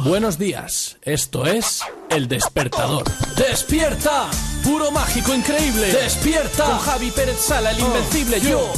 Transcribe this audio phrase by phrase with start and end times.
[0.00, 3.04] Buenos días, esto es El Despertador.
[3.36, 4.30] ¡Despierta!
[4.64, 5.92] Puro mágico increíble.
[5.92, 6.64] ¡Despierta!
[6.64, 8.72] Con Javi Pérez Sala, el invencible yo.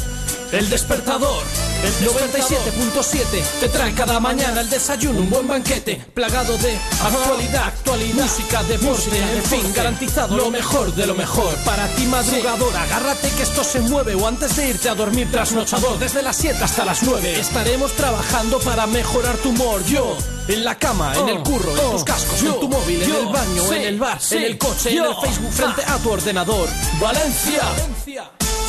[0.50, 1.42] El Despertador.
[1.84, 8.14] El 97.7 te trae cada mañana el desayuno, un buen banquete, plagado de actualidad, actualidad,
[8.14, 11.54] música, deporte, en fin, garantizado lo mejor de lo mejor.
[11.64, 15.99] Para ti madrugador, agárrate que esto se mueve o antes de irte a dormir trasnochador,
[15.99, 19.85] desde las 7 hasta las 9 estaremos trabajando para mejorar tu humor.
[19.85, 20.17] Yo
[20.48, 23.72] en la cama, en el curro, en tus cascos, en tu móvil, en el baño,
[23.72, 26.68] en el bar, en el coche, en el Facebook, frente a tu ordenador.
[27.00, 27.62] Valencia.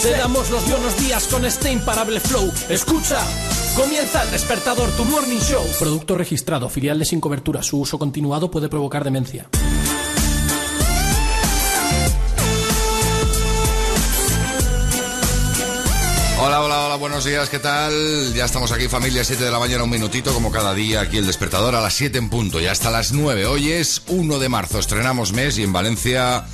[0.01, 2.51] Te damos los buenos días con este imparable flow.
[2.69, 3.19] Escucha.
[3.75, 5.63] Comienza el despertador, tu morning show.
[5.79, 7.61] Producto registrado, filial de sin cobertura.
[7.61, 9.49] Su uso continuado puede provocar demencia.
[16.45, 18.31] Hola, hola, hola, buenos días, ¿qué tal?
[18.35, 21.25] Ya estamos aquí, familia, 7 de la mañana, un minutito, como cada día, aquí el
[21.25, 23.47] despertador a las 7 en punto y hasta las 9.
[23.47, 26.45] Hoy es 1 de marzo, estrenamos mes y en Valencia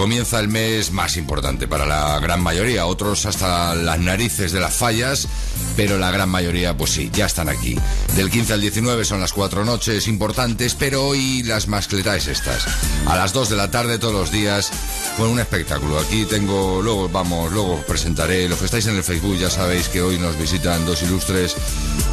[0.00, 4.72] comienza el mes más importante para la gran mayoría, otros hasta las narices de las
[4.72, 5.28] fallas,
[5.76, 7.76] pero la gran mayoría, pues sí, ya están aquí.
[8.16, 12.66] Del 15 al 19 son las cuatro noches importantes, pero hoy las más cletáis estas.
[13.06, 14.70] A las 2 de la tarde todos los días,
[15.18, 15.98] con un espectáculo.
[15.98, 18.48] Aquí tengo, luego vamos, luego os presentaré.
[18.48, 21.56] Los que estáis en el Facebook ya sabéis que hoy nos visitan dos ilustres.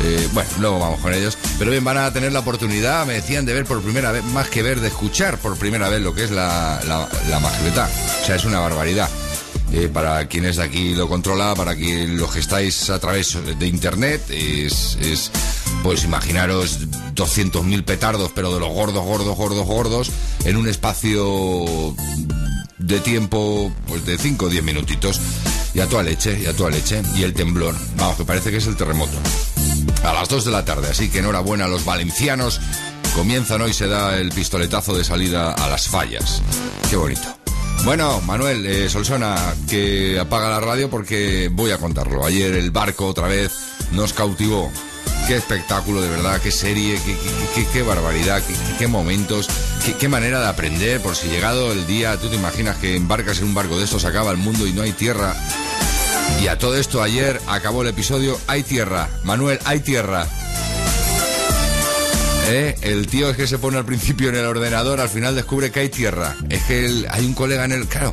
[0.04, 1.38] eh, bueno, luego vamos con ellos.
[1.58, 4.50] Pero bien, van a tener la oportunidad, me decían, de ver por primera vez, más
[4.50, 7.40] que ver, de escuchar por primera vez lo que es la, la, la
[7.86, 9.10] O sea, es una barbaridad.
[9.72, 13.68] Eh, para quienes de aquí lo controla, para que los que estáis a través de
[13.68, 15.32] internet, es, es
[15.84, 16.80] pues imaginaros
[17.14, 20.12] 200.000 petardos, pero de los gordos, gordos, gordos, gordos,
[20.46, 21.96] en un espacio
[22.80, 25.20] de tiempo pues de 5 o 10 minutitos.
[25.76, 27.04] Y a toda leche, y a toda leche.
[27.16, 29.18] Y el temblor, vamos, que parece que es el terremoto.
[30.04, 32.60] A las 2 de la tarde, así que enhorabuena a los valencianos.
[33.14, 36.42] Comienzan hoy, se da el pistoletazo de salida a las fallas.
[36.90, 37.37] Qué bonito.
[37.84, 39.36] Bueno, Manuel, eh, Solsona,
[39.70, 42.26] que apaga la radio porque voy a contarlo.
[42.26, 43.52] Ayer el barco otra vez
[43.92, 44.72] nos cautivó.
[45.28, 47.00] Qué espectáculo, de verdad, qué serie,
[47.74, 48.42] qué, barbaridad,
[48.78, 49.48] qué, momentos,
[50.00, 51.02] qué manera de aprender.
[51.02, 54.06] Por si llegado el día, tú te imaginas que embarcas en un barco de estos,
[54.06, 55.36] acaba el mundo y no hay tierra.
[56.42, 59.10] Y a todo esto ayer acabó el episodio Hay tierra.
[59.24, 60.28] Manuel, hay tierra.
[62.50, 62.76] ¿Eh?
[62.82, 65.82] El tío es que se pone al principio en el ordenador, al final descubre que
[65.82, 66.36] hay tierra.
[66.50, 67.88] Es que hay un colega en el...
[67.88, 68.12] Claro,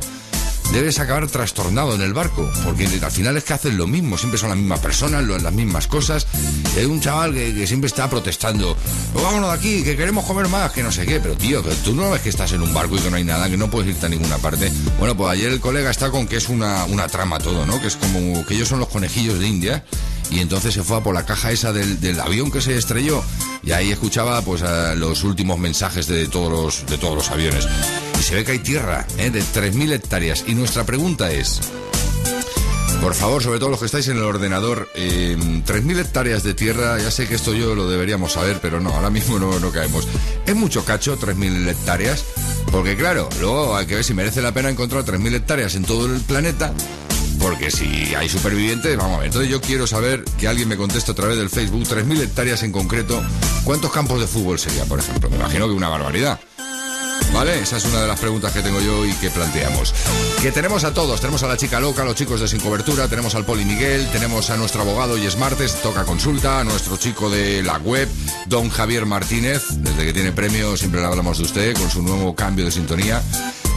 [0.71, 4.39] debes acabar trastornado en el barco, porque al final es que hacen lo mismo, siempre
[4.39, 6.27] son las mismas personas, las mismas cosas.
[6.77, 8.75] Hay un chaval que, siempre está protestando,
[9.13, 11.93] "Oh, vámonos de aquí, que queremos comer más, que no sé qué, pero tío, tú
[11.93, 13.89] no ves que estás en un barco y que no hay nada, que no puedes
[13.89, 14.71] irte a ninguna parte.
[14.99, 17.79] Bueno, pues ayer el colega está con que es una, una trama todo, ¿no?
[17.81, 19.83] Que es como que ellos son los conejillos de India
[20.31, 23.23] y entonces se fue a por la caja esa del, avión que se estrelló
[23.63, 24.63] y ahí escuchaba pues
[24.95, 27.67] los últimos mensajes de todos los de todos los aviones
[28.25, 29.29] se ve que hay tierra ¿eh?
[29.29, 31.61] de 3.000 hectáreas y nuestra pregunta es
[32.99, 36.97] por favor, sobre todo los que estáis en el ordenador, eh, 3.000 hectáreas de tierra,
[36.97, 40.07] ya sé que esto yo lo deberíamos saber, pero no, ahora mismo no, no caemos.
[40.47, 42.25] ¿Es mucho cacho 3.000 hectáreas?
[42.71, 46.07] Porque claro, luego hay que ver si merece la pena encontrar 3.000 hectáreas en todo
[46.07, 46.73] el planeta,
[47.37, 49.27] porque si hay supervivientes, vamos a ver.
[49.27, 52.71] Entonces yo quiero saber que alguien me conteste a través del Facebook, 3.000 hectáreas en
[52.71, 53.21] concreto,
[53.65, 55.29] ¿cuántos campos de fútbol sería, por ejemplo?
[55.29, 56.39] Me imagino que una barbaridad.
[57.35, 57.59] ¿Vale?
[57.59, 59.93] Esa es una de las preguntas que tengo yo y que planteamos.
[60.41, 63.09] Que tenemos a todos, tenemos a la chica loca, a los chicos de Sin Cobertura,
[63.09, 67.29] tenemos al Poli Miguel, tenemos a nuestro abogado y Martes, toca consulta, a nuestro chico
[67.29, 68.07] de la web,
[68.45, 72.33] don Javier Martínez, desde que tiene premio siempre le hablamos de usted, con su nuevo
[72.35, 73.21] cambio de sintonía.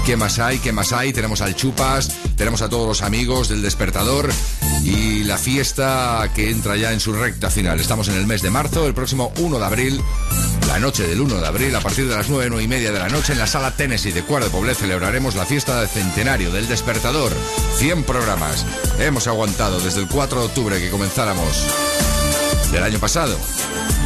[0.06, 0.60] ¿Qué más hay?
[0.60, 1.12] ¿Qué más hay?
[1.12, 4.30] Tenemos al Chupas, tenemos a todos los amigos del despertador
[4.84, 7.80] y la fiesta que entra ya en su recta final.
[7.80, 10.00] Estamos en el mes de marzo, el próximo 1 de abril,
[10.68, 12.98] la noche del 1 de abril, a partir de las 9, 9 y media de
[12.98, 16.68] la noche, en la sala Tennessee de Cuar de celebraremos la fiesta de centenario del
[16.68, 17.32] despertador.
[17.78, 18.66] 100 programas.
[18.98, 21.64] Hemos aguantado desde el 4 de octubre que comenzáramos
[22.70, 23.34] del año pasado.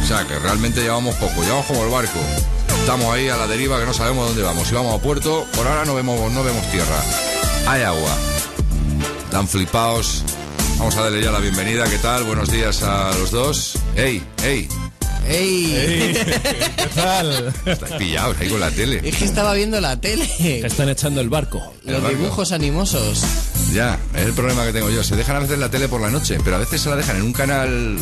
[0.01, 2.19] O sea que realmente llevamos poco, llevamos como el barco.
[2.79, 4.67] Estamos ahí a la deriva que no sabemos dónde vamos.
[4.67, 7.03] Si vamos a puerto, por ahora no vemos, no vemos tierra.
[7.67, 8.17] Hay agua.
[9.25, 10.23] Están flipaos.
[10.77, 11.83] Vamos a darle ya la bienvenida.
[11.89, 12.23] ¿Qué tal?
[12.23, 13.77] Buenos días a los dos.
[13.97, 14.23] ¡Ey!
[14.43, 14.69] ¡Ey!
[15.27, 16.13] ¡Ey!
[16.75, 17.53] ¿Qué tal?
[17.65, 19.01] Estáis pillados ahí con la tele.
[19.03, 20.29] Es que estaba viendo la tele.
[20.65, 21.73] Están echando el barco.
[21.83, 22.17] Los barco.
[22.17, 23.21] dibujos animosos.
[23.73, 25.03] Ya, es el problema que tengo yo.
[25.03, 27.17] Se dejan a veces la tele por la noche, pero a veces se la dejan
[27.17, 27.97] en un canal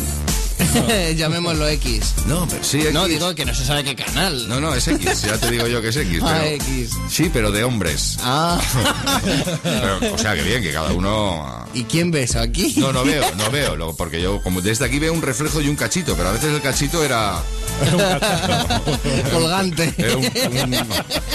[1.16, 2.14] Llamémoslo X.
[2.26, 2.92] No, pero sí, X.
[2.92, 4.48] No, digo que no se sabe qué canal.
[4.48, 6.20] No, no, es X, ya te digo yo que es X.
[6.22, 6.90] Ah, pero- X.
[7.10, 8.18] Sí, pero de hombres.
[8.22, 8.60] Ah.
[9.62, 11.61] Pero, o sea, que bien, que cada uno...
[11.74, 12.74] ¿Y quién ves aquí?
[12.76, 15.68] No, no veo, no veo, lo- porque yo como desde aquí veo un reflejo y
[15.68, 17.40] un cachito, pero a veces el cachito era...
[19.32, 19.92] Colgante.
[19.96, 20.74] era un- un-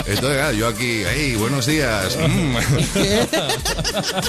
[0.08, 2.16] entonces, claro, yo aquí, ¡ay, buenos días!
[2.28, 2.56] mm.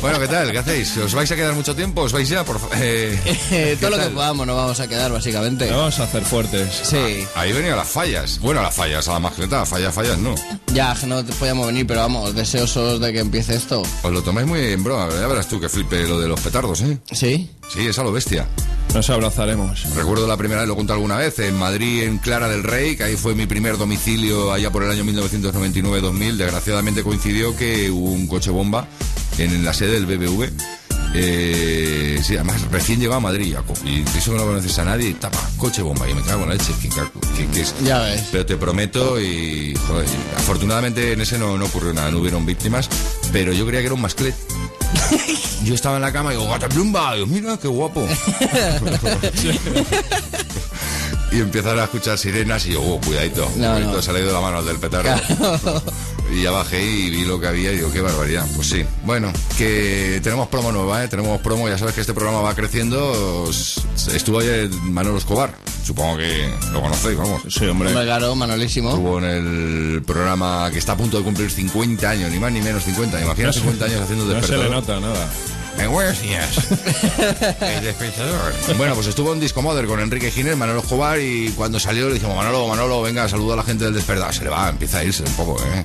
[0.01, 0.51] bueno, ¿qué tal?
[0.51, 0.97] ¿Qué hacéis?
[0.97, 2.03] ¿Os vais a quedar mucho tiempo?
[2.03, 2.45] ¿Os vais ya?
[2.45, 4.13] Por, eh, todo ¿qué lo que tal?
[4.13, 5.71] podamos nos vamos a quedar, básicamente.
[5.71, 6.69] Lo vamos a hacer fuertes.
[6.83, 7.25] Sí.
[7.35, 8.39] Ahí venían las fallas.
[8.41, 10.35] Bueno, las fallas, a la mascleta, fallas, fallas, no.
[10.73, 13.83] Ya, que no podíamos venir, pero vamos, deseosos de que empiece esto.
[14.03, 15.69] Os lo tomáis muy en broma, ya verás tú que
[16.07, 16.99] lo de los petardos, ¿eh?
[17.11, 17.51] ¿Sí?
[17.69, 18.47] Sí, es a lo bestia.
[18.95, 19.95] Nos abrazaremos.
[19.95, 23.05] Recuerdo la primera vez, lo conté alguna vez, en Madrid, en Clara del Rey, que
[23.05, 26.37] ahí fue mi primer domicilio allá por el año 1999-2000.
[26.37, 28.87] Desgraciadamente coincidió que hubo un coche bomba
[29.39, 30.51] en la sede del BBV.
[31.15, 35.39] Eh, sí, además recién llegaba a Madrid, y eso no lo conoces a nadie, tapa,
[35.57, 38.25] coche bomba, y me cago en la leche, que, que- que es- Ya ves.
[38.31, 42.45] pero te prometo y, joder, y afortunadamente en ese no, no ocurrió nada, no hubieron
[42.47, 42.89] víctimas,
[43.33, 44.35] pero yo creía que era un masclet.
[45.65, 48.07] Yo estaba en la cama y digo, gata plumba, y mira qué guapo.
[51.33, 54.03] y empezaron a escuchar sirenas y yo, oh, cuidadito, No, cuidadito, no.
[54.03, 55.11] se le ha ido la mano al del petardo.
[56.31, 58.47] Y ya bajé y vi lo que había y digo, qué barbaridad.
[58.55, 58.85] Pues sí.
[59.07, 61.09] Bueno, que tenemos promo nueva, ¿eh?
[61.09, 63.49] Tenemos promo, ya sabes que este programa va creciendo.
[64.13, 67.41] Estuvo ayer Manolo Escobar, supongo que lo conocéis, vamos.
[67.49, 67.89] Sí, hombre.
[67.89, 68.91] Hombre, claro, Manolísimo.
[68.91, 72.61] Estuvo en el programa que está a punto de cumplir 50 años, ni más ni
[72.61, 73.23] menos 50.
[73.23, 74.65] Imagina No se- 50 años haciendo No se despertador.
[74.67, 75.29] le nota nada.
[77.61, 78.53] El despertador.
[78.77, 82.15] Bueno, pues estuvo en Disco Mother con Enrique Ginés, Manolo Escobar y cuando salió le
[82.15, 84.35] dijimos, Manolo, Manolo, venga, saluda a la gente del despertador.
[84.35, 85.85] Se le va, empieza a irse un poco, ¿eh?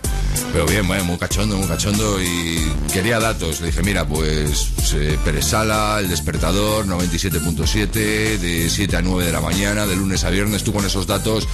[0.52, 3.62] Pero bien, bueno, muy cachondo, muy cachondo y quería datos.
[3.62, 9.32] Le dije, mira, pues eh, Pérez Sala, El Despertador, 97.7, de 7 a 9 de
[9.32, 10.64] la mañana, de lunes a viernes.
[10.64, 11.48] Tú con esos datos,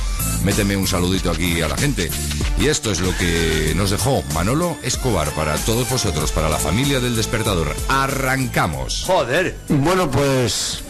[0.43, 2.09] méteme un saludito aquí a la gente.
[2.59, 6.99] Y esto es lo que nos dejó Manolo Escobar para todos vosotros, para la familia
[6.99, 7.75] del Despertador.
[8.33, 9.03] Arrancamos.
[9.07, 9.55] Joder.
[9.69, 10.81] Bueno, pues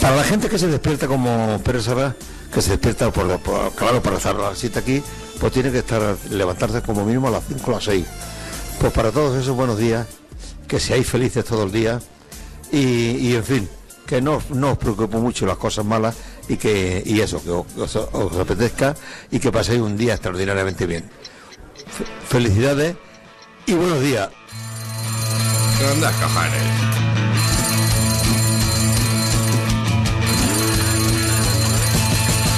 [0.00, 2.14] para la gente que se despierta como Pérez Sara,
[2.52, 5.02] que se despierta por, por- claro para estar a las 7 aquí,
[5.38, 8.06] pues tiene que estar levantarse como mínimo a las 5 o las 6.
[8.80, 10.06] Pues para todos esos buenos días,
[10.66, 12.00] que seáis felices todo el día
[12.72, 13.68] y, y, en fin,
[14.06, 16.14] que no, no os preocupe mucho las cosas malas
[16.48, 18.94] y que y eso, que os, os- os apetezca
[19.30, 21.04] y que paséis un día extraordinariamente bien.
[21.74, 22.96] Fe- Felicidades
[23.66, 24.30] y buenos días.
[25.78, 26.62] ¿Qué onda, cajares?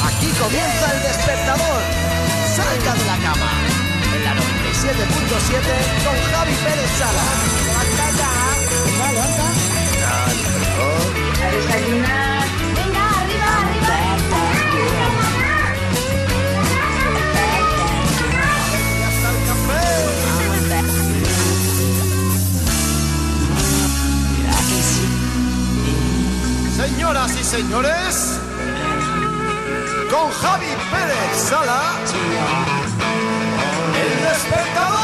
[0.07, 1.83] Aquí comienza el despertador.
[2.57, 3.51] Salga de la cama.
[4.17, 4.41] En la 97.7
[6.03, 7.27] con Javi Pérez Sala.
[7.67, 8.31] Levanta ya.
[8.87, 9.47] Venga, levanta.
[12.17, 12.30] A
[27.11, 28.39] Señoras y señores,
[30.13, 31.99] con Javi Pérez Sala,
[34.01, 35.01] el despertador.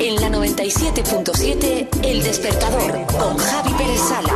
[0.00, 4.34] En la 97.7, El Despertador, con Javi Pérez Sala.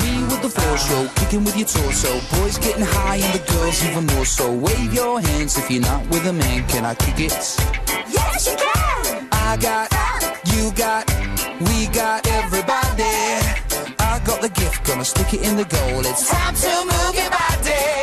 [0.00, 2.08] Me with the show, kicking with your torso.
[2.36, 4.50] Boys getting high and the girls even more so.
[4.52, 6.66] Wave your hands if you're not with a man.
[6.66, 7.81] Can I kick it?
[8.44, 9.28] Can.
[9.30, 9.88] I got,
[10.52, 11.08] you got,
[11.60, 13.04] we got everybody.
[14.00, 16.00] I got the gift, gonna stick it in the goal.
[16.00, 18.01] It's time to move your body.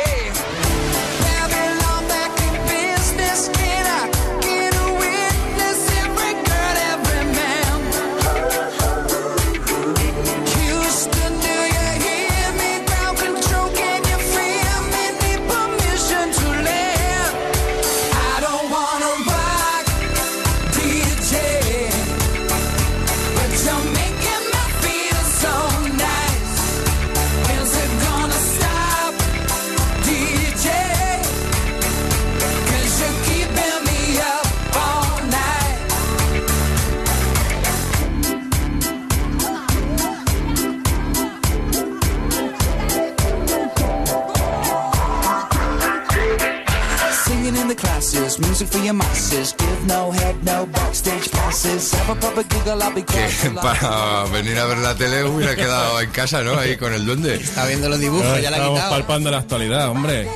[53.42, 56.58] Que para venir a ver la tele hubiera quedado en casa, ¿no?
[56.58, 57.36] Ahí con el duende.
[57.36, 58.90] Está viendo los dibujos, ya la Estamos quitado.
[58.90, 60.28] palpando la actualidad, hombre.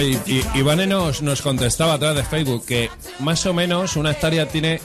[0.00, 2.90] Y, y, Ivane nos, nos contestaba a través de Facebook que
[3.20, 4.80] más o menos una hectárea tiene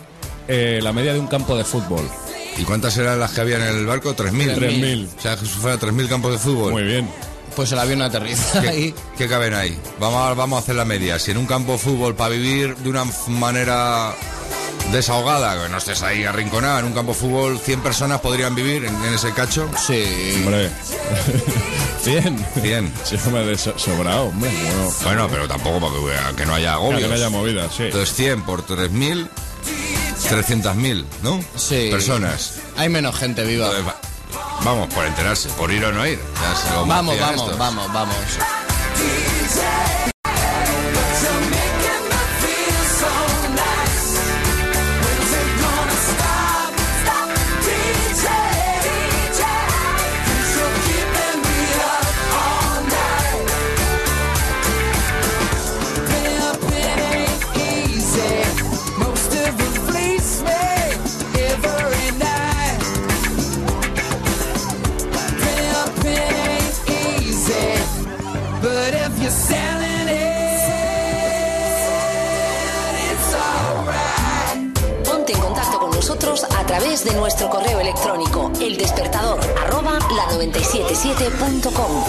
[0.48, 2.07] eh, la media de un campo de fútbol.
[2.57, 4.15] ¿Y cuántas eran las que había en el barco?
[4.15, 4.55] 3.000.
[4.55, 5.07] 3.000.
[5.17, 6.71] O sea, que si fuera 3.000 campos de fútbol.
[6.74, 7.10] Muy bien.
[7.55, 8.96] Pues el avión aterriza ¿Qué, ahí.
[9.17, 9.77] qué caben ahí?
[10.00, 11.20] Vamos a, vamos a hacer la media.
[11.20, 14.13] Si en un campo de fútbol para vivir de una manera
[14.91, 18.86] desahogada, que no estés ahí arrinconado, en un campo de fútbol 100 personas podrían vivir
[18.86, 19.70] en, en ese cacho.
[19.86, 20.03] Sí.
[20.43, 20.70] Hombre.
[22.05, 22.46] Bien.
[22.63, 22.91] Bien.
[23.03, 24.50] Sí, hombre, de so- sobrado, hombre.
[24.51, 27.01] Bueno, Bueno, pero tampoco para que, no haya agobios.
[27.01, 27.84] que no haya movida, sí.
[27.84, 29.27] Entonces 100 por 3.000,
[30.29, 31.39] 300.000, ¿no?
[31.55, 31.89] Sí.
[31.91, 32.55] Personas.
[32.77, 33.67] Hay menos gente viva.
[33.67, 33.93] Entonces,
[34.63, 36.20] vamos, por enterarse, por ir o no ir.
[36.41, 38.15] Ya se lo Vamos, vamos, vamos, vamos.
[77.03, 82.03] De nuestro correo electrónico eldespertador arroba la977.com.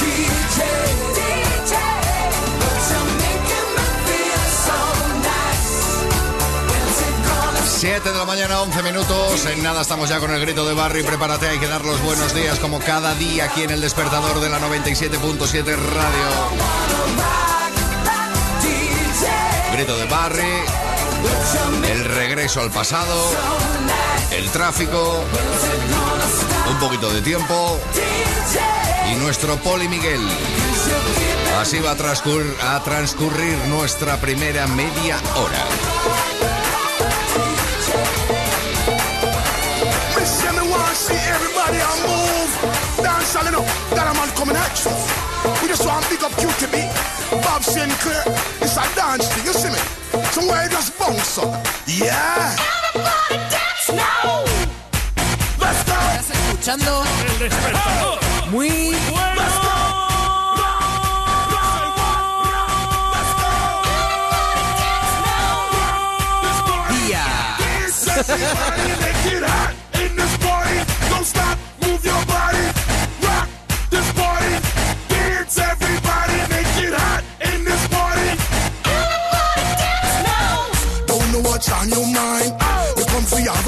[0.00, 0.64] DJ,
[1.14, 1.72] DJ,
[2.58, 4.78] but you're making me feel so
[5.22, 5.74] nice.
[6.68, 9.46] When's it gonna 7 de la mañana, 11 minutos.
[9.46, 11.02] En nada estamos ya con el grito de Barry.
[11.04, 14.48] Prepárate, hay que dar los buenos días como cada día aquí en el despertador de
[14.50, 16.28] la 97.7 Radio.
[19.72, 20.64] Grito de Barry.
[21.90, 23.14] El regreso al pasado.
[24.30, 25.24] El tráfico.
[26.70, 27.78] Un poquito de tiempo.
[29.10, 30.20] Y nuestro Poli Miguel.
[31.60, 35.64] Así va a transcurrir, nuestra primera media hora.
[50.34, 51.64] Somewhere just bounce up.
[51.86, 52.56] Yeah.
[53.30, 54.54] Let's go.
[55.64, 58.18] Estás escuchando El despertador.
[58.50, 58.94] muy
[68.16, 69.83] in this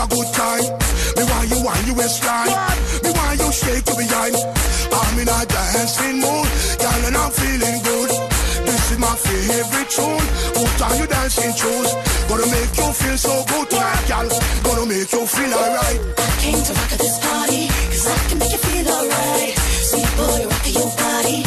[0.09, 0.65] good time.
[1.17, 2.53] Me want you want you waistline.
[3.03, 4.37] Me want you shake your behind.
[4.93, 6.49] I'm in a dancing mood,
[6.79, 8.11] girl, and I'm feeling good.
[8.67, 10.27] This is my favorite tune.
[10.55, 11.91] Put on your dancing shoes.
[12.29, 14.29] Gonna make you feel so good tonight, girl.
[14.65, 16.01] Gonna make you feel alright.
[16.19, 19.55] I Came to rock at this party, cause I can make you feel alright.
[19.91, 21.39] Sweet boy, rock your body,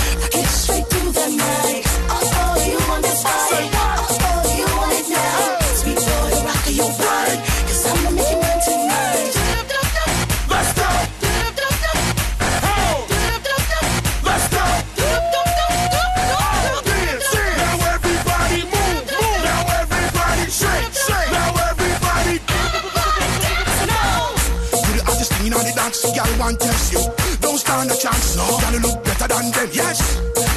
[28.39, 28.57] no.
[28.59, 29.99] Girl you look better than them, yes.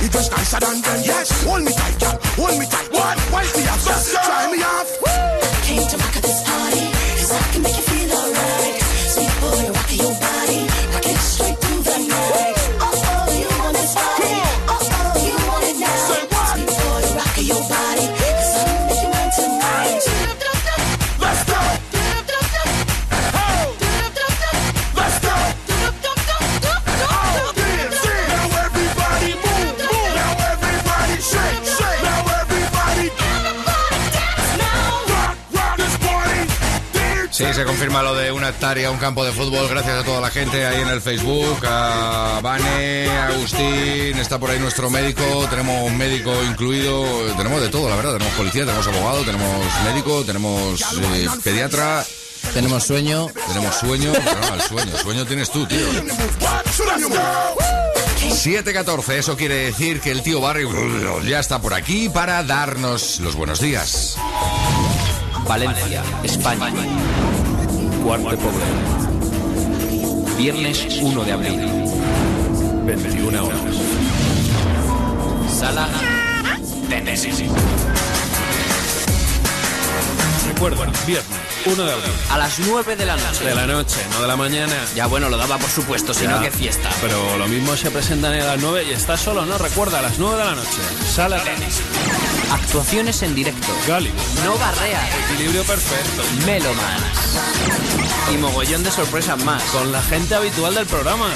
[0.02, 1.26] You dress nicer than them, yes.
[1.44, 2.16] Hold me tight, girl.
[2.38, 2.88] Hold me tight.
[2.94, 3.16] What?
[3.32, 3.82] Wipe me off,
[4.26, 4.81] try me off.
[37.62, 40.66] Se confirma lo de una hectárea, un campo de fútbol, gracias a toda la gente
[40.66, 45.96] ahí en el Facebook, a Vane, a Agustín, está por ahí nuestro médico, tenemos un
[45.96, 47.04] médico incluido,
[47.36, 52.04] tenemos de todo, la verdad, tenemos policía, tenemos abogado, tenemos médico, tenemos eh, pediatra,
[52.52, 53.28] Tenemos sueño.
[53.46, 55.86] tenemos sueño, no, el sueño, sueño tienes tú, tío.
[55.92, 57.16] Let's go.
[58.28, 60.66] 7.14, eso quiere decir que el tío Barry
[61.28, 64.16] ya está por aquí para darnos los buenos días.
[65.46, 67.31] Valencia, España.
[68.02, 70.36] Cuarto de Poblado.
[70.36, 71.60] Viernes 1 de abril.
[72.84, 73.60] 21 horas.
[75.58, 75.88] Sala
[76.88, 77.48] Tennessee.
[80.48, 81.26] Recuerda, viernes
[81.66, 82.10] 1 de abril.
[82.30, 83.44] A las 9 de la noche.
[83.44, 84.74] De la noche, no de la mañana.
[84.96, 86.30] Ya bueno, lo daba por supuesto, si Ya.
[86.32, 86.90] no, qué fiesta.
[87.00, 89.58] Pero lo mismo se presentan a las 9 y está solo, ¿no?
[89.58, 90.78] Recuerda, a las 9 de la noche.
[91.14, 91.80] Sala tenis.
[92.52, 93.68] Actuaciones en directo.
[93.86, 94.10] Gali.
[94.44, 95.08] No barrea.
[95.30, 96.22] Equilibrio perfecto.
[96.46, 97.21] Meloman.
[98.32, 99.62] Y mogollón de sorpresas más.
[99.64, 101.28] Con la gente habitual del programa.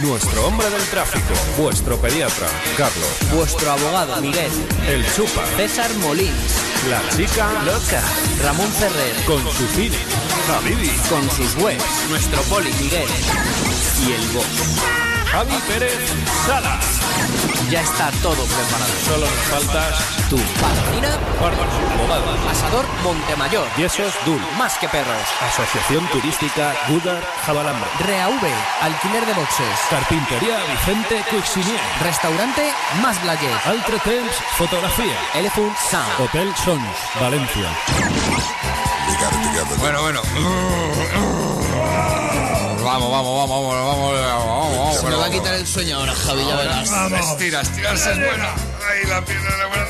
[0.00, 1.34] Nuestro hombre del tráfico.
[1.56, 3.08] Vuestro pediatra, Carlos.
[3.32, 4.50] Vuestro abogado, Miguel.
[4.86, 5.44] El Chupa.
[5.56, 6.34] César Molins.
[6.90, 8.02] La chica loca.
[8.42, 9.14] Ramón Ferrer.
[9.26, 9.96] Con su cine.
[10.56, 10.90] Habibi.
[11.08, 11.84] Con sus webs.
[12.10, 13.08] Nuestro poli, Miguel.
[14.06, 14.44] Y el boss.
[15.30, 15.98] Javi Pérez
[16.46, 16.80] Sala.
[17.70, 18.92] Ya está todo preparado.
[19.04, 20.36] Solo nos faltas Tú.
[20.60, 21.14] Patrocina.
[21.94, 22.50] Abogado.
[22.50, 23.66] Asador Montemayor.
[23.76, 24.40] Yesos Dul.
[24.58, 25.16] Más que perros.
[25.40, 27.88] Asociación Turística Gudar Jabalambre.
[28.00, 28.42] ReaV.
[28.82, 29.78] Alquiler de boxes.
[29.90, 31.80] Carpintería Vicente Cuixinier.
[32.02, 33.66] Restaurante Más Blayet.
[33.66, 35.16] Altre Temps Fotografía.
[35.34, 36.20] Elephant Sound.
[36.20, 37.70] Hotel Sons, Valencia.
[39.78, 40.20] Bueno, bueno.
[42.84, 44.63] Vamos, vamos, vamos, vamos, vamos,
[44.94, 45.00] vamos, vamos.
[45.00, 45.40] Se me va a vamos.
[45.40, 46.90] quitar el sueño ahora, Javi, ya verás.
[47.30, 48.54] Estira, estirarse es buena.
[48.90, 49.84] Ahí la pierna de la buena.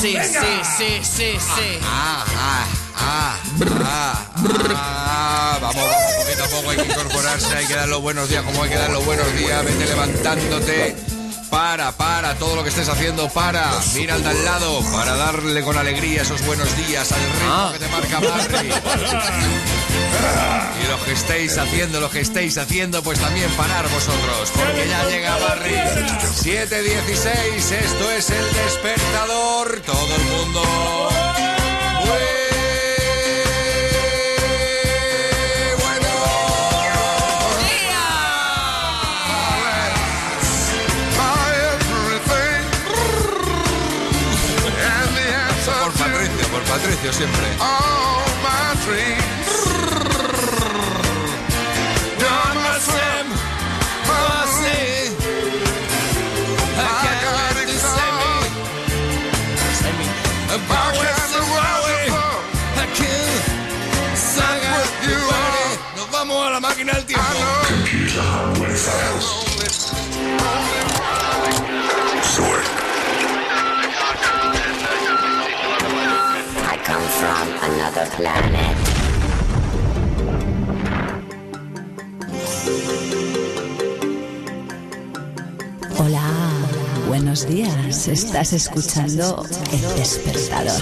[0.00, 1.78] Sí, sí, sí, sí, sí.
[1.82, 3.38] Ah, ah, ah,
[3.84, 4.26] ah,
[4.74, 5.58] ah.
[5.60, 8.62] Vamos, vamos, poquito a poco hay que incorporarse, hay que dar los buenos días como
[8.62, 11.19] hay que dar los buenos días, vete levantándote.
[11.50, 13.70] Para, para, todo lo que estés haciendo, para.
[13.94, 17.78] Mira al de al lado, para darle con alegría esos buenos días al ritmo que
[17.78, 18.68] te marca Barry.
[20.80, 25.08] Y lo que estéis haciendo, lo que estéis haciendo, pues también parar vosotros, porque ya
[25.08, 25.74] llega Barry.
[25.74, 31.29] 7.16, esto es el despertador, todo el mundo.
[46.80, 47.46] Patricio, por Patricio siempre.
[65.96, 67.69] Nos vamos a la máquina del tiempo.
[78.08, 78.76] Planet.
[85.98, 86.30] Hola,
[87.08, 88.08] buenos días.
[88.08, 90.80] Estás escuchando El Despertador.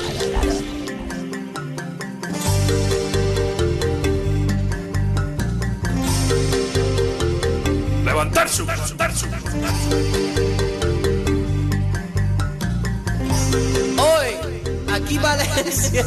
[8.05, 9.27] Levantar su, levantar su.
[13.99, 14.35] Hoy,
[14.93, 16.07] aquí Valencia.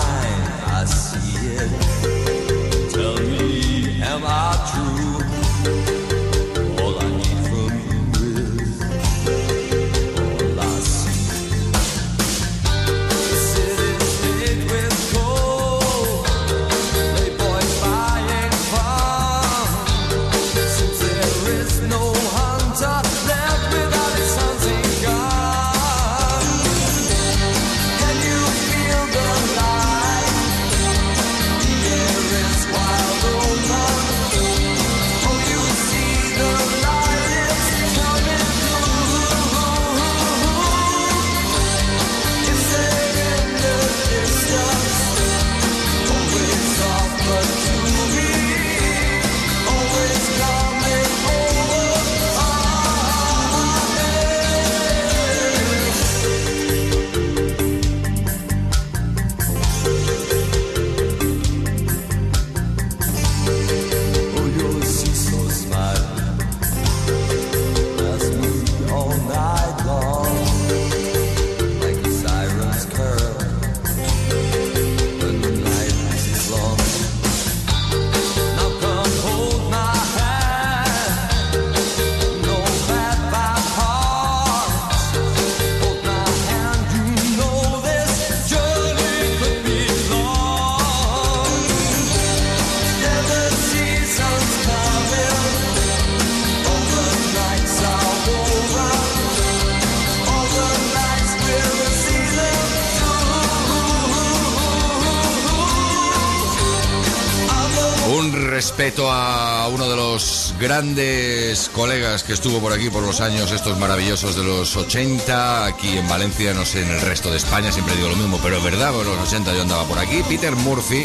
[110.71, 115.97] grandes colegas que estuvo por aquí por los años estos maravillosos de los 80, aquí
[115.97, 118.63] en Valencia, no sé, en el resto de España, siempre digo lo mismo, pero es
[118.63, 121.03] verdad, por los 80 yo andaba por aquí, Peter Murphy,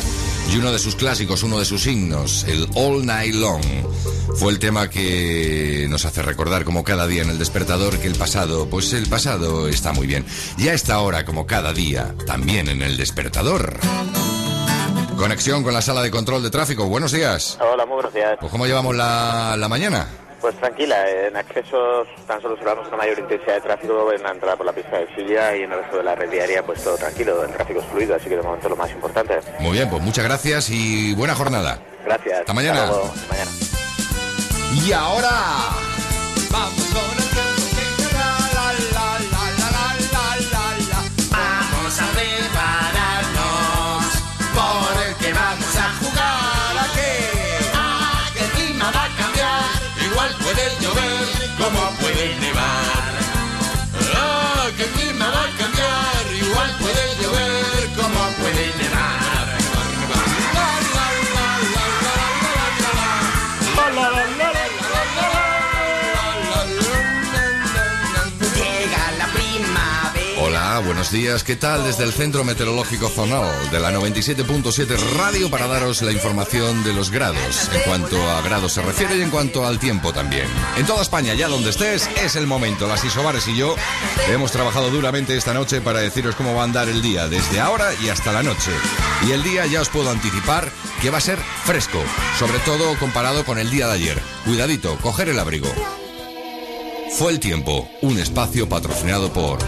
[0.52, 3.64] y uno de sus clásicos, uno de sus himnos, el All Night Long,
[4.36, 8.14] fue el tema que nos hace recordar como cada día en el despertador que el
[8.14, 10.24] pasado, pues el pasado está muy bien.
[10.58, 13.80] Y a esta hora, como cada día, también en el despertador.
[15.16, 16.86] Conexión con la sala de control de tráfico.
[16.86, 17.58] Buenos días.
[17.60, 17.95] Hola, muy
[18.40, 20.06] Pues ¿Cómo llevamos la, la mañana?
[20.40, 24.56] Pues tranquila, en accesos tan solo observamos una mayor intensidad de tráfico en la entrada
[24.56, 26.96] por la pista de Silla y en el resto de la red diaria pues todo
[26.96, 29.40] tranquilo, el tráfico es fluido, así que de momento lo más importante.
[29.60, 31.78] Muy bien, pues muchas gracias y buena jornada.
[32.04, 32.40] Gracias.
[32.40, 32.86] Hasta mañana.
[32.86, 33.50] luego, hasta mañana.
[34.86, 35.30] Y ahora...
[71.10, 71.44] días.
[71.44, 76.82] ¿Qué tal desde el Centro Meteorológico Zonal de la 97.7 Radio para daros la información
[76.84, 80.46] de los grados, en cuanto a grados se refiere y en cuanto al tiempo también.
[80.76, 82.86] En toda España, ya donde estés, es el momento.
[82.86, 83.76] Las Isobares y yo
[84.28, 87.92] hemos trabajado duramente esta noche para deciros cómo va a andar el día, desde ahora
[88.02, 88.70] y hasta la noche.
[89.26, 90.70] Y el día ya os puedo anticipar
[91.02, 92.02] que va a ser fresco,
[92.38, 94.22] sobre todo comparado con el día de ayer.
[94.44, 95.68] Cuidadito, coger el abrigo.
[97.18, 99.58] Fue el tiempo, un espacio patrocinado por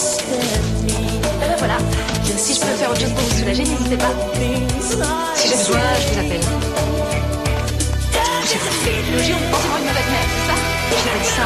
[0.00, 0.92] understand me.
[1.40, 1.78] Ben voilà.
[2.36, 4.14] Si je peux faire autre chose pour vous soulager, n'hésitez pas.
[5.34, 6.99] Si j'ai besoin, je vous appelle.
[8.80, 9.94] Pensez-moi une mère,
[10.32, 11.44] c'est ça enfant,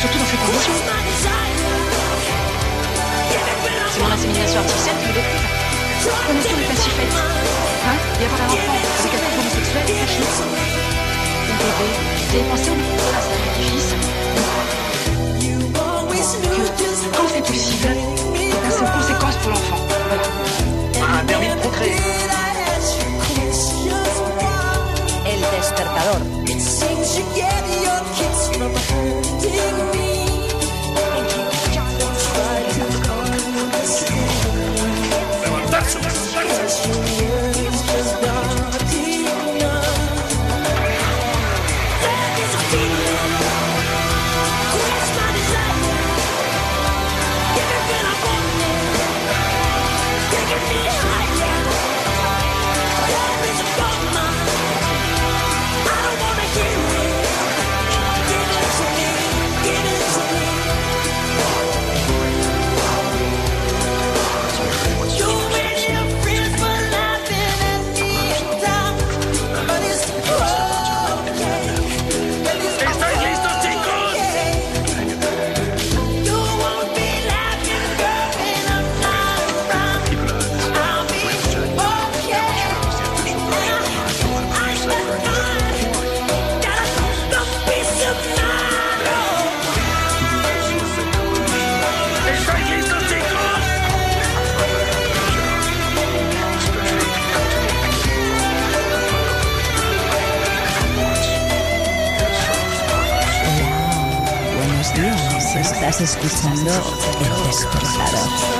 [0.00, 0.78] Surtout dans ces conditions.
[3.92, 5.42] C'est mon insémination artificielle qui me détruit.
[7.86, 10.26] Hein avoir un enfant avec un homosexuel, c'est fini.
[11.48, 11.86] Mon bébé,
[12.18, 13.88] vous avez pensé au à sa petit-fils
[16.22, 16.64] que
[17.16, 19.80] quand c'est possible, donc c'est une conséquence pour l'enfant.
[20.08, 21.20] Voilà.
[21.20, 22.51] Un permis de.
[25.62, 26.42] Despertador.
[105.92, 106.72] Estás escuchando
[107.20, 108.51] El Despertador.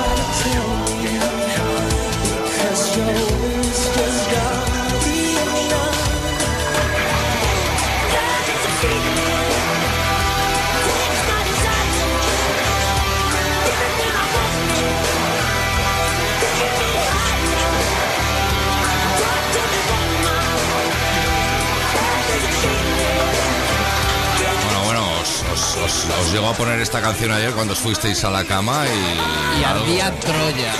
[26.21, 29.59] Os, llegó a poner esta canción ayer cuando os fuisteis a la cama y.
[29.59, 30.73] Y algo, ardía Troya.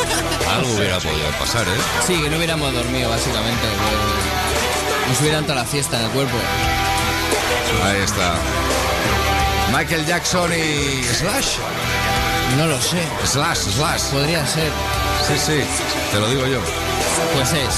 [0.54, 1.80] algo hubiera podido pasar, ¿eh?
[2.06, 3.66] Sí, que no hubiéramos dormido, básicamente.
[5.08, 6.36] Nos hubiera entrado la fiesta en el cuerpo.
[7.84, 8.34] Ahí está.
[9.76, 11.56] Michael Jackson y Slash.
[12.56, 13.02] No lo sé.
[13.24, 14.02] Slash, Slash.
[14.10, 14.70] Podría ser.
[15.26, 15.60] Sí, sí,
[16.12, 16.60] te lo digo yo.
[17.34, 17.74] Pues es.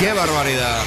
[0.00, 0.82] ¡Qué barbaridad!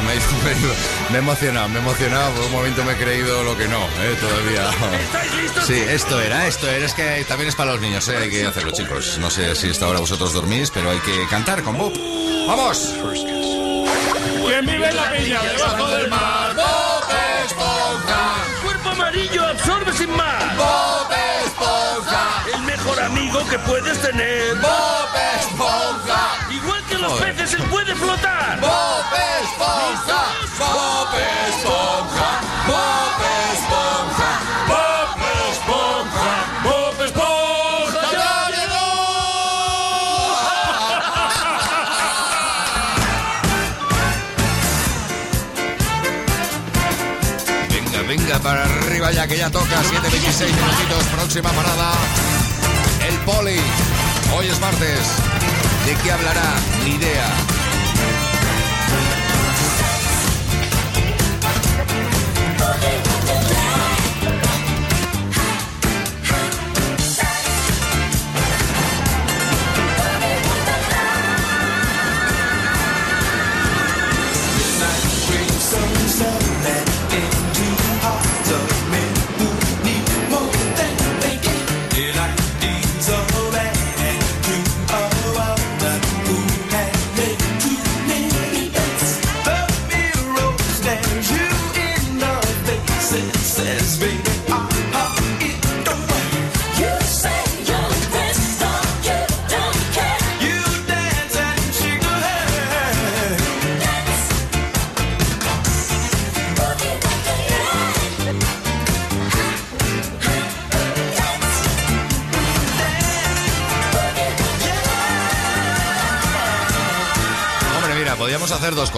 [0.00, 0.04] Perdón,
[0.44, 3.56] me, me- me he emocionado, me he emocionado, por un momento me he creído lo
[3.56, 4.16] que no, ¿eh?
[4.20, 4.70] Todavía.
[5.66, 8.16] Sí, esto era, esto era, es que también es para los niños, ¿eh?
[8.16, 9.18] Hay que hacerlo, chicos.
[9.18, 11.92] No sé si esta hora vosotros dormís, pero hay que cantar con Bob.
[12.46, 12.94] ¡Vamos!
[14.46, 16.54] ¿Quién vive en la piña debajo del mar?
[16.56, 17.04] Bob
[17.44, 18.34] Esponja.
[18.62, 20.56] Cuerpo amarillo absorbe sin más.
[20.56, 21.08] Bob
[21.46, 22.44] Esponja.
[22.54, 24.54] El mejor amigo que puedes tener.
[24.56, 25.08] Bob
[25.40, 26.09] Esponja.
[26.90, 27.36] Que los Joder.
[27.36, 28.60] peces, él puede flotar.
[28.60, 29.04] Bob
[29.42, 30.22] Esponja.
[30.58, 31.14] Bob
[31.48, 32.30] Esponja.
[32.66, 33.20] Bob
[33.52, 34.30] Esponja.
[34.68, 35.10] Bob
[35.52, 36.32] Esponja.
[36.64, 38.12] Bob Esponja.
[38.12, 38.48] ¡Ya
[47.68, 51.92] Venga, venga, para arriba ya que ya toca, 7.26 minutitos, próxima parada.
[53.08, 53.60] El Poli.
[54.36, 55.29] Hoy es martes.
[55.86, 56.54] ¿De qué hablará?
[56.84, 57.49] Ni idea.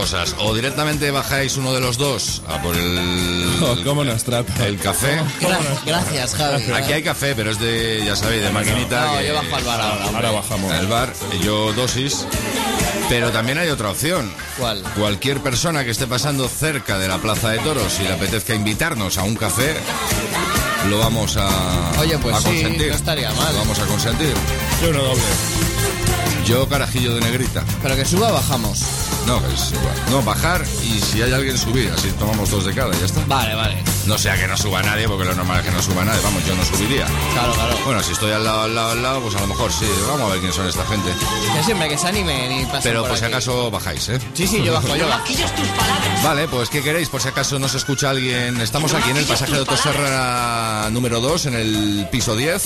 [0.03, 0.35] Cosas.
[0.41, 3.49] O directamente bajáis uno de los dos a por el.
[3.63, 4.67] Oh, ¿Cómo nos trata?
[4.67, 5.21] El café.
[5.41, 6.65] Gra- gracias, Javi.
[6.73, 9.07] Aquí hay café, pero es de, ya sabéis, de maquinita.
[9.07, 9.95] No, que- yo bajo al bar ahora.
[10.07, 10.17] hombre.
[10.17, 10.73] Ahora bajamos.
[10.75, 11.13] El bar,
[11.45, 12.27] yo dosis.
[13.09, 14.33] Pero también hay otra opción.
[14.59, 14.83] ¿Cuál?
[14.97, 19.17] Cualquier persona que esté pasando cerca de la Plaza de Toros y le apetezca invitarnos
[19.19, 19.77] a un café,
[20.89, 22.89] lo vamos a, Oye, pues a sí, consentir.
[22.89, 23.53] no estaría mal.
[23.53, 24.35] Lo vamos a consentir.
[24.83, 25.23] Yo uno doble.
[26.47, 27.63] Yo carajillo de negrita.
[27.83, 28.81] Pero que suba, bajamos.
[29.27, 29.95] No, es igual.
[30.11, 33.23] No, bajar y si hay alguien subir, así tomamos dos de cada y ya está.
[33.27, 33.77] Vale, vale.
[34.07, 36.21] No sea que no suba nadie, porque lo normal es que no suba nadie.
[36.23, 37.07] Vamos, yo no subiría.
[37.33, 37.77] Claro, claro.
[37.85, 39.87] Bueno, si estoy al lado, al lado, al lado, pues a lo mejor sí.
[40.09, 41.11] Vamos a ver quién son esta gente.
[41.57, 43.33] Que siempre que se animen y pasen Pero por por si aquí.
[43.35, 44.19] acaso bajáis, ¿eh?
[44.35, 45.25] Sí, sí, yo bajo, yo bajo.
[46.25, 47.09] Vale, pues ¿qué queréis?
[47.09, 48.61] Por si acaso no se escucha alguien.
[48.61, 52.65] Estamos aquí en el pasaje de Autoserra número 2, en el piso 10.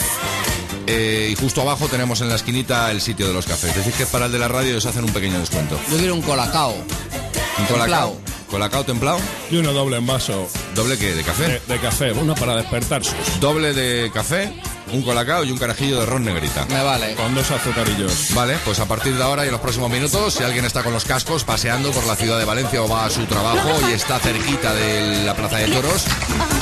[0.86, 3.74] Eh, y justo abajo tenemos en la esquinita el sitio de los cafés.
[3.76, 5.78] Decís que para el de la radio os hacen un pequeño descuento.
[5.90, 6.72] Yo quiero un colacao.
[6.74, 7.78] ¿Un Templao.
[7.78, 8.16] colacao?
[8.50, 9.18] ¿Colacao templado?
[9.50, 11.14] Y uno doble en vaso ¿Doble qué?
[11.14, 11.60] ¿De café?
[11.66, 13.12] de, de café, uno para despertarse.
[13.40, 14.52] Doble de café,
[14.92, 16.64] un colacao y un carajillo de ron negrita.
[16.66, 17.14] Me vale.
[17.14, 18.34] Con dos azucarillos.
[18.34, 20.92] Vale, pues a partir de ahora y en los próximos minutos, si alguien está con
[20.92, 24.18] los cascos paseando por la ciudad de Valencia o va a su trabajo y está
[24.18, 26.04] cerquita de la Plaza de Toros,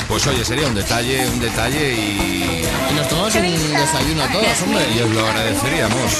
[0.07, 4.85] pues oye, sería un detalle, un detalle y, Y nos tomamos un desayuno todos, hombre.
[4.95, 6.11] y os lo agradeceríamos.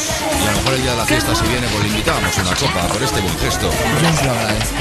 [0.44, 2.56] Y a lo mejor el día de la fiesta, si viene, pues le invitábamos una
[2.56, 3.70] copa por este buen gesto.
[3.72, 4.76] Yo os lo agradezco.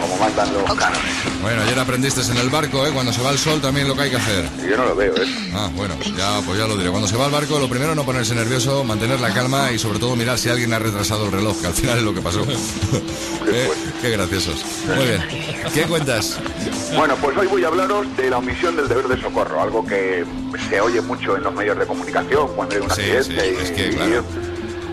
[0.00, 1.12] Como mandan los cánones.
[1.40, 2.90] Bueno, ayer aprendiste en el barco, ¿eh?
[2.92, 4.44] Cuando se va el sol también lo que hay que hacer.
[4.68, 5.50] Yo no lo veo, ¿eh?
[5.54, 6.90] Ah, bueno, ya, pues ya lo diré.
[6.90, 10.00] Cuando se va al barco, lo primero no ponerse nervioso, mantener la calma y sobre
[10.00, 12.44] todo mirar si alguien ha retrasado el reloj, que al final es lo que pasó.
[13.52, 13.68] Eh,
[14.00, 14.64] qué graciosos.
[14.94, 15.28] Muy bien.
[15.74, 16.38] ¿Qué cuentas?
[16.94, 20.24] Bueno, pues hoy voy a hablaros de la omisión del deber de socorro, algo que
[20.68, 21.99] se oye mucho en los medios de comunicación
[22.54, 24.24] cuando hay un Sí, accidente sí, y, es que, claro.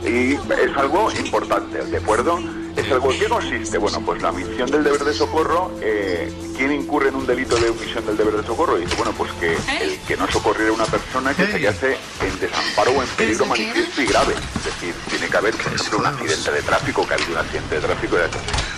[0.05, 2.39] y es algo importante, ¿de acuerdo?
[2.75, 3.77] ¿Es algo qué consiste?
[3.79, 7.69] Bueno, pues la omisión del deber de socorro, eh, ¿quién incurre en un delito de
[7.69, 8.77] omisión del deber de socorro?
[8.77, 11.97] Y dice, bueno, pues que el que no socorriera a una persona que se hallase
[12.21, 14.33] en desamparo o en peligro manifiesto y grave.
[14.57, 17.37] Es decir, tiene que haber, por ejemplo, un accidente de tráfico, que ha habido un
[17.39, 18.17] accidente de tráfico.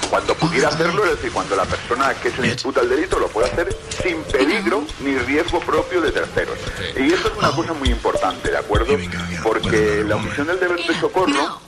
[0.09, 3.27] Cuando pudiera hacerlo, es decir, cuando la persona que se le imputa el delito lo
[3.27, 6.57] puede hacer sin peligro ni riesgo propio de terceros.
[6.97, 8.97] Y eso es una cosa muy importante, ¿de acuerdo?
[9.43, 11.61] Porque la omisión del deber de socorro no.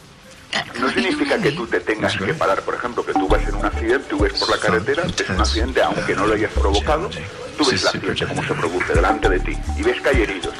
[0.89, 4.07] significa que tú te tengas que parar, por ejemplo, que tú vas en un accidente,
[4.09, 7.09] tú ves por la carretera, ves un accidente, aunque no lo hayas provocado,
[7.57, 10.53] tú ves el accidente como se produce delante de ti y ves que hay heridos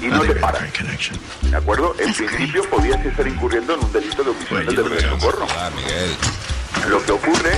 [0.00, 0.62] y no te paras.
[1.42, 1.94] ¿De acuerdo?
[1.98, 5.46] En principio podías estar incurriendo en un delito de omisión del deber de socorro.
[6.88, 7.52] Lo que ocurre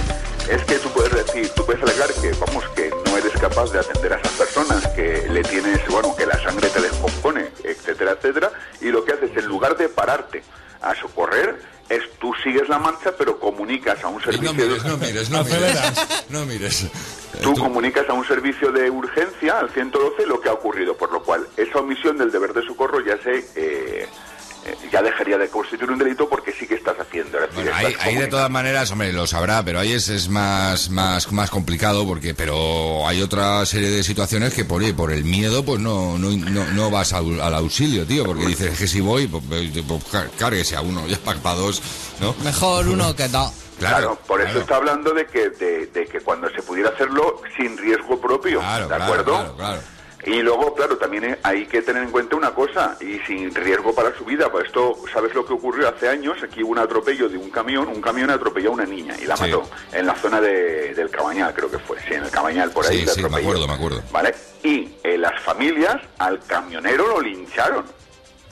[0.51, 3.81] es que tú puedes decir, tú puedes alegar que, vamos, que no eres capaz de
[3.81, 8.51] atender a esas personas, que le tienes, bueno, que la sangre te descompone, etcétera, etcétera,
[8.81, 10.43] y lo que haces, en lugar de pararte
[10.83, 14.53] a socorrer, es tú sigues la marcha, pero comunicas a un servicio...
[14.53, 15.81] No mires, no mires, no mires.
[16.29, 16.87] No mires.
[17.43, 21.23] Tú comunicas a un servicio de urgencia, al 112, lo que ha ocurrido, por lo
[21.23, 23.39] cual esa omisión del deber de socorro ya se...
[23.39, 24.09] eh, eh,
[24.93, 27.39] ya dejaría de constituir un delito porque sí que estás haciendo.
[27.39, 30.09] Es decir, Bueno, estás ahí, ahí de todas maneras, hombre, lo sabrá, pero ahí es,
[30.09, 35.13] es más, más, más complicado porque, pero hay otra serie de situaciones que por, por
[35.13, 38.87] el miedo, pues no, no, no, no vas al, al auxilio, tío, porque dices que
[38.87, 41.83] si voy, pues, pues, pues, cá- cárguese a uno, ya para dos,
[42.21, 42.35] ¿no?
[42.45, 43.53] Mejor uno que no.
[43.79, 47.77] Claro, por eso está hablando de que, de, de que cuando se pudiera hacerlo sin
[47.77, 49.33] riesgo propio, ¿de claro, acuerdo?
[49.33, 49.81] claro, claro.
[50.27, 54.13] Y luego, claro, también hay que tener en cuenta una cosa, y sin riesgo para
[54.19, 56.37] su vida, pues esto, ¿sabes lo que ocurrió hace años?
[56.43, 59.37] Aquí hubo un atropello de un camión, un camión atropelló a una niña y la
[59.37, 59.45] Sí.
[59.45, 59.63] mató,
[59.93, 63.07] en la zona de- del Cabañal, creo que fue, sí, en el Cabañal, por ahí
[63.07, 64.03] Sí, sí, me acuerdo, me acuerdo.
[64.11, 64.35] ¿Vale?
[64.65, 67.85] Y eh, las familias al camionero lo lincharon.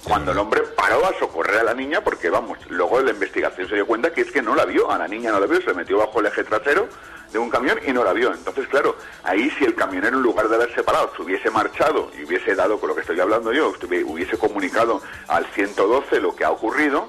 [0.04, 3.66] Cuando el hombre paró a socorrer a la niña, porque vamos, luego de la investigación
[3.68, 5.60] se dio cuenta que es que no la vio, a la niña no la vio,
[5.62, 6.88] se metió bajo el eje trasero
[7.34, 8.32] de un camión y no la vio.
[8.32, 12.24] Entonces, claro, ahí si el camionero en lugar de haberse parado se hubiese marchado y
[12.24, 13.74] hubiese dado con lo que estoy hablando yo,
[14.06, 17.08] hubiese comunicado al 112 lo que ha ocurrido,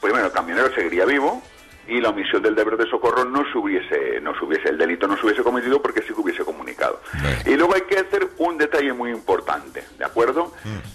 [0.00, 1.42] primero el camionero seguiría vivo
[1.88, 5.08] y la omisión del deber de socorro no se hubiese, no se hubiese, el delito
[5.08, 7.00] no se hubiese cometido porque sí que hubiese comunicado.
[7.44, 10.52] Y luego hay que hacer un detalle muy importante, ¿de acuerdo?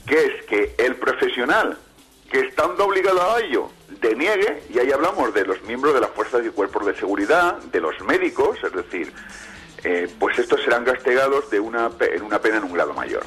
[0.08, 1.78] Que es que el profesional
[2.32, 3.70] que estando obligado a ello
[4.02, 7.80] deniegue, y ahí hablamos de los miembros de las fuerzas y cuerpos de seguridad, de
[7.82, 9.12] los médicos, es decir,
[9.84, 13.24] eh, pues estos serán castigados de una, en una pena en un grado mayor.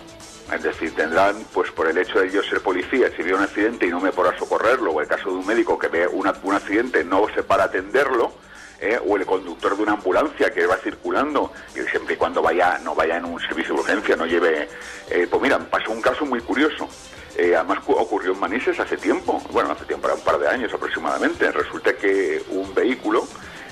[0.53, 3.87] Es decir, tendrán, pues por el hecho de yo ser policía, si veo un accidente
[3.87, 6.55] y no me podrá socorrerlo, o el caso de un médico que ve una- un
[6.55, 8.33] accidente no se para atenderlo,
[8.81, 12.79] eh, o el conductor de una ambulancia que va circulando, y siempre y cuando vaya,
[12.83, 14.69] no vaya en un servicio de urgencia, no lleve...
[15.09, 16.89] eh, pues mira, pasó un caso muy curioso.
[17.37, 20.49] Eh, además cu- ocurrió en Manises hace tiempo, bueno, hace tiempo, era un par de
[20.49, 21.51] años aproximadamente.
[21.51, 23.27] Resulta que un vehículo,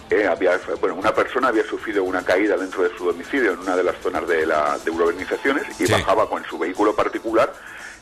[0.08, 3.76] eh, había, bueno, una persona había sufrido una caída dentro de su domicilio en una
[3.76, 7.52] de las zonas de, la, de urbanizaciones y bajaba con su vehículo particular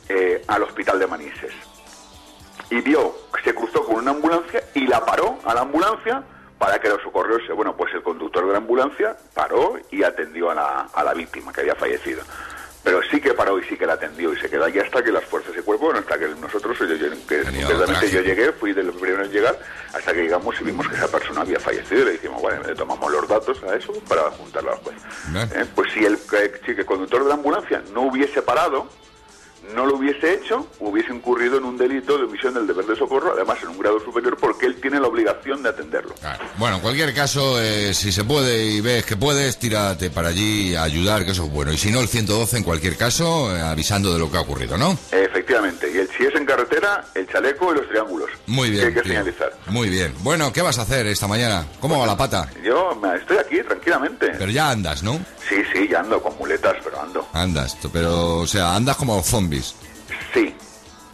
[0.09, 1.53] eh, al hospital de Manises.
[2.71, 6.23] Y vio, se cruzó con una ambulancia y la paró a la ambulancia
[6.59, 7.53] para que lo socorriese.
[7.53, 11.53] Bueno, pues el conductor de la ambulancia paró y atendió a la, a la víctima
[11.53, 12.23] que había fallecido.
[12.89, 15.13] Pero sí que paró y sí que la atendió y se quedó allí hasta que
[15.13, 17.43] las fuerzas de cuerpo, bueno, hasta que nosotros, yo, yo- que
[18.01, 18.13] trágico.
[18.15, 19.59] yo llegué, fui de los primeros en llegar,
[19.93, 22.75] hasta que llegamos y vimos que esa persona había fallecido y le dijimos, bueno, le
[22.75, 24.97] tomamos los datos a eso para juntarlo después.
[25.55, 28.89] Eh, Pues si el, que- si el conductor de la ambulancia no hubiese parado,
[29.75, 33.33] no lo hubiese hecho, hubiese incurrido en un delito de omisión del deber de socorro,
[33.35, 36.15] además en un grado superior, porque él tiene la obligación de atenderlo.
[36.57, 40.75] Bueno, en cualquier caso, eh, si se puede y ves que puedes, tírate para allí
[40.75, 41.73] a ayudar, que eso es bueno.
[41.73, 44.77] Y si no, el 112 en cualquier caso, eh, avisando de lo que ha ocurrido,
[44.79, 44.99] ¿no?
[45.13, 45.88] Efectivamente,
[47.15, 48.31] el, chaleco y los triángulos.
[48.47, 48.87] Muy Que bien.
[48.89, 49.13] hay que tío.
[49.13, 49.53] señalizar.
[49.69, 50.15] Muy bien.
[50.21, 51.67] Bueno, ¿qué vas a hacer esta mañana?
[51.81, 52.49] ¿Cómo va la pata?
[52.63, 54.33] Yo estoy aquí tranquilamente.
[54.39, 55.21] Pero ya andas, ¿no?
[55.49, 57.29] Sí, sí, ya ando con muletas, pero ando.
[57.33, 59.75] Andas, pero, o sea, andas como zombies.
[60.35, 60.55] Sí,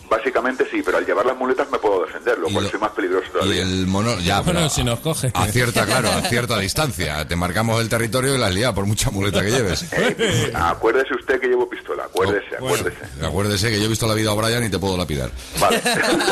[0.09, 3.27] básicamente sí, pero al llevar las muletas me puedo defender, lo cual soy más peligroso
[3.29, 3.63] Y todavía.
[3.63, 5.31] el mono, ya, Bueno, si nos coge.
[5.35, 7.27] a cierta, claro, a cierta distancia.
[7.27, 9.85] Te marcamos el territorio y la has liado por mucha muleta que lleves.
[9.95, 12.99] Eh, acuérdese usted que llevo pistola, acuérdese, acuérdese.
[13.23, 15.31] Acuérdese que yo he visto la vida a Brian y te puedo lapidar.
[15.59, 15.81] Vale.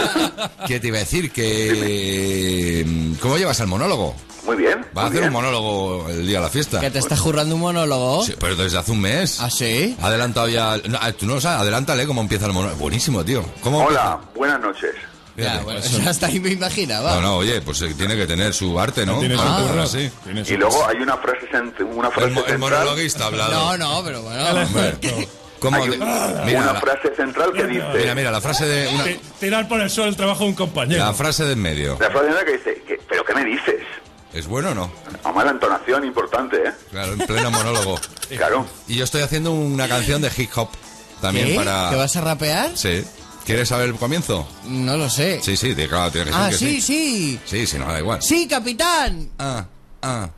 [0.66, 1.30] ¿Qué te iba a decir?
[1.32, 2.86] Que...
[3.20, 4.14] ¿Cómo llevas el monólogo?
[4.44, 4.84] Muy bien.
[4.96, 6.80] Va a hacer un monólogo el día de la fiesta.
[6.80, 8.24] ¿Que te estás jurrando un monólogo?
[8.24, 9.38] Sí, pero desde hace un mes.
[9.40, 9.96] ¿Ah, sí?
[10.02, 10.76] Ha adelantado ya...
[10.88, 12.78] no, ah, tú no lo sabes, adelántale cómo empieza el monólogo.
[12.78, 13.44] Buenísimo, tío.
[13.62, 14.90] ¿Cómo Hola, buenas noches.
[15.36, 17.14] Ya, bueno, ya hasta ahí me imaginaba.
[17.14, 19.18] No, no, oye, pues eh, tiene que tener su arte, ¿no?
[19.18, 19.86] Tiene su Ah, curro.
[19.86, 20.10] sí.
[20.48, 22.58] Y luego hay una frase, cent- una frase El, mo- el central.
[22.58, 23.52] monologuista ha hablado.
[23.52, 24.44] No, no, pero bueno.
[24.62, 24.94] Hombre,
[25.60, 25.76] ¿Cómo?
[25.76, 27.84] Hay de- un- mira, una la- frase central que dice...
[27.96, 28.88] mira, mira, la frase de...
[28.94, 31.02] una- Ti- Tirar por el suelo el trabajo de un compañero.
[31.04, 31.96] la frase de en medio.
[32.00, 33.76] La frase central que dice, que, ¿pero qué me dices?
[34.32, 34.90] ¿Es bueno o no?
[35.24, 36.72] Además la entonación importante, ¿eh?
[36.90, 37.98] Claro, en pleno monólogo.
[38.36, 38.64] Claro.
[38.88, 40.70] Y yo estoy haciendo una canción de hip hop
[41.20, 41.54] también ¿Qué?
[41.54, 41.90] para...
[41.90, 42.70] ¿Que vas a rapear?
[42.74, 43.04] Sí.
[43.44, 44.48] ¿Quieres saber el comienzo?
[44.64, 45.40] No lo sé.
[45.42, 47.38] Sí, sí, de- claro, tiene que ser Ah, que sí, sí.
[47.44, 48.22] Sí, sí, no, da igual.
[48.22, 49.28] Sí, capitán.
[49.38, 49.66] Ah,
[50.00, 50.30] ah.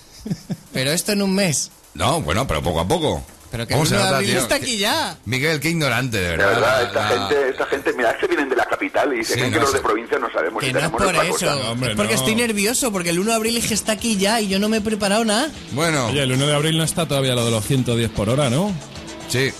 [0.72, 1.70] Pero esto en un mes.
[1.92, 3.22] No, bueno, pero poco a poco.
[3.54, 4.40] Pero que ¿Cómo el se 1 de nota, abril tío?
[4.40, 5.16] está aquí ya.
[5.26, 6.50] Miguel, qué ignorante, de De verdad.
[6.54, 9.18] verdad, La- esta la- gente, esta gente, mira, es que vienen de la capital y
[9.24, 11.02] se Sí, creen no, que los de provincia no sabemos Que y no es tenemos
[11.04, 11.70] por otra eso.
[11.70, 12.18] hombre, es porque no.
[12.18, 14.78] estoy nervioso, porque el 1 de abril dije está aquí ya y yo no me
[14.78, 15.50] he preparado nada.
[15.70, 18.50] Bueno, Oye, el 1 de abril no está todavía lo de los 110 por hora,
[18.50, 18.72] ¿no?
[19.28, 19.52] sí,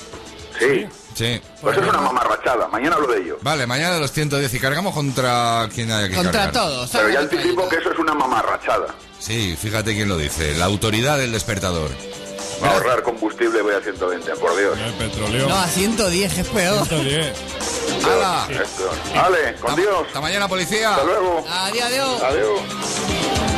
[0.58, 1.40] Sí, sí.
[1.60, 3.38] pues eso es una mamarrachada, mañana hablo de ello.
[3.42, 6.52] Vale, mañana de los 110 y cargamos contra quien haya que Contra cargar.
[6.52, 6.90] todos.
[6.90, 8.92] Pero ya anticipo que eso es una mamarrachada.
[9.20, 10.56] Sí, fíjate quién lo dice.
[10.56, 11.90] La autoridad del despertador.
[12.62, 14.78] Ahorrar combustible voy a 120, por Dios.
[14.78, 15.48] El petróleo.
[15.48, 16.86] No, a 110, es peor.
[16.86, 17.36] 110.
[18.04, 18.46] ¡Hala!
[18.50, 18.90] Esto.
[19.14, 20.06] Vale, con Dios.
[20.06, 20.90] Hasta mañana, policía.
[20.90, 21.44] Hasta luego.
[21.48, 22.22] Adiós, adiós.
[22.22, 23.53] Adiós.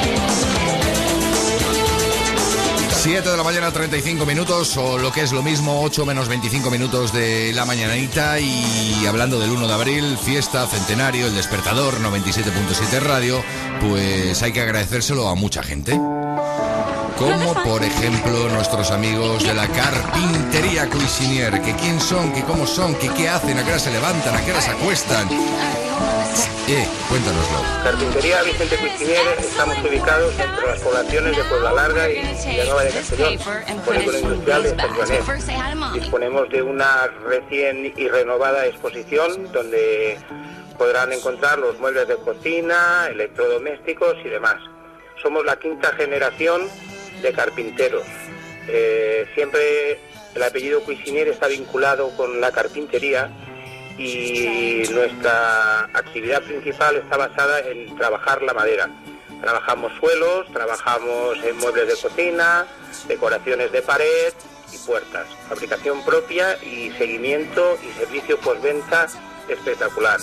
[3.07, 6.73] 7 de la mañana, 35 minutos, o lo que es lo mismo, 8 menos 25
[6.73, 8.41] minutos de la mañanita.
[8.41, 13.45] Y hablando del 1 de abril, fiesta, centenario, el despertador, 97.7 radio,
[13.81, 15.93] pues hay que agradecérselo a mucha gente.
[15.93, 22.97] Como por ejemplo nuestros amigos de la carpintería Cuisinier, que quién son, que cómo son,
[22.97, 25.29] que qué hacen, a qué hora se levantan, a qué hora se acuestan.
[26.69, 27.59] Eh, cuéntanoslo.
[27.83, 33.39] Carpintería Vicente Cuistinier, estamos ubicados entre las poblaciones de Puebla Larga y Villanueva de Castellón,
[33.87, 35.93] polígono industrial de Joanet.
[35.95, 40.19] Disponemos de una recién y renovada exposición donde
[40.77, 44.57] podrán encontrar los muebles de cocina, electrodomésticos y demás.
[45.23, 46.63] Somos la quinta generación
[47.23, 48.05] de carpinteros.
[48.69, 49.99] Eh, siempre
[50.35, 53.31] el apellido Cuisinier está vinculado con la carpintería
[53.99, 58.91] y nuestra actividad principal está basada en trabajar la madera.
[59.41, 62.67] Trabajamos suelos, trabajamos en muebles de cocina,
[63.07, 64.33] decoraciones de pared
[64.73, 65.27] y puertas.
[65.49, 69.07] Fabricación propia y seguimiento y servicio postventa
[69.49, 70.21] espectacular.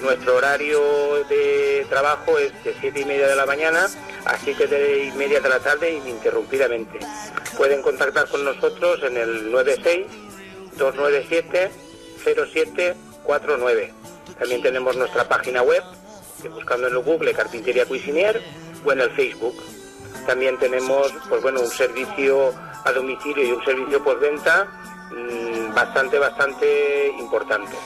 [0.00, 3.86] Nuestro horario de trabajo es de 7 y media de la mañana
[4.24, 6.98] a 7 y media de la tarde ininterrumpidamente.
[7.56, 10.06] Pueden contactar con nosotros en el 96
[10.76, 11.70] 297
[13.26, 13.92] 0749.
[14.38, 15.82] También tenemos nuestra página web,
[16.52, 18.42] buscando en el Google Carpintería Cuisinier
[18.84, 19.54] o en el Facebook.
[20.26, 22.52] También tenemos pues bueno, un servicio
[22.84, 24.66] a domicilio y un servicio postventa
[25.10, 27.76] mm, bastante, bastante importante.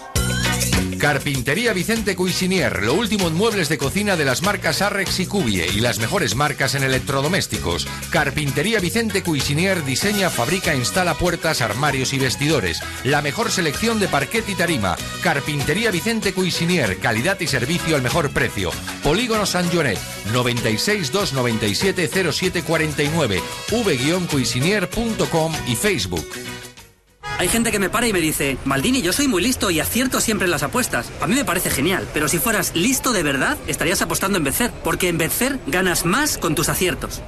[0.98, 5.66] Carpintería Vicente Cuisinier, lo último en muebles de cocina de las marcas Arrex y Cubie
[5.72, 7.86] y las mejores marcas en electrodomésticos.
[8.10, 12.80] Carpintería Vicente Cuisinier diseña, fabrica, instala puertas, armarios y vestidores.
[13.04, 14.96] La mejor selección de parquet y tarima.
[15.22, 18.72] Carpintería Vicente Cuisinier, calidad y servicio al mejor precio.
[19.04, 19.98] Polígono San Joanet,
[20.32, 23.40] 96 297 0749,
[23.70, 26.26] v-cuisinier.com y Facebook.
[27.38, 30.20] Hay gente que me para y me dice, Maldini, yo soy muy listo y acierto
[30.20, 31.12] siempre en las apuestas.
[31.20, 34.72] A mí me parece genial, pero si fueras listo de verdad, estarías apostando en Betfair,
[34.82, 37.22] porque en Betfair ganas más con tus aciertos.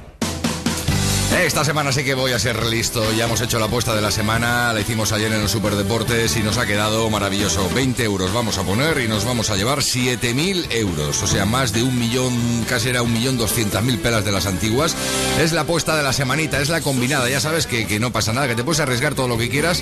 [1.39, 3.01] Esta semana sí que voy a ser listo.
[3.13, 6.43] Ya hemos hecho la apuesta de la semana, la hicimos ayer en los Superdeportes y
[6.43, 7.69] nos ha quedado maravilloso.
[7.73, 11.23] 20 euros vamos a poner y nos vamos a llevar 7.000 euros.
[11.23, 14.45] O sea, más de un millón, casi era un millón doscientas mil pelas de las
[14.45, 14.95] antiguas.
[15.39, 17.29] Es la apuesta de la semanita, es la combinada.
[17.29, 19.81] Ya sabes que, que no pasa nada, que te puedes arriesgar todo lo que quieras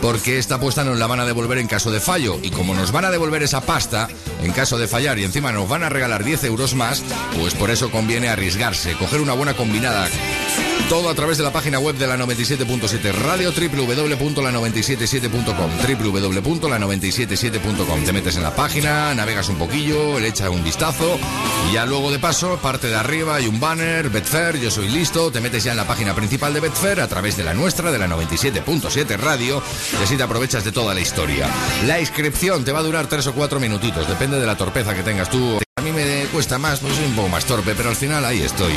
[0.00, 2.38] porque esta apuesta nos la van a devolver en caso de fallo.
[2.42, 4.08] Y como nos van a devolver esa pasta
[4.42, 7.02] en caso de fallar y encima nos van a regalar 10 euros más,
[7.38, 10.08] pues por eso conviene arriesgarse, coger una buena combinada.
[10.90, 15.70] Todo a través de la página web de la 97.7 radio www.la977.com
[16.02, 21.16] www.la977.com Te metes en la página, navegas un poquillo, le echas un vistazo
[21.70, 25.30] y ya luego de paso, parte de arriba hay un banner, Betfair, yo soy listo,
[25.30, 27.98] te metes ya en la página principal de Betfair a través de la nuestra, de
[28.00, 29.62] la 97.7 radio
[29.92, 31.48] y así te aprovechas de toda la historia.
[31.86, 35.04] La inscripción te va a durar 3 o 4 minutitos, depende de la torpeza que
[35.04, 35.60] tengas tú.
[35.76, 38.42] A mí me cuesta más, pues soy un poco más torpe, pero al final ahí
[38.42, 38.74] estoy.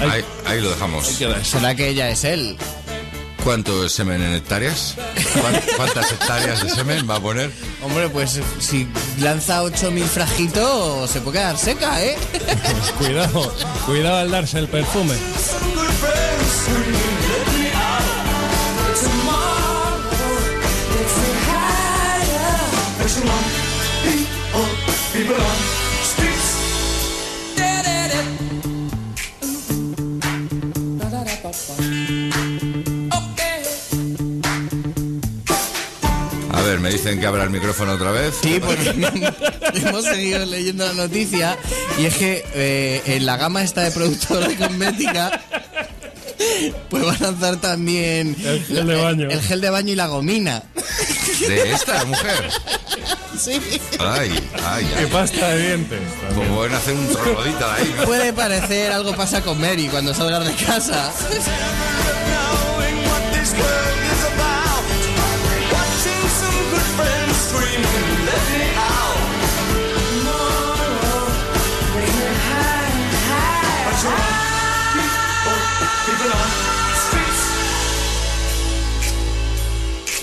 [0.00, 1.08] Ahí, Ahí, ahí lo dejamos.
[1.08, 1.44] ahí.
[1.44, 2.56] ¿Será que ella es él?
[3.44, 4.96] ¿Cuánto es semen en hectáreas?
[5.40, 7.50] ¿Cuán- ¿Cuántas hectáreas de semen va a poner?
[7.82, 8.88] Hombre, pues si
[9.20, 12.16] lanza 8.000 frajitos, se puede quedar seca, ¿eh?
[12.98, 13.54] Cuidado,
[13.86, 15.14] cuidado al darse el perfume.
[36.52, 38.34] A ver, me dicen que abra el micrófono otra vez.
[38.42, 38.90] Sí, porque
[39.74, 41.56] hemos seguido leyendo la noticia
[41.98, 45.40] y es que eh, en la gama esta de productora cosmética
[46.88, 49.30] pues van a lanzar también El gel de baño.
[49.30, 50.62] el gel de baño y la gomina.
[51.40, 52.50] De esta mujer.
[53.40, 53.60] Sí.
[53.98, 55.06] Ay, ay, ay.
[55.12, 56.00] pasta de dientes.
[56.34, 57.94] Como pueden hacer un troglodita de ahí.
[57.98, 58.04] ¿no?
[58.04, 61.12] Puede parecer algo pasa con Mary cuando salgas de casa.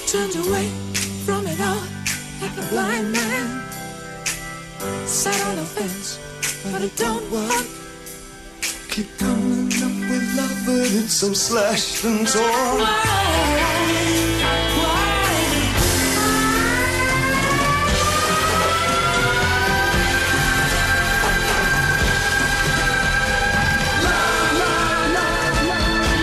[0.07, 0.82] Turned away
[2.69, 3.61] blind man.
[5.05, 6.19] Sat on a fence,
[6.71, 7.65] but it don't work.
[8.89, 12.81] Keep coming up with love, but it's so slashed and torn.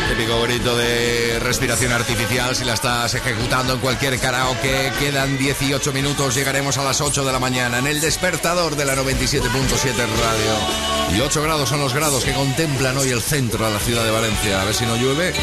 [0.08, 1.19] Típico grito de
[1.50, 4.92] respiración artificial si la estás ejecutando en cualquier karaoke.
[5.00, 8.94] Quedan 18 minutos, llegaremos a las 8 de la mañana en el despertador de la
[8.94, 11.16] 97.7 Radio.
[11.16, 14.12] Y 8 grados son los grados que contemplan hoy el centro de la ciudad de
[14.12, 14.62] Valencia.
[14.62, 15.34] A ver si no llueve,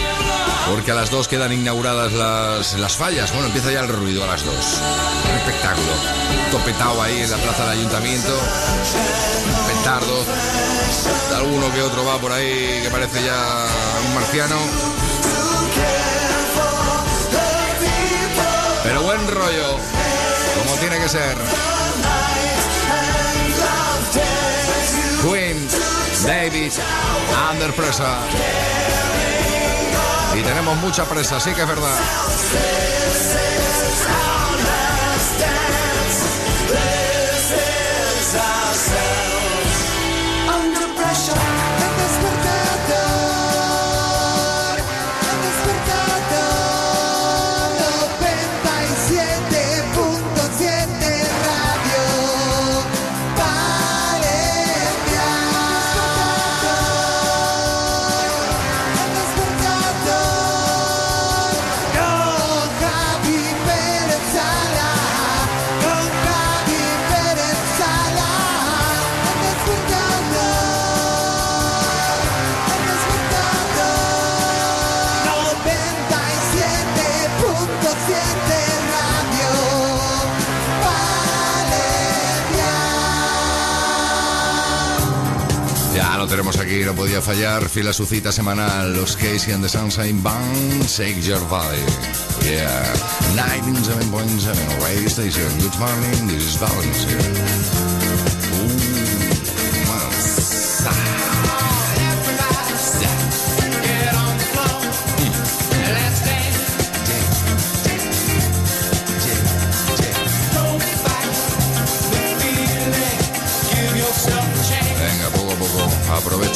[0.69, 3.33] porque a las 2 quedan inauguradas las, las fallas.
[3.33, 4.55] Bueno, empieza ya el ruido a las 2.
[4.55, 5.91] Un espectáculo.
[6.51, 8.33] Topetado ahí en la plaza del ayuntamiento.
[9.67, 10.23] Petardo.
[11.35, 13.67] Alguno que otro va por ahí que parece ya
[14.07, 14.55] un marciano.
[18.87, 19.77] Pero buen rollo,
[20.63, 21.35] como tiene que ser.
[25.21, 25.67] Queen,
[26.25, 26.71] David,
[27.51, 28.07] Under Pressure.
[30.37, 31.99] Y tenemos mucha presa, sí que es verdad.
[87.07, 87.69] Podía fallar.
[87.69, 88.93] Fila su cita semanal.
[88.93, 91.77] Los Casey and the Sunshine Band, Shake Your Body.
[92.43, 92.83] Yeah.
[93.33, 95.47] 97.7 Radio Station.
[95.59, 97.17] Good morning, this is Valencia.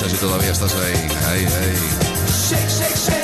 [0.01, 3.20] escuchas y todavía estás ahí, ahí, ahí.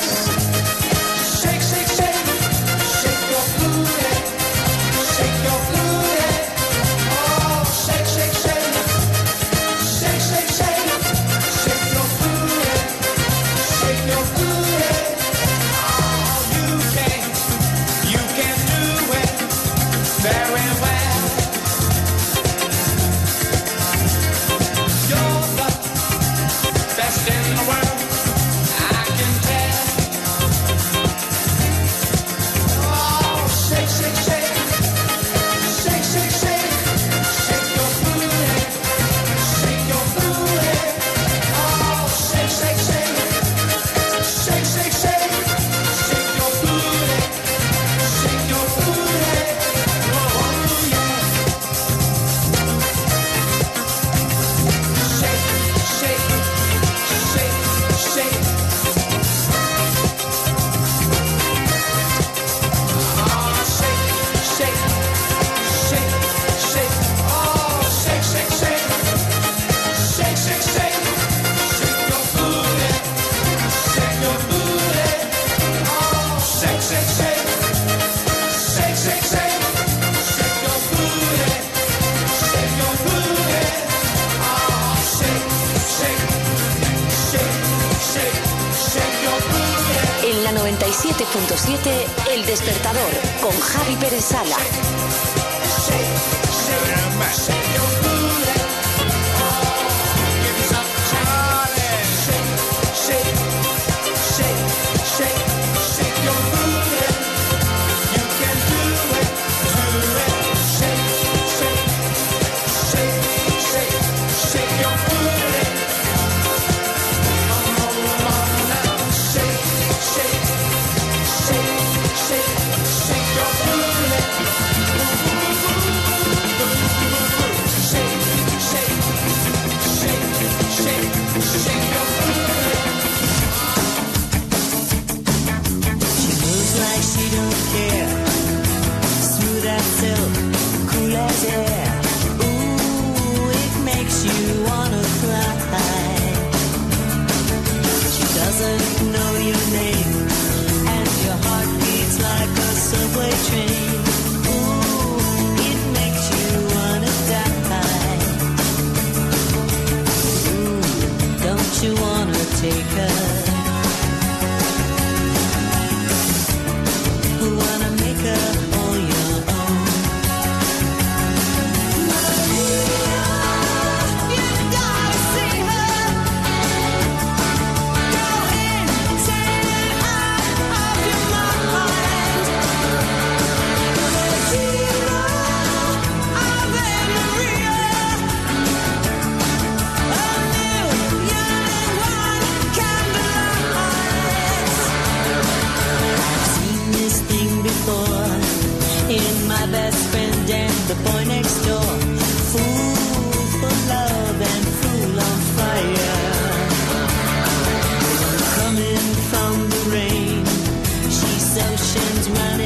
[212.18, 212.56] man's man.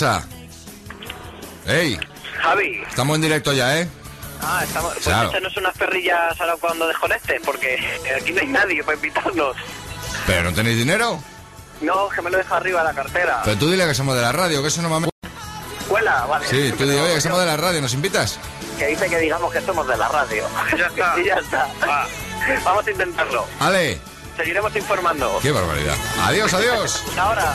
[0.00, 0.26] pasa?
[2.42, 2.82] Javi.
[2.88, 3.88] Estamos en directo ya, ¿eh?
[4.42, 4.94] Ah, estamos.
[4.94, 5.28] Pues claro.
[5.28, 7.78] échanos unas perrillas ahora cuando desconectes, porque
[8.16, 9.56] aquí no hay nadie para invitarnos.
[10.26, 11.22] ¿Pero no tenéis dinero?
[11.82, 13.42] No, que me lo dejo arriba la cartera.
[13.44, 15.08] Pero tú dile que somos de la radio, que eso no me...
[15.80, 16.46] Escuela, vale.
[16.46, 18.38] Sí, tú dile, que somos de la radio, ¿nos invitas?
[18.78, 20.44] Que dice que digamos que somos de la radio.
[20.76, 21.20] Ya está.
[21.20, 21.68] y ya está.
[22.64, 23.46] Vamos a intentarlo.
[23.60, 23.98] Ale.
[24.36, 25.38] Seguiremos informando.
[25.42, 25.96] Qué barbaridad.
[26.22, 27.04] Adiós, adiós.
[27.18, 27.54] Ahora.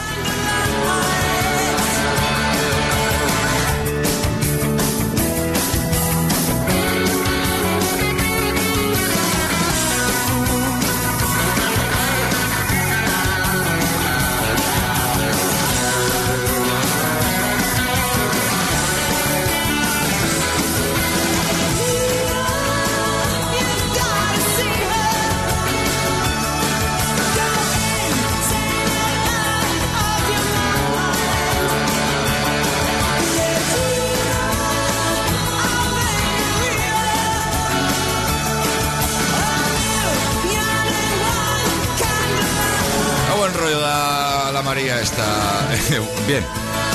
[46.28, 46.44] Bien,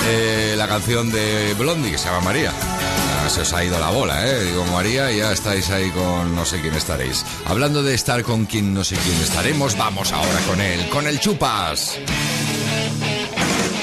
[0.09, 2.53] eh, la canción de Blondie que se llama María.
[2.53, 4.45] Ah, Se os ha ido la bola, ¿eh?
[4.45, 7.25] Digo María ya estáis ahí con no sé quién estaréis.
[7.47, 11.21] Hablando de estar con quien no sé quién estaremos, vamos ahora con él, con el
[11.21, 11.97] Chupas.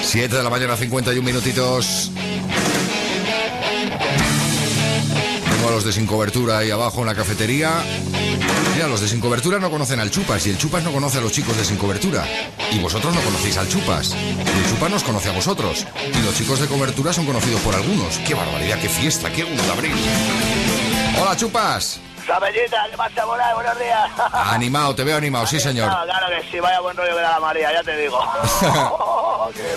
[0.04, 2.12] 7 de la mañana, 51 minutitos.
[5.50, 7.72] Tengo a los de Sin Cobertura ahí abajo en la cafetería.
[8.78, 11.22] Mira, los de Sin Cobertura no conocen al Chupas y el Chupas no conoce a
[11.22, 12.24] los chicos de Sin Cobertura.
[12.72, 14.14] Y vosotros no conocéis al Chupas.
[14.14, 15.84] Y el Chupas nos conoce a vosotros.
[16.14, 18.20] Y los chicos de Cobertura son conocidos por algunos.
[18.20, 21.20] ¡Qué barbaridad, qué fiesta, qué 1 de!
[21.20, 22.00] Hola, Chupas.
[22.28, 23.56] Sabellita, ¿qué pasa, volar?
[23.56, 24.10] Buenos días.
[24.34, 25.90] Animado, te veo animado, sí señor.
[25.90, 28.20] Ah, claro que sí, vaya buen rollo que da la María, ya te digo.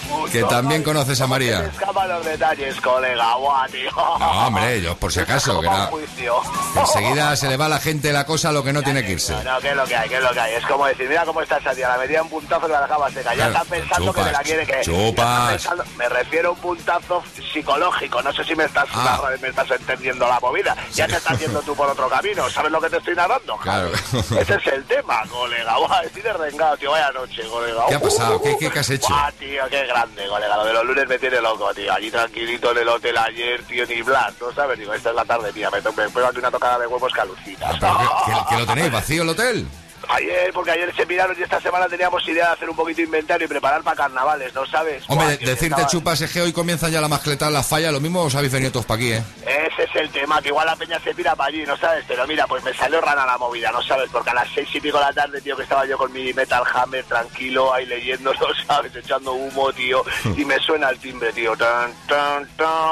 [0.09, 1.65] Puto Que también conoces a ¿Cómo se María.
[1.67, 3.91] escapan los detalles, colega, guau, tío.
[3.95, 6.35] No, hombre, yo por si acaso, que, Como na- un juicio.
[6.75, 9.05] que enseguida se le va a la gente la cosa a lo que no tiene
[9.05, 9.33] que irse.
[9.33, 10.09] No, no, ¿qué es lo que hay?
[10.09, 10.55] ¿Qué es lo que hay?
[10.55, 13.09] Es como decir, mira cómo está esa tía, la metía un puntazo y la dejaba
[13.11, 13.31] seca.
[13.35, 14.73] Ya Claro, está pensando que me la chupas, quiere que...
[14.73, 15.51] ya chupas.
[15.53, 17.23] pensando- me refiero a un puntazo
[17.53, 19.21] psicológico, no sé si me estás, Ah.
[19.41, 20.77] me estás entendiendo la movida.
[20.95, 23.57] Ya te estás yendo tú por otro camino, ¿sabes lo que te estoy narrando?
[23.59, 23.91] Claro.
[24.41, 25.77] Ese es el tema, colega.
[25.77, 26.91] Buah, estoy derrengado, tío.
[26.93, 27.83] Vaya noche, colega.
[27.89, 28.41] ¿Qué ha pasado?
[28.41, 29.09] ¿Qué, qué, qué has hecho?
[29.09, 30.57] Buah, tío, qué grande, colega.
[30.57, 31.93] Lo de los lunes me tiene loco, tío.
[31.93, 34.79] Allí tranquilito en el hotel ayer, tío, ni blas, ¿no sabes?
[34.79, 35.69] Digo, esta es la tarde mía.
[35.71, 37.73] Me, me pego aquí una tocada de huevos que alucinas.
[37.75, 39.69] Que, que- que lo tenéis vacío el hotel.
[40.13, 43.05] Ayer, porque ayer se miraron y esta semana teníamos idea de hacer un poquito de
[43.05, 45.05] inventario y preparar para carnavales, ¿no sabes?
[45.09, 48.01] Hombre, Buah, decirte chupas es que hoy comienzan ya la mascleta en la falla, lo
[48.01, 49.23] mismo os habéis venido todos para aquí, ¿eh?
[49.43, 52.05] Ese es el tema, que igual la peña se tira para allí, ¿no sabes?
[52.09, 54.11] Pero mira, pues me salió rana la movida, ¿no sabes?
[54.11, 56.33] Porque a las seis y pico de la tarde, tío, que estaba yo con mi
[56.33, 58.95] Metal Hammer tranquilo, ahí leyéndolo, ¿sabes?
[58.95, 60.05] Echando humo, tío,
[60.37, 61.57] y me suena el timbre, tío.
[61.57, 62.91] Tan, tan, tan,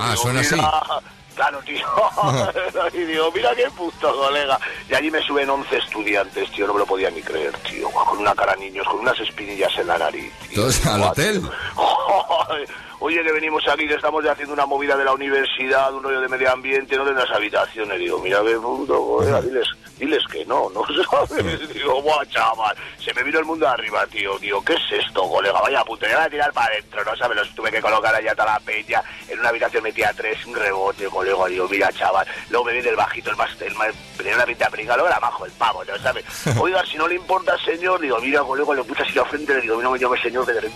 [0.00, 0.56] Ah, suena así.
[1.38, 1.86] Claro, tío.
[2.94, 4.58] y digo, mira qué puto, colega.
[4.90, 7.88] Y allí me suben 11 estudiantes, tío, no me lo podía ni creer, tío.
[7.90, 10.32] Con una cara niños, con unas espinillas en la nariz.
[10.48, 10.62] tío.
[10.62, 11.42] Todos al Buah, hotel.
[12.98, 16.20] Oye, que venimos aquí, que estamos ya haciendo una movida de la universidad, un rollo
[16.20, 18.00] de medio ambiente, no tendrás habitaciones.
[18.00, 19.68] Digo, mira qué puto, colega, diles,
[19.98, 20.82] diles que no, ¿no
[21.26, 21.68] sabes?
[21.72, 25.60] Digo, guau, chaval, se me vino el mundo arriba, tío, tío, ¿qué es esto, colega?
[25.60, 27.36] Vaya puta, ya voy a tirar para adentro, ¿no sabes?
[27.36, 31.06] Los tuve que colocar allá toda la peña, en una habitación metía tres, un rebote,
[31.06, 34.46] colega, digo, mira, chaval, luego me viene el bajito, el más, el más, tenía una
[34.46, 36.24] pinta briga, luego era bajo el pavo, ¿no sabes?
[36.60, 39.60] Oiga, si no le importa, señor, digo, mira, colega, le puse así la frente, le
[39.62, 40.68] digo, no me llame señor, que te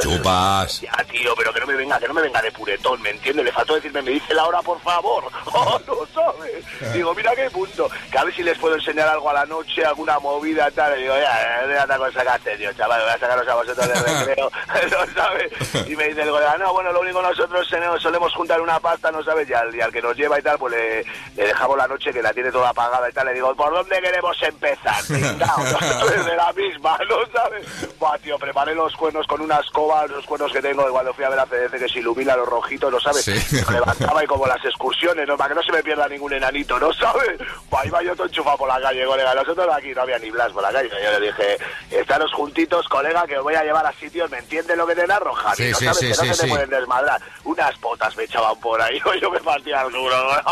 [0.00, 0.80] Chupas.
[0.80, 3.44] ya, tío, pero que no me venga, que no me venga de puretón, ¿me entiendes?
[3.44, 5.24] Le faltó decirme, me dice la hora, por favor.
[5.58, 6.92] Oh, no sabes.
[6.92, 7.88] Digo, mira qué punto.
[8.10, 10.98] Que ver si les puedo enseñar algo a la noche, alguna movida, tal.
[10.98, 13.94] Y digo, ya, ya, cosa que hacer, tío, chaval, voy a sacaros a vosotros de
[13.94, 14.50] recreo,
[14.90, 15.52] ¿no sabes?
[15.88, 17.66] Y me dice el colega, no, bueno, lo único nosotros
[18.00, 19.48] solemos juntar una pasta, ¿no sabes?
[19.48, 21.04] Y al, y al que nos lleva y tal, pues le,
[21.36, 23.26] le dejamos la noche que la tiene toda apagada y tal.
[23.26, 25.04] Le digo, ¿por dónde queremos empezar?
[25.06, 26.26] Pringao, ¿no sabes?
[26.26, 27.66] De la misma, ¿no sabes?
[27.98, 31.24] Buah, tío, preparé los cuernos con una escoba, los cuernos que tengo, y cuando fui
[31.24, 33.24] a ver a CDC que se ilumina los rojitos, ¿no sabes?
[33.24, 33.62] Sí.
[33.68, 35.36] Me levantaba y como las excursiones, ¿no?
[35.36, 37.38] Para que no se me pierda ningún enanito, ¿no sabes?
[37.70, 39.34] Buah, iba yo todo enchufado por la calle, colega.
[39.34, 40.88] Nosotros aquí no había ni blas por la calle.
[40.90, 41.56] Yo le dije,
[41.90, 45.06] estaros juntitos, colega, que os voy a llevar a sitios, ¿me entiendes lo que te
[45.06, 45.56] narro, Javi?
[45.56, 45.98] Sí, ¿No sí, sabes?
[45.98, 47.20] sí, que no se te pueden desmadrar.
[47.44, 50.16] Unas potas me echaban por ahí, yo me partía el culo.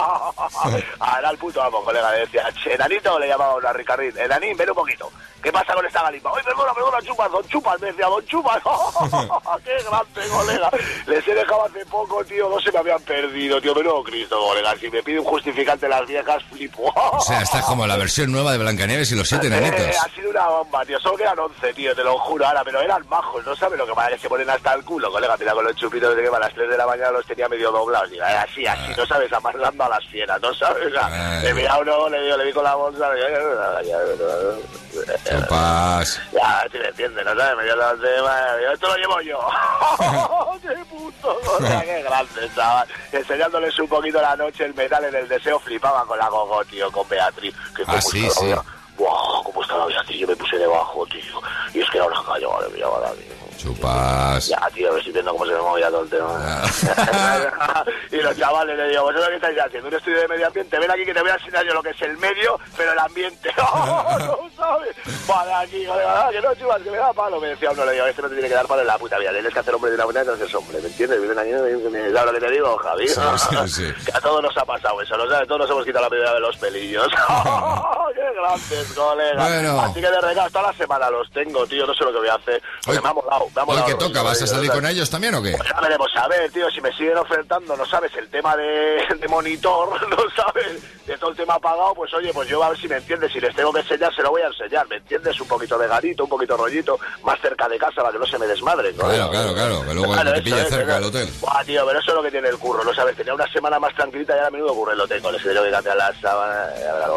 [1.00, 4.70] Ahora el puto amo, colega, le decía, "Che, enanito, le llamaba a Ricarrín, enanín, ven
[4.70, 5.10] un poquito.
[5.42, 6.32] ¿Qué pasa con esta galimba?
[6.32, 8.62] Oye, perdona, perdona, chupas, don chupas, me decía, don chupas.
[9.64, 10.70] ¡Qué grande, colega!
[11.06, 14.74] Les he dejado hace poco, tío, no se me habían perdido, tío, pero Cristo, colega,
[14.76, 16.90] si me pide un justificante las viejas, flipo.
[16.96, 19.80] O sea, esta es como la versión nueva de Blancanieves y los siete Eh, nenitos.
[20.04, 20.98] ha sido una bomba, tío.
[20.98, 23.92] Solo quedan 11, tío, te lo juro ahora, pero eran majos, no sabes lo que
[23.94, 25.36] pasa, que se ponen hasta el culo, colega.
[25.38, 27.70] Mira, con los chupitos de que a las 3 de la mañana los tenía medio
[27.70, 28.10] doblados.
[28.10, 30.92] Digo, eh, así, así, no sabes, amarrando a las fieras, no sabes.
[31.00, 31.38] Ah.
[31.42, 34.58] le vi a uno, le, digo, le vi con la bolsa, le digo,
[35.24, 36.20] Chupas.
[36.32, 37.56] Ya, si me entiendes, ¿no sabes?
[37.56, 38.28] Me dio los digo,
[38.72, 39.40] esto lo llevo yo.
[40.62, 41.38] ¡Qué puto!
[41.58, 42.88] O sea, qué grande, chaval.
[43.12, 46.90] Enseñándoles un poquito la noche el metal en el deseo, flipaba con la gogo, tío,
[46.92, 47.43] con Beatriz.
[47.76, 48.46] Que Ah, sí, sí.
[48.96, 49.42] ¡Wow!
[49.44, 50.18] ¿Cómo está la Beatriz?
[50.20, 51.40] Yo me puse debajo, tío.
[51.74, 53.34] Y es que era una calle, madre mía, madre mía.
[53.64, 54.48] Chupas.
[54.48, 56.62] Ya, tío, estoy viendo cómo se me movía todo el tema.
[58.12, 59.88] y los chavales le digo, ¿vosotros qué estáis haciendo?
[59.88, 60.78] Un estudio de medio ambiente.
[60.78, 62.98] Ven aquí que te voy a enseñar yo lo que es el medio, pero el
[62.98, 63.50] ambiente.
[63.56, 64.94] no sabes!
[65.26, 67.40] Vale, aquí, vale, vale, que no, chivas, que me da palo.
[67.40, 69.18] Me decía uno, le digo, este no te tiene que dar palo en la puta
[69.18, 69.30] vida.
[69.32, 71.18] Tienes que hacer hombre de una manera, entonces hombre, ¿me entiendes?
[71.20, 73.08] Vienen aquí, ¿me ¿sabes lo que te digo, Javi?
[73.08, 73.94] Sí, sí, sí.
[74.04, 75.48] Que a todos nos ha pasado eso, ¿no sabes?
[75.48, 77.08] Todos nos hemos quitado la primera de los pelillos.
[78.14, 79.48] ¡Qué grandes, colega!
[79.48, 79.80] Bueno.
[79.80, 81.86] Así que de regalo toda la semana los tengo, tío.
[81.86, 82.62] No sé lo que voy a hacer.
[82.84, 83.86] Porque me ha molado, Hoy molado.
[83.86, 85.52] que toca, ¿vas a salir con ellos también o qué?
[85.56, 88.98] Pues ya veremos a ver, tío, si me siguen ofertando, no sabes, el tema de,
[89.20, 92.78] de monitor, no sabes, de todo el tema pagado, pues oye, pues yo a ver
[92.78, 95.40] si me entiendes, si les tengo que enseñar, se lo voy a enseñar, ¿me entiendes?
[95.40, 98.38] Un poquito de garito, un poquito rollito, más cerca de casa para que no se
[98.38, 99.04] me desmadre, ¿no?
[99.04, 101.28] Claro, claro, claro, que luego Claro, te pille es, cerca del hotel.
[101.40, 103.16] Buah, tío, pero eso es lo que tiene el curro, ¿no sabes?
[103.16, 105.64] Tenía una semana más tranquilita y ahora a menudo ocurre lo tengo, les he tenido
[105.64, 106.70] que cambiar la sábana,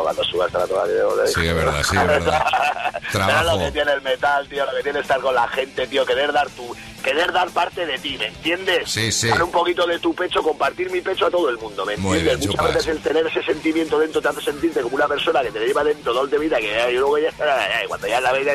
[0.04, 2.46] cuando suba hasta la toalla, tío, Sí, es verdad, sí, es verdad.
[3.12, 3.58] Pero Trabajo.
[3.58, 6.34] lo que tiene el metal, tío, lo que tiene estar con la gente, tío, querer
[6.34, 6.76] dar tu,
[7.08, 8.90] querer dar parte de ti, ¿me entiendes?
[8.90, 9.30] Sí, sí.
[9.30, 12.24] Dar un poquito de tu pecho, compartir mi pecho a todo el mundo, ¿me entiendes?
[12.24, 12.74] bien, Muchas chupas.
[12.76, 15.84] veces el tener ese sentimiento dentro te hace sentirte como una persona que te lleva
[15.84, 17.30] dentro todo el de vida, que luego ya
[17.80, 18.54] ay, cuando ya la vida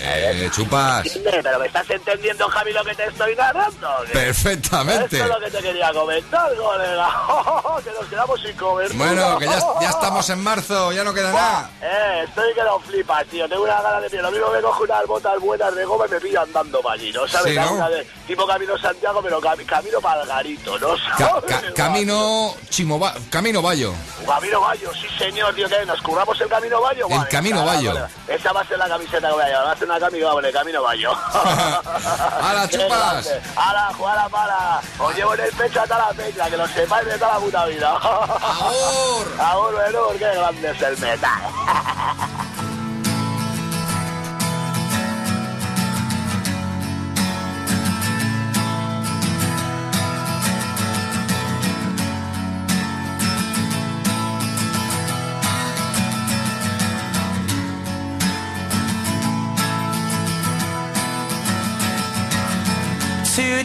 [0.00, 1.06] Eh, chupas.
[1.06, 1.40] ¿Entiendes?
[1.42, 3.88] Pero me estás entendiendo, Javi, lo que te estoy narrando.
[4.12, 5.16] Perfectamente.
[5.16, 7.08] Eso es lo que te quería comentar, colega.
[7.84, 8.92] que nos quedamos sin comer.
[8.94, 11.70] Bueno, que ya, ya estamos en marzo, ya no queda nada.
[11.82, 13.48] Eh, estoy que no flipas, tío.
[13.48, 14.22] Tengo una gana de pie.
[14.22, 17.12] Lo mismo me cojo unas botas buenas de goma y me pillo andando para allí,
[17.12, 17.26] ¿no?
[17.26, 17.47] ¿Sabes?
[17.50, 17.72] Sí, ¿no?
[17.72, 20.88] Una de- tipo Camino Santiago, pero cami- camino para el garito, ¿no?
[21.16, 21.42] Ca-
[21.74, 23.92] camino Chimova, Camino Bayo.
[24.26, 27.06] Camino Bayo, sí señor, tío, que nos curramos el Camino Bayo.
[27.08, 27.94] El Vale, Camino vale, Bayo.
[27.94, 28.06] vale.
[28.28, 30.32] Esa va a ser la camiseta que voy a llevar, va a ser una camisa
[30.34, 31.12] vale, Camino Bayo.
[32.42, 32.98] ¡Hala, Qué chupas!
[33.26, 33.40] grande.
[33.56, 34.80] ¡Hala, jugala para!
[34.98, 37.64] Os llevo en el pecho hasta la peña, que lo sepáis de toda la puta
[37.66, 37.90] vida.
[37.90, 39.26] ¡Ahor!
[39.40, 40.12] ¡Ahor, menor!
[40.18, 41.40] ¡Qué grande es el metal!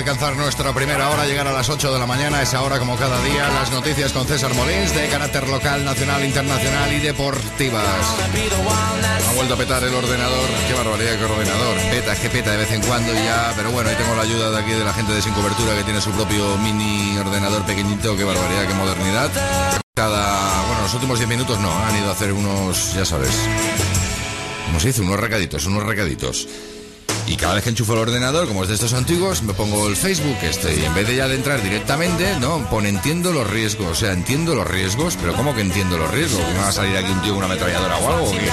[0.00, 3.22] Alcanzar nuestra primera hora, llegar a las 8 de la mañana, esa hora como cada
[3.22, 7.84] día, las noticias con César Molins de carácter local, nacional, internacional y deportivas.
[9.28, 11.76] Ha vuelto a petar el ordenador, qué barbaridad, qué ordenador.
[11.90, 14.58] Peta, que peta de vez en cuando ya, pero bueno, ahí tengo la ayuda de
[14.58, 18.24] aquí de la gente de Sin Cobertura que tiene su propio mini ordenador pequeñito, qué
[18.24, 19.30] barbaridad, qué modernidad.
[19.94, 23.32] Cada, bueno, los últimos 10 minutos no, han ido a hacer unos, ya sabes,
[24.64, 24.98] ¿cómo se?
[25.02, 26.48] Unos recaditos, unos recaditos.
[27.26, 29.96] Y cada vez que enchufo el ordenador, como es de estos antiguos, me pongo el
[29.96, 33.88] Facebook este y en vez de ya de entrar directamente, no, pone entiendo los riesgos.
[33.88, 36.44] O sea, entiendo los riesgos, pero ¿cómo que entiendo los riesgos?
[36.44, 38.30] ¿Que me va a salir aquí un tío con una ametralladora o algo?
[38.30, 38.50] o qué?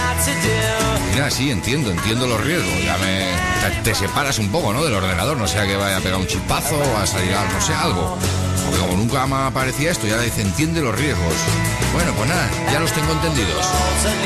[1.14, 2.84] Mira, sí, entiendo, entiendo los riesgos.
[2.84, 3.47] Ya me...
[3.84, 4.84] Te, separas un poco, ¿no?
[4.84, 7.74] Del ordenador, no sea que vaya a pegar un chipazo va a salir no sé,
[7.74, 8.18] algo.
[8.66, 11.34] Porque como nunca me aparecía esto, ya dice, entiende los riesgos.
[11.94, 13.66] Bueno, pues nada, ya los tengo entendidos.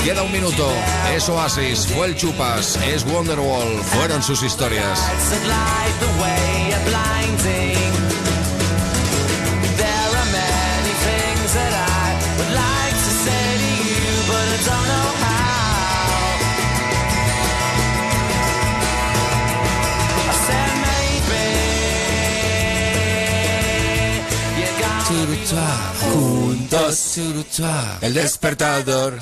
[0.04, 0.68] Queda un minuto,
[1.16, 5.00] es Oasis, fue el Chupas, es Wonderwall, fueron sus historias.
[26.00, 27.18] Juntos,
[28.02, 29.20] el despertador.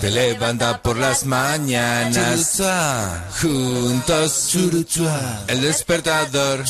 [0.00, 2.60] Te levanta por las mañanas.
[3.40, 4.56] Juntos,
[5.46, 6.64] el despertador,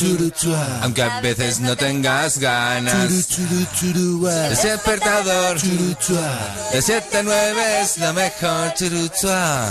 [0.83, 2.95] aunque a veces no tengas ganas.
[2.95, 5.59] El despertador,
[6.73, 8.75] de 7 a 9 es lo mejor.
[8.75, 9.71] Churuchua.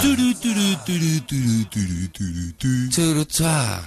[2.90, 3.82] Churuchua.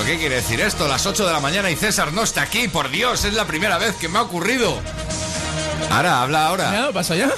[0.00, 0.88] Pero ¿qué quiere decir esto?
[0.88, 3.76] Las 8 de la mañana y César no está aquí, por Dios, es la primera
[3.76, 4.78] vez que me ha ocurrido.
[5.90, 6.72] Ahora, habla ahora.
[6.72, 6.92] ¿Ya?
[6.92, 7.30] ¿Pasa ya?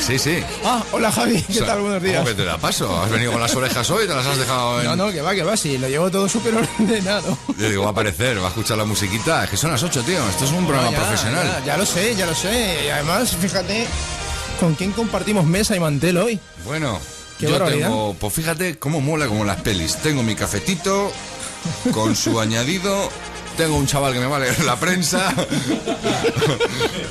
[0.00, 0.42] Sí, sí.
[0.64, 1.80] Ah, hola Javi, ¿qué tal?
[1.80, 2.16] Buenos días.
[2.16, 3.00] ¿Cómo que te da paso?
[3.02, 4.06] ¿Has venido con las orejas hoy?
[4.06, 4.86] ¿Te las has dejado en...?
[4.86, 7.38] No, no, que va, que va, sí, lo llevo todo súper ordenado.
[7.58, 9.44] Yo digo, va a aparecer, va a escuchar la musiquita.
[9.44, 10.28] Es que son las 8, tío.
[10.28, 11.46] Esto es un programa Ya, profesional.
[11.60, 12.84] Ya, ya lo sé, ya lo sé.
[12.86, 13.86] Y además, fíjate
[14.60, 16.40] con quién compartimos mesa y mantel hoy.
[16.64, 16.98] Bueno,
[17.38, 17.88] Qué yo barbaridad.
[17.88, 18.14] tengo...
[18.18, 19.96] Pues fíjate cómo mola como las pelis.
[19.96, 21.12] Tengo mi cafetito
[21.92, 23.10] con su añadido...
[23.56, 25.32] Tengo un chaval que me va a leer la prensa.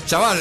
[0.06, 0.38] chaval,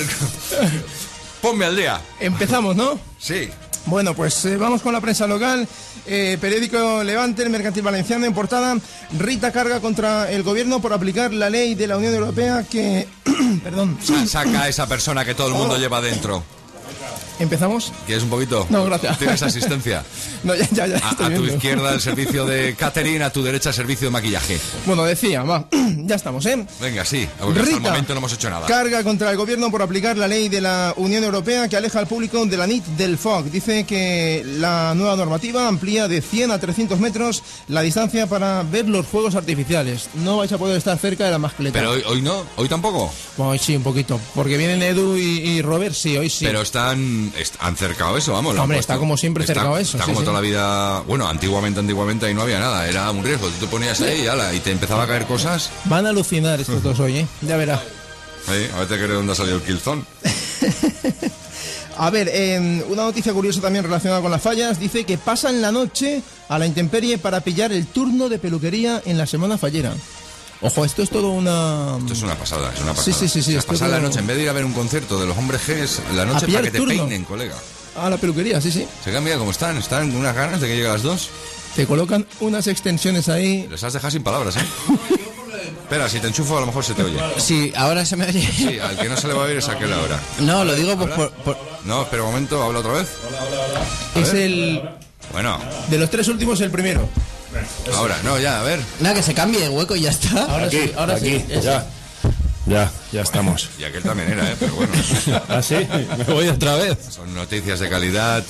[1.41, 2.01] ponme al día.
[2.19, 2.99] Empezamos, ¿no?
[3.21, 3.49] Sí.
[3.87, 5.67] Bueno, pues eh, vamos con la prensa local.
[6.07, 8.77] Eh, periódico Levante, el Mercantil Valenciano, en portada,
[9.17, 13.07] Rita carga contra el gobierno por aplicar la ley de la Unión Europea que...
[13.63, 13.97] Perdón.
[14.03, 16.43] Sa- Saca a esa persona que todo el mundo lleva dentro.
[17.43, 17.93] ¿Empezamos?
[18.07, 18.67] ¿Quieres un poquito?
[18.71, 19.19] No, gracias.
[19.19, 20.05] ¿Tienes asistencia?
[20.45, 23.45] No, ya, ya, ya A, estoy a tu izquierda el servicio de catering, a tu
[23.45, 24.59] derecha el servicio de maquillaje.
[24.87, 25.69] Bueno, decía, va,
[25.99, 26.67] ya estamos, ¿eh?
[26.81, 28.67] Venga, sí, porque hasta el Rita, momento no hemos hecho nada.
[28.67, 32.09] Carga contra el gobierno por aplicar la ley de la Unión Europea que aleja al
[32.09, 33.47] público de la NIT del FOC.
[33.47, 38.89] Dice que la nueva normativa amplía de 100 a 300 metros la distancia para ver
[38.89, 40.09] los fuegos artificiales.
[40.15, 41.79] No vais a poder estar cerca de la mascleta.
[41.79, 43.13] Pero hoy, hoy no, hoy tampoco.
[43.37, 44.21] Bueno, hoy sí, un poquito.
[44.35, 46.45] Porque vienen Edu y, y Robert, sí, hoy sí.
[46.45, 48.57] Pero están, han cercado eso, vamos.
[48.59, 48.93] Hombre, puesto.
[48.93, 50.25] está como siempre Está- cercado eso, Está sí, como sí.
[50.27, 51.01] toda la vida.
[51.01, 53.49] Bueno, antiguamente, antiguamente ahí no había nada, era un riesgo.
[53.49, 55.71] Tú te ponías ahí y, ala, y te empezaba a caer cosas.
[55.85, 57.27] Van a alucinar estos dos hoy, ¿eh?
[57.43, 57.83] Ya verá.
[58.49, 60.03] Ahí, a ver te creo dónde ha salido el Killzone.
[61.99, 64.81] A ver, eh, una noticia curiosa también relacionada con las fallas.
[64.81, 69.19] Dice que pasan la noche a la intemperie para pillar el turno de peluquería en
[69.19, 69.93] la semana fallera.
[70.63, 71.97] Ojo, esto es todo una...
[71.99, 73.05] Esto es una pasada, es una pasada.
[73.05, 74.53] Sí, sí, sí, sí, O sea, pasar es la noche, en vez de ir a
[74.53, 76.95] ver un concierto de los hombres G, es la noche para que te turno.
[76.95, 77.57] peinen, colega.
[77.97, 78.87] A la peluquería, sí, sí.
[79.05, 81.31] Se cambia cómo están, están con unas ganas de que llegue a las dos.
[81.75, 83.67] Te colocan unas extensiones ahí.
[83.71, 84.61] Les has dejado sin palabras, ¿eh?
[85.83, 87.19] Espera, si te enchufo a lo mejor se te oye.
[87.39, 88.41] Sí, ahora se me oye.
[88.51, 90.19] Sí, al que no se le va a oír es aquel ahora.
[90.41, 93.09] No, lo digo por, por- por- No, espera un momento, habla otra vez.
[94.15, 94.43] A Es ver.
[94.43, 94.83] el...
[95.33, 95.59] Bueno,
[95.89, 97.09] De los tres últimos, el primero.
[97.95, 98.81] Ahora, no, ya, a ver.
[99.01, 100.45] Nada, que se cambie de hueco y ya está.
[100.45, 101.61] Ahora Aquí, sí, ahora aquí, sí.
[101.63, 101.87] ya.
[102.67, 103.69] Ya, ya estamos.
[103.79, 104.57] Y aquel también era, ¿eh?
[104.59, 104.93] Pero bueno.
[105.49, 105.77] ¿Ah, sí?
[106.17, 106.97] Me voy otra vez.
[107.11, 108.45] Son noticias de calidad.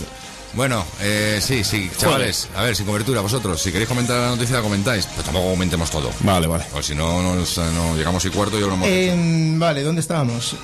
[0.55, 4.57] Bueno, eh, sí, sí, chavales, a ver, sin cobertura, vosotros, si queréis comentar la noticia,
[4.57, 6.11] la comentáis, pero tampoco comentemos todo.
[6.21, 6.65] Vale, vale.
[6.75, 9.13] O si no, nos- no llegamos y cuarto y yo lo hemos hecho.
[9.15, 10.55] En- vale, ¿dónde estábamos?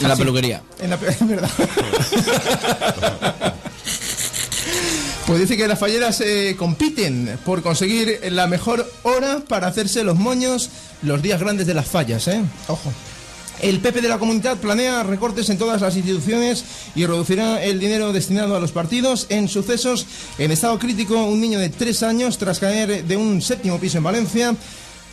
[0.00, 0.62] En la Sí, peluquería.
[0.80, 1.50] En la es verdad.
[5.26, 10.16] Pues dice que las falleras eh, compiten por conseguir la mejor hora para hacerse los
[10.16, 10.68] moños
[11.00, 12.42] los días grandes de las fallas, ¿eh?
[12.68, 12.92] Ojo.
[13.62, 16.64] El PP de la comunidad planea recortes en todas las instituciones
[16.94, 19.26] y reducirá el dinero destinado a los partidos.
[19.30, 20.06] En sucesos,
[20.36, 24.04] en estado crítico, un niño de tres años tras caer de un séptimo piso en
[24.04, 24.54] Valencia.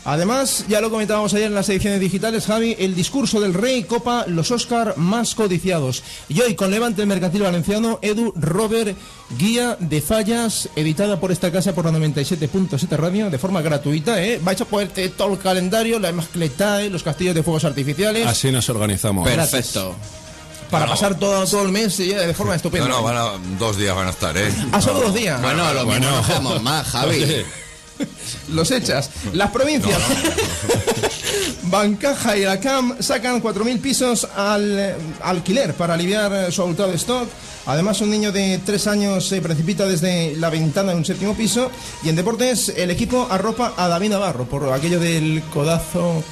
[0.04, 4.26] Además, ya lo comentábamos ayer en las ediciones digitales, Javi, el discurso del rey copa
[4.28, 6.02] los Oscar más codiciados.
[6.28, 8.98] Y hoy con Levante el Mercantil Valenciano, Edu Robert,
[9.38, 14.40] guía de fallas, editada por esta casa por la 97.7 Radio, de forma gratuita, ¿eh?
[14.44, 18.52] Vais a poder tener todo el calendario, la mascletae, los castillos de fuegos artificiales, Así
[18.52, 19.28] nos organizamos.
[19.28, 19.96] Perfecto.
[20.72, 22.88] para pasar todo, todo el mes eh, de forma No, estupenda.
[22.88, 24.52] no, van a- dos días van a estar, ¿eh?
[24.72, 25.40] Ah, solo dos días.
[25.42, 27.24] Bueno, lo mismo no dejamos más, Javi.
[28.50, 29.10] Los echas.
[29.34, 29.98] Las provincias.
[31.64, 36.94] Bancaja y la CAM sacan 4.000 pisos al eh, alquiler para aliviar eh, su abultado
[36.94, 37.30] stock.
[37.66, 41.72] Además, un niño de 3 años se precipita desde la ventana de un séptimo piso.
[42.04, 46.24] Y en deportes, el equipo arropa a David Navarro por aquello del codazo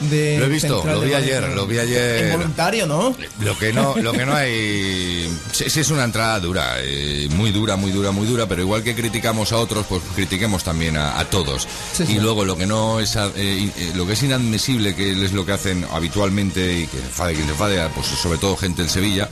[0.00, 0.38] de.
[0.38, 1.38] Lo he visto, lo vi Valencia.
[1.38, 2.26] ayer, lo vi ayer.
[2.26, 3.14] Involuntario, ¿no?
[3.40, 5.28] Lo que no, lo que no hay.
[5.52, 8.82] Sí, sí es una entrada dura, eh, muy dura, muy dura, muy dura, pero igual
[8.82, 11.66] que criticamos a otros, pues critiquemos también a, a todos.
[11.92, 12.18] Sí, y sí.
[12.20, 15.52] luego lo que no es, eh, eh, lo que es inadmisible, que es lo que
[15.52, 19.28] hacen habitualmente y que se enfade quien se enfade, pues sobre todo gente en Sevilla.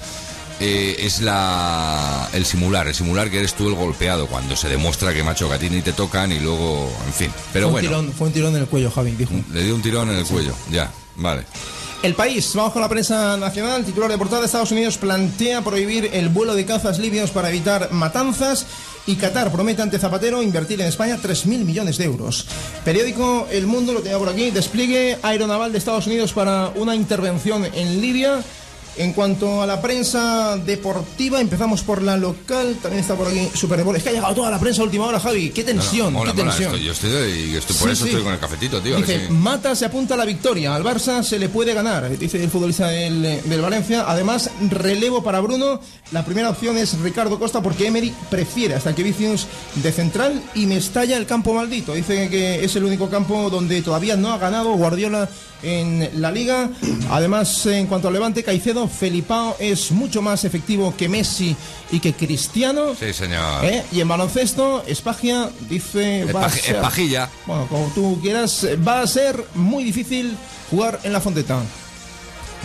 [0.60, 5.12] Eh, es la el simular, el simular que eres tú el golpeado cuando se demuestra
[5.12, 7.30] que macho que a ti ni te tocan y luego, en fin.
[7.52, 9.32] Pero fue, un bueno, tirón, fue un tirón en el cuello, Javi, dijo.
[9.52, 11.44] le dio un tirón en el cuello, ya, vale.
[12.04, 13.82] El país, vamos con la prensa nacional.
[13.82, 18.66] Titular de portada: Estados Unidos plantea prohibir el vuelo de cazas libios para evitar matanzas.
[19.06, 22.46] Y Qatar promete ante Zapatero invertir en España 3.000 millones de euros.
[22.84, 27.64] Periódico El Mundo, lo tenía por aquí, despliegue aeronaval de Estados Unidos para una intervención
[27.64, 28.42] en Libia.
[28.96, 32.76] En cuanto a la prensa deportiva, empezamos por la local.
[32.80, 33.96] También está por aquí Super Bowl.
[33.96, 35.50] Es que ha llegado toda la prensa a última hora, Javi.
[35.50, 36.74] Qué tensión, No, no, mola, qué mola, tensión.
[36.74, 36.92] estoy- yo
[37.58, 38.10] estoy, por Sí, eso sí.
[38.10, 38.96] estoy con el cafetito, tío.
[38.96, 39.32] Dice, que sí.
[39.32, 40.74] Mata se apunta a la victoria.
[40.76, 44.04] Al Barça se le puede ganar, dice el futbolista del, del Valencia.
[44.06, 45.80] Además, relevo para Bruno.
[46.12, 50.66] La primera opción es Ricardo Costa porque Emery prefiere hasta que Vicius de central y
[50.66, 51.94] me estalla el campo maldito.
[51.94, 55.28] Dice que es el único campo donde todavía no ha ganado Guardiola
[55.62, 56.68] en la liga.
[57.10, 61.54] Además, en cuanto al Levante, Caicedo, Felipao es mucho más efectivo que Messi
[61.90, 62.94] y que Cristiano.
[62.98, 63.64] Sí, señor.
[63.64, 63.82] ¿Eh?
[63.92, 66.24] Y en baloncesto, Espagia dice...
[66.32, 67.30] va a Espaji- ser- Espajilla.
[67.46, 70.36] bueno, como tú quieras, va a ser muy difícil
[70.70, 71.58] jugar en la Fonteta.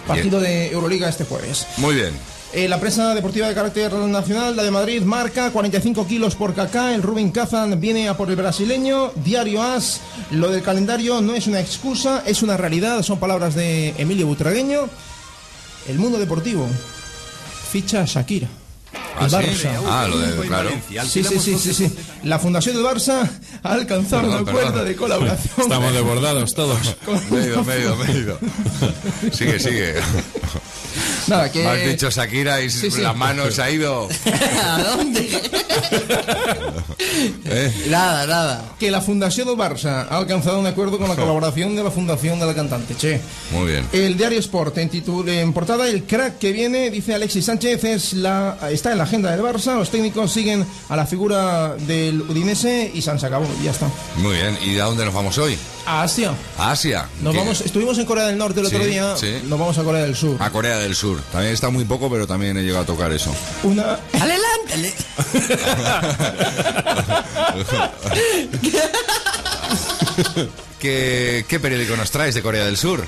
[0.07, 1.67] Partido de Euroliga este jueves.
[1.77, 2.13] Muy bien.
[2.51, 6.95] Eh, la prensa deportiva de carácter nacional, la de Madrid, marca 45 kilos por Kaká.
[6.95, 9.11] El Rubin Kazan viene a por el brasileño.
[9.23, 9.99] Diario As.
[10.31, 13.03] Lo del calendario no es una excusa, es una realidad.
[13.03, 14.89] Son palabras de Emilio Butragueño.
[15.89, 16.67] El mundo deportivo.
[17.71, 18.47] Ficha a Shakira.
[19.17, 19.67] ¿Ah, El sí?
[19.87, 20.69] Ah, lo de- claro.
[21.07, 21.91] Sí, sí, sí, sí, sí.
[22.23, 23.29] La fundación del Barça
[23.63, 24.61] ha alcanzado Perdón, un perdón.
[24.65, 25.53] acuerdo de colaboración.
[25.57, 26.79] Estamos desbordados todos.
[27.31, 28.39] Me he ido, me he ido, me he ido.
[29.31, 29.93] Sigue, sigue.
[31.27, 31.65] Nada, que...
[31.67, 33.01] Has dicho Shakira y Sí, sí.
[33.01, 34.09] las manos se ha ido.
[34.63, 35.29] ¿A dónde?
[37.45, 37.73] ¿Eh?
[37.89, 38.65] Nada, nada.
[38.79, 42.39] Que la Fundación del Barça ha alcanzado un acuerdo con la colaboración de la Fundación
[42.39, 43.19] de la cantante, che.
[43.51, 43.85] Muy bien.
[43.91, 48.13] El diario Sport, en, titul- en portada, el crack que viene, dice Alexis Sánchez, es
[48.13, 49.75] la, está en la agenda del Barça.
[49.77, 51.75] Los técnicos siguen a la figura
[52.09, 53.87] del Udinese y se han acabó, ya está.
[54.17, 54.57] Muy bien.
[54.63, 55.57] ¿Y a dónde nos vamos hoy?
[55.85, 56.33] A Asia.
[56.57, 57.07] A Asia.
[57.21, 57.39] Nos ¿Qué?
[57.39, 59.41] vamos, estuvimos en Corea del Norte el otro día, sí.
[59.45, 60.41] nos vamos a Corea del Sur.
[60.41, 61.21] A Corea del Sur.
[61.31, 63.33] También está muy poco, pero también he llegado a tocar eso.
[63.63, 64.93] Una, Adelante.
[70.79, 73.05] ¿Qué, ¿Qué periódico nos traes de Corea del Sur?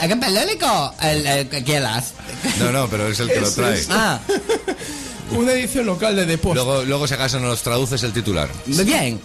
[0.00, 0.94] ¿A qué periódico?
[1.00, 1.48] El, el.
[2.58, 3.82] No, no, pero es el que lo trae.
[3.90, 4.18] Ah,
[5.38, 6.54] una edición local de The Post.
[6.56, 8.48] Luego, luego si acaso nos traduces el titular.
[8.66, 9.20] bien.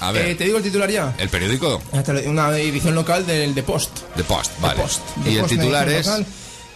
[0.00, 1.14] A ver, Eh, ¿Te digo el titular ya?
[1.18, 1.80] ¿el periódico?
[2.26, 3.90] Una edición local del The Post.
[4.16, 4.80] The Post, The vale.
[4.82, 5.00] Post.
[5.20, 6.26] Y The el Post, titular es local.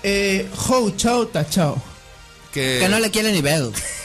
[0.04, 1.76] Eh, Hou Chao Ta Chao.
[2.52, 2.78] que...
[2.80, 3.72] Que no le quiere nivel.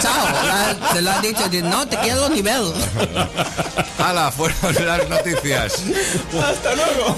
[0.00, 2.72] Chao, la- se lo ha dicho, no te quiero nivel.
[3.98, 4.30] ¡Hala!
[4.30, 5.82] Fueron las noticias.
[6.40, 7.16] Hasta luego.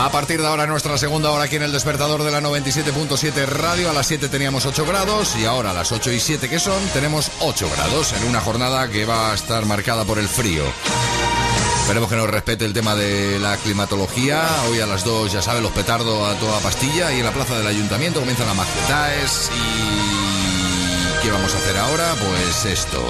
[0.00, 3.90] A partir de ahora nuestra segunda hora aquí en el despertador de la 97.7 radio.
[3.90, 6.82] A las 7 teníamos 8 grados y ahora a las 8 y 7 que son
[6.94, 10.64] tenemos 8 grados en una jornada que va a estar marcada por el frío.
[11.82, 14.48] Esperemos que nos respete el tema de la climatología.
[14.70, 17.58] Hoy a las 2, ya saben, los petardos a toda pastilla y en la plaza
[17.58, 21.22] del ayuntamiento comienzan las maquetaes y...
[21.22, 22.14] ¿Qué vamos a hacer ahora?
[22.14, 23.02] Pues esto.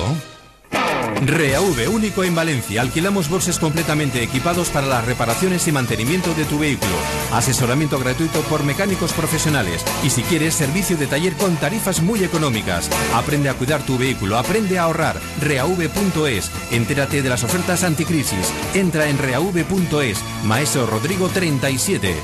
[1.24, 2.82] REAV único en Valencia.
[2.82, 6.92] Alquilamos bolses completamente equipados para las reparaciones y mantenimiento de tu vehículo.
[7.32, 9.84] Asesoramiento gratuito por mecánicos profesionales.
[10.02, 12.90] Y si quieres, servicio de taller con tarifas muy económicas.
[13.14, 15.20] Aprende a cuidar tu vehículo, aprende a ahorrar.
[15.40, 16.50] REAV.es.
[16.70, 18.52] Entérate de las ofertas anticrisis.
[18.74, 20.18] Entra en REAV.es.
[20.44, 22.16] Maestro Rodrigo 37.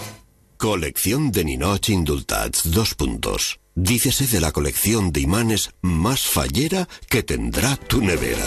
[0.57, 3.61] Colección de Ninoch Indultats, dos puntos.
[3.79, 8.47] Dícese de la colección de imanes más fallera que tendrá tu nevera.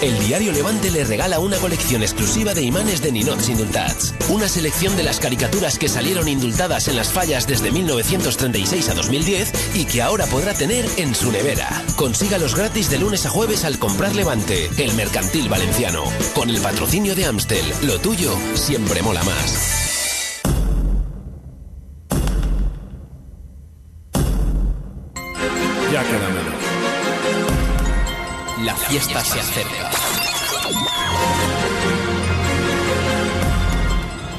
[0.00, 4.14] El diario Levante le regala una colección exclusiva de imanes de Ninots Indultats.
[4.30, 9.52] Una selección de las caricaturas que salieron indultadas en las fallas desde 1936 a 2010
[9.74, 11.84] y que ahora podrá tener en su nevera.
[11.96, 16.04] Consígalos gratis de lunes a jueves al comprar Levante, el mercantil valenciano.
[16.34, 19.87] Con el patrocinio de Amstel, lo tuyo siempre mola más.
[25.98, 26.54] Ya queda menos.
[28.64, 29.90] La fiesta se acerca.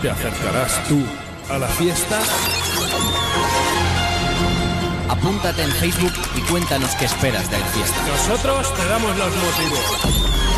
[0.02, 1.04] ¿Te acercarás tú
[1.50, 2.22] a la fiesta?
[5.10, 8.08] Apúntate en Facebook y cuéntanos qué esperas de la fiesta.
[8.08, 10.49] Nosotros te damos los motivos.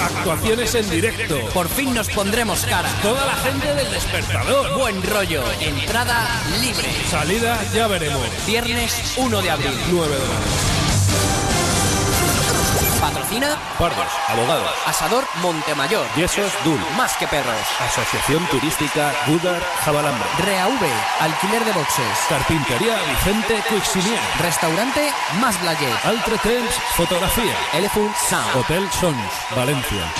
[0.00, 1.38] Actuaciones en directo.
[1.52, 2.88] Por fin nos pondremos cara.
[3.02, 4.78] Toda la gente del despertador.
[4.78, 5.42] Buen rollo.
[5.60, 6.26] Entrada
[6.60, 6.88] libre.
[7.10, 8.22] Salida ya veremos.
[8.46, 9.74] Viernes 1 de abril.
[9.90, 10.77] 9 de la
[13.08, 14.70] Patrocina Pardos, abogados.
[14.84, 16.06] Asador Montemayor.
[16.14, 16.78] Yesos Dul.
[16.94, 17.54] Más que perros.
[17.80, 20.28] Asociación Turística Gudar Jabalambre.
[20.44, 20.82] REAV.
[21.20, 22.18] Alquiler de boxes.
[22.28, 24.20] Carpintería Vicente Cuixinier.
[24.40, 25.10] Restaurante
[25.40, 26.04] Más Blayet.
[26.04, 27.56] Altre Temps Fotografía.
[27.72, 28.56] Elephant Sound.
[28.56, 30.12] Hotel Sons, Valencia.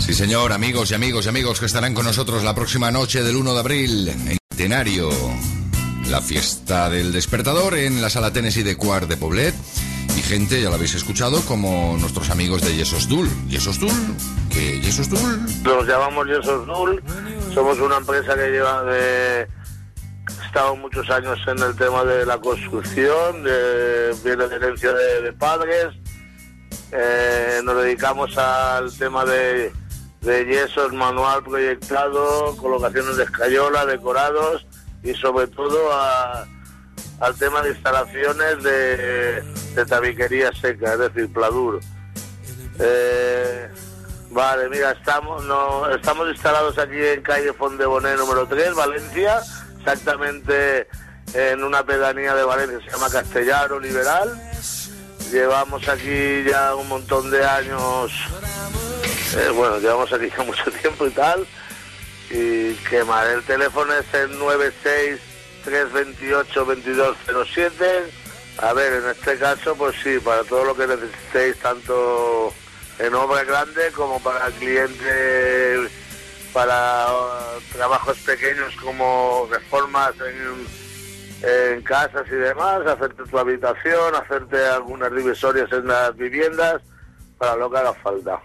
[0.00, 3.36] Sí, señor, amigos y amigos y amigos que estarán con nosotros la próxima noche del
[3.36, 5.08] 1 de abril en Tenario.
[6.10, 9.54] La fiesta del despertador en la sala Tennessee de Cuart de Poblet.
[10.16, 13.28] Y gente, ya lo habéis escuchado, como nuestros amigos de Yesos Dul.
[13.48, 13.92] ¿Yesos Dul?
[14.52, 14.80] ¿Qué?
[14.80, 15.40] ¿Yesos Dul?
[15.62, 17.00] Nos llamamos Yesos Dul,
[17.54, 19.46] somos una empresa que lleva de...
[20.44, 25.32] estado muchos años en el tema de la construcción, de, viene de herencia de, de
[25.32, 25.94] padres,
[26.92, 29.72] Eh, nos dedicamos al tema de,
[30.22, 34.66] de yesos, manual proyectado, colocaciones de escayola, decorados
[35.02, 36.46] y sobre todo a-
[37.20, 39.42] al tema de instalaciones de,
[39.74, 41.80] de tabiquería seca, es decir, pladur.
[42.78, 43.68] Eh,
[44.30, 49.40] vale, mira, estamos no, estamos instalados aquí en calle Fondeboné número 3, Valencia,
[49.78, 50.88] exactamente
[51.34, 54.40] en una pedanía de Valencia, se llama Castellaro Liberal.
[55.30, 58.10] Llevamos aquí ya un montón de años,
[59.36, 61.46] eh, bueno, llevamos aquí ya mucho tiempo y tal.
[62.30, 64.38] Y que mal, el teléfono es el
[65.64, 68.10] 96-328-2207.
[68.58, 72.54] A ver, en este caso, pues sí, para todo lo que necesitéis, tanto
[72.98, 75.90] en obra grande como para clientes,
[76.52, 80.66] para uh, trabajos pequeños como reformas en,
[81.48, 86.82] en casas y demás, hacerte tu habitación, hacerte algunas divisorias en las viviendas,
[87.38, 88.42] para lo que haga falta.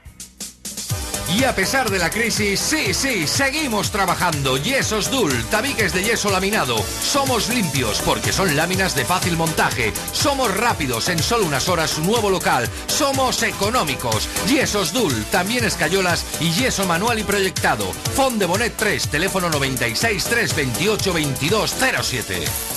[1.38, 4.56] Y a pesar de la crisis, sí, sí, seguimos trabajando.
[4.56, 6.78] Yesos Dul, tabiques de yeso laminado.
[6.78, 9.92] Somos limpios porque son láminas de fácil montaje.
[10.14, 12.70] Somos rápidos en solo unas horas nuevo local.
[12.88, 14.30] Somos económicos.
[14.48, 17.92] Yesos Dul, también escayolas y yeso manual y proyectado.
[18.16, 22.75] Fond de Bonet 3, teléfono 96 328 2207.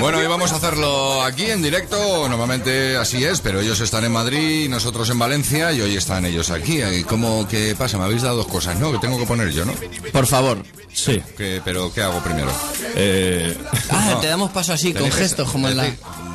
[0.00, 2.28] Bueno, hoy vamos a hacerlo aquí en directo.
[2.28, 6.50] Normalmente así es, pero ellos están en Madrid, nosotros en Valencia y hoy están ellos
[6.50, 6.82] aquí.
[6.82, 7.96] ¿Y ¿Cómo qué pasa?
[7.98, 8.92] Me habéis dado dos cosas, ¿no?
[8.92, 9.72] Que tengo que poner yo, ¿no?
[10.12, 10.62] Por favor.
[10.92, 11.22] Sí.
[11.36, 12.50] Que- pero ¿qué hago primero?
[12.94, 13.56] Eh,
[13.90, 14.18] Ah, No.
[14.18, 15.86] te damos paso así, con que- gestos, como en la...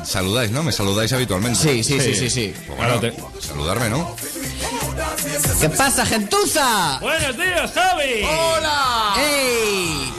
[0.04, 0.62] Saludáis, ¿no?
[0.62, 1.58] Me saludáis habitualmente.
[1.58, 2.54] Sí, sí, sí, sí, sí.
[2.66, 3.00] Pues bueno,
[3.38, 4.16] saludarme, ¿no?
[5.60, 6.98] ¿Qué pasa, gentuza?
[7.00, 8.22] Buenos días, Javi.
[8.24, 9.14] ¡Hola!
[9.18, 10.12] ¡Ey!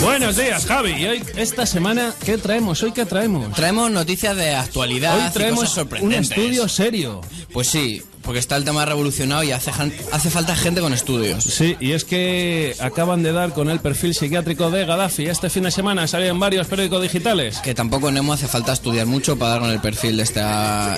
[0.00, 0.92] Buenos días, Javi.
[0.92, 2.82] Y hoy, esta semana, ¿qué traemos?
[2.82, 3.52] ¿Hoy qué traemos?
[3.54, 5.16] Traemos noticias de actualidad.
[5.16, 7.20] Hoy y traemos un estudio serio.
[7.52, 9.70] Pues sí, porque está el tema revolucionado y hace,
[10.12, 11.44] hace falta gente con estudios.
[11.44, 15.26] Sí, y es que acaban de dar con el perfil psiquiátrico de Gaddafi.
[15.26, 17.58] Este fin de semana salieron varios periódicos digitales.
[17.58, 20.96] Que tampoco Nemo hace falta estudiar mucho para dar con el perfil de esta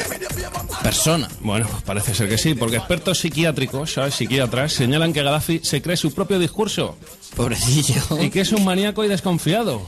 [0.82, 1.28] persona.
[1.40, 4.14] Bueno, pues parece ser que sí, porque expertos psiquiátricos, ¿sabes?
[4.14, 6.96] psiquiatras, señalan que Gaddafi se cree su propio discurso.
[7.34, 8.02] Pobrecillo.
[8.20, 9.86] Y que es un maníaco y desconfiado.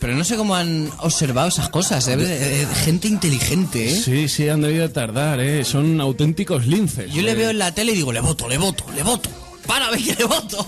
[0.00, 2.16] Pero no sé cómo han observado esas cosas, ¿eh?
[2.16, 4.02] De- de gente inteligente, ¿eh?
[4.02, 5.64] Sí, sí, han debido de tardar, ¿eh?
[5.64, 7.12] Son auténticos linces.
[7.12, 9.28] Yo le Eh, veo en la tele y digo, le voto, le voto, le voto.
[9.68, 10.64] Párame que le voto.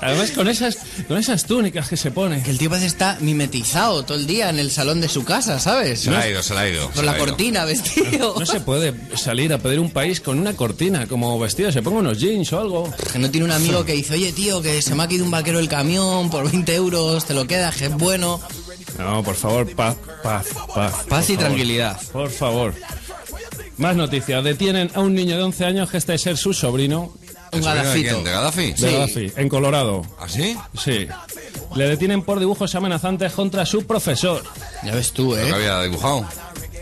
[0.00, 0.76] Además, con esas,
[1.06, 2.42] con esas túnicas que se pone.
[2.42, 5.60] Que el tío parece está mimetizado todo el día en el salón de su casa,
[5.60, 6.00] ¿sabes?
[6.00, 6.90] Se la ha ido, se la ha ido.
[6.90, 8.34] Con la cortina vestido.
[8.38, 11.70] No se puede salir a pedir un país con una cortina como vestido.
[11.70, 12.92] Se ponga unos jeans o algo.
[13.12, 15.30] Que no tiene un amigo que dice, oye tío, que se me ha caído un
[15.30, 18.40] vaquero el camión por 20 euros, te lo quedas, que es bueno.
[18.98, 20.94] No, por favor, paz, paz, paz.
[21.08, 21.48] Paz y favor.
[21.48, 22.00] tranquilidad.
[22.10, 22.74] Por favor.
[23.82, 24.44] Más noticias.
[24.44, 27.12] Detienen a un niño de 11 años que este es ser su sobrino.
[27.52, 28.22] Un ¿El sobrino de gadafito.
[28.22, 28.70] ¿De Gaddafi?
[28.70, 28.84] De Sí.
[28.84, 30.02] Gaddafi, en Colorado.
[30.20, 30.56] ¿Ah, sí?
[30.80, 31.08] Sí.
[31.74, 34.44] Le detienen por dibujos amenazantes contra su profesor.
[34.84, 35.52] Ya ves tú, Lo que ¿eh?
[35.52, 36.24] había dibujado.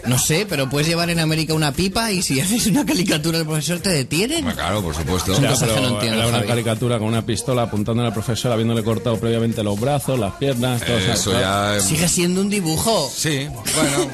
[0.07, 3.47] No sé, pero puedes llevar en América una pipa y si haces una caricatura del
[3.47, 4.47] profesor te detienen.
[4.49, 5.35] Ah, Claro, por supuesto.
[5.35, 6.49] Son Ya, cosas que no entiendo, era una Javi.
[6.49, 10.97] caricatura con una pistola apuntando al profesor, habiéndole cortado previamente los brazos, las piernas, todo
[10.99, 11.77] Eso ya...
[11.77, 13.11] eh, Sigue siendo un dibujo.
[13.15, 14.11] Sí, bueno.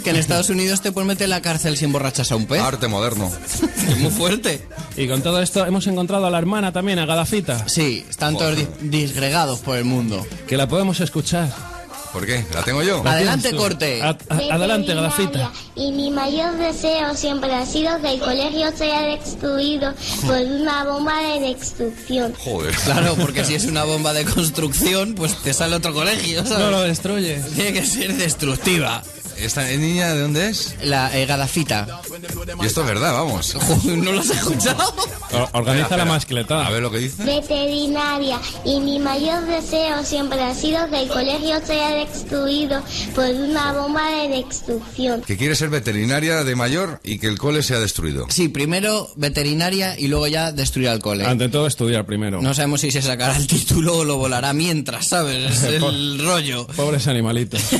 [0.04, 2.60] Que en Estados Unidos te pueden meter en la cárcel si emborrachas a un pez.
[2.60, 3.30] Arte moderno.
[3.88, 4.66] Es muy fuerte.
[4.96, 8.56] Y con todo esto hemos encontrado a la hermana también, a Gadafita, Sí, están todos
[8.56, 10.26] dis- disgregados por el mundo.
[10.48, 11.75] que la podemos escuchar.
[12.16, 12.42] ¿Por qué?
[12.54, 13.04] ¿La tengo yo?
[13.04, 14.00] La Adelante, corte.
[14.02, 15.52] A- a- adelante, Gadafita.
[15.74, 19.92] Y mi mayor deseo siempre ha sido que el colegio sea destruido
[20.26, 22.32] por una bomba de destrucción.
[22.42, 22.74] Joder.
[22.74, 26.58] Claro, porque si es una bomba de construcción, pues te sale otro colegio, ¿sabes?
[26.58, 27.38] No lo destruye.
[27.54, 29.02] Tiene que ser destructiva.
[29.38, 30.74] ¿Esta niña de dónde es?
[30.82, 31.86] La eh, Gadafita.
[32.62, 33.56] Y esto es verdad, vamos.
[33.84, 34.94] ¿No lo has escuchado?
[35.32, 36.04] O- Organiza Espera, la espera.
[36.06, 36.66] mascleta.
[36.66, 37.22] A ver lo que dice.
[37.24, 42.82] Veterinaria y mi mayor deseo siempre ha sido que el colegio sea destruido
[43.14, 45.20] por una bomba de destrucción.
[45.22, 48.26] Que quiere ser veterinaria de mayor y que el cole sea destruido.
[48.30, 51.26] Sí, primero veterinaria y luego ya destruir al cole.
[51.26, 52.40] Ante todo, estudiar primero.
[52.40, 55.52] No sabemos si se sacará el título o lo volará mientras, ¿sabes?
[55.58, 56.66] Es el rollo.
[56.68, 57.60] Pobres animalitos.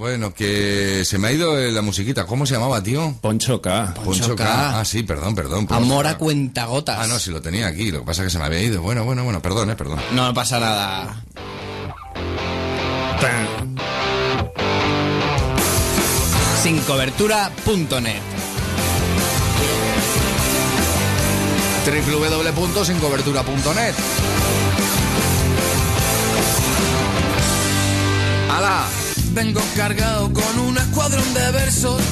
[0.00, 2.26] Bueno, que se me ha ido eh, la musiquita.
[2.26, 3.14] ¿Cómo se llamaba, tío?
[3.20, 3.94] Poncho K.
[4.04, 4.80] Poncho K.
[4.80, 5.66] Ah, sí, perdón, perdón.
[5.66, 6.10] Poncho Amor K.
[6.10, 6.98] a cuentagotas.
[7.00, 7.90] Ah, no, si lo tenía aquí.
[7.90, 8.82] Lo que pasa es que se me había ido.
[8.82, 9.98] Bueno, bueno, bueno, perdón, eh, perdón.
[10.12, 11.22] No, no pasa nada.
[16.62, 18.20] Sincobertura.net
[21.86, 23.94] www.sincobertura.net
[28.50, 28.99] ¡Hala!
[29.32, 32.02] Vengo cargado con un escuadrón de versos,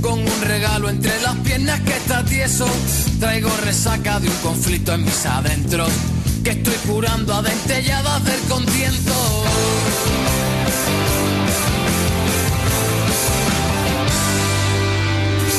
[0.00, 2.66] con un regalo entre las piernas que está tieso.
[3.18, 5.90] Traigo resaca de un conflicto en mis adentros,
[6.44, 9.12] que estoy curando a dentelladas del contiento.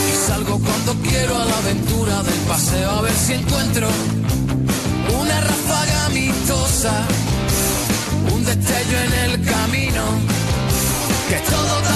[0.07, 3.89] Y salgo cuando quiero a la aventura del paseo a ver si encuentro
[5.21, 6.93] una ráfaga amistosa,
[8.33, 10.38] un destello en el camino
[11.29, 11.88] que todo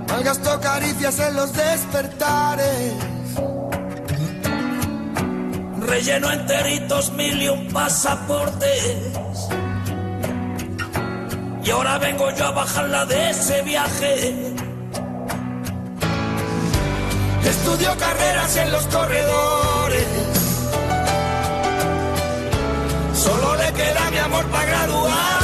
[0.08, 2.94] Malgastó caricias en los despertares.
[5.82, 9.50] Relleno enteritos mil y un pasaportes.
[11.64, 14.56] Y ahora vengo yo a bajarla de ese viaje.
[17.46, 20.06] Estudió carreras en los corredores.
[23.14, 25.35] Solo le queda mi amor para graduarse.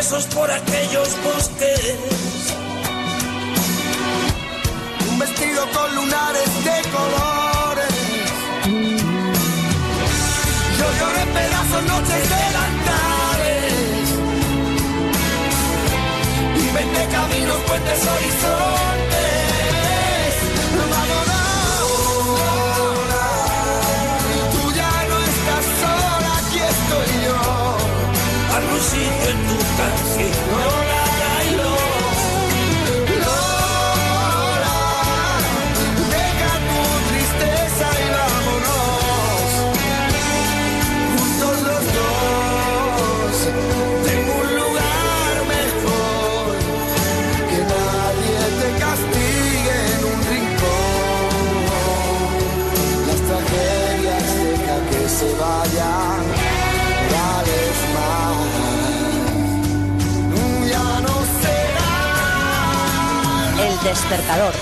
[0.00, 1.94] Besos por aquellos bosques.
[5.10, 7.94] Un vestido con lunares de colores.
[10.78, 13.74] Yo lloré pedazos noches delantales.
[16.66, 18.99] Inventé caminos, puentes, horizontes.
[63.90, 64.54] Despertador.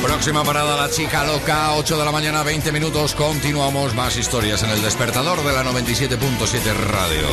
[0.00, 3.16] Próxima parada La Chica Loca, 8 de la mañana, 20 minutos.
[3.16, 7.26] Continuamos más historias en el despertador de la 97.7 Radio.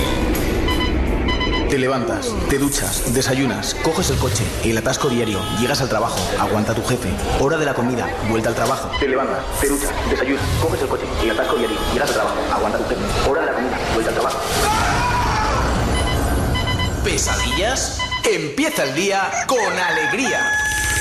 [1.69, 6.73] Te levantas, te duchas, desayunas, coges el coche, el atasco diario, llegas al trabajo, aguanta
[6.73, 7.09] tu jefe,
[7.39, 8.89] hora de la comida, vuelta al trabajo.
[8.99, 12.79] Te levantas, te duchas, desayunas, coges el coche, el atasco diario, llegas al trabajo, aguanta
[12.79, 14.98] tu jefe, hora de la comida, vuelta al trabajo.
[17.03, 17.99] ¿Pesadillas?
[18.23, 20.51] Empieza el día con alegría.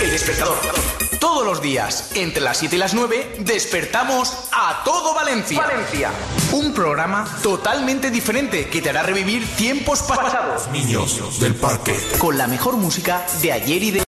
[0.01, 0.57] El despertador.
[1.19, 5.61] Todos los días, entre las 7 y las 9, despertamos a todo Valencia.
[5.61, 6.11] Valencia.
[6.53, 10.69] Un programa totalmente diferente que te hará revivir tiempos pasados.
[10.70, 11.97] Niños del parque.
[12.19, 14.08] Con la mejor música de ayer y de...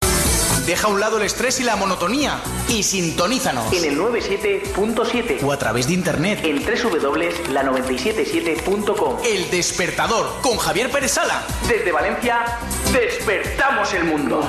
[0.66, 5.52] Deja a un lado el estrés y la monotonía y sintonízanos en el 97.7 o
[5.52, 9.18] a través de internet en www.la977.com.
[9.26, 11.46] El despertador con Javier Pérez Sala.
[11.68, 12.46] Desde Valencia,
[12.94, 14.42] despertamos el mundo.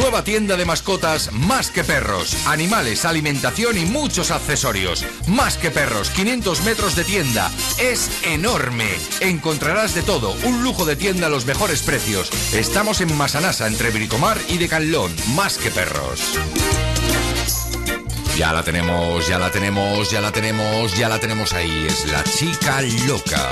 [0.00, 2.34] Nueva tienda de mascotas Más que Perros.
[2.46, 5.04] Animales, alimentación y muchos accesorios.
[5.26, 7.50] Más que Perros, 500 metros de tienda.
[7.78, 8.88] Es enorme.
[9.20, 10.34] Encontrarás de todo.
[10.44, 12.30] Un lujo de tienda a los mejores precios.
[12.54, 15.14] Estamos en Masanasa, entre Bricomar y Decalón.
[15.34, 16.38] Más que Perros.
[18.38, 21.86] Ya la tenemos, ya la tenemos, ya la tenemos, ya la tenemos ahí.
[21.86, 23.50] Es la chica loca.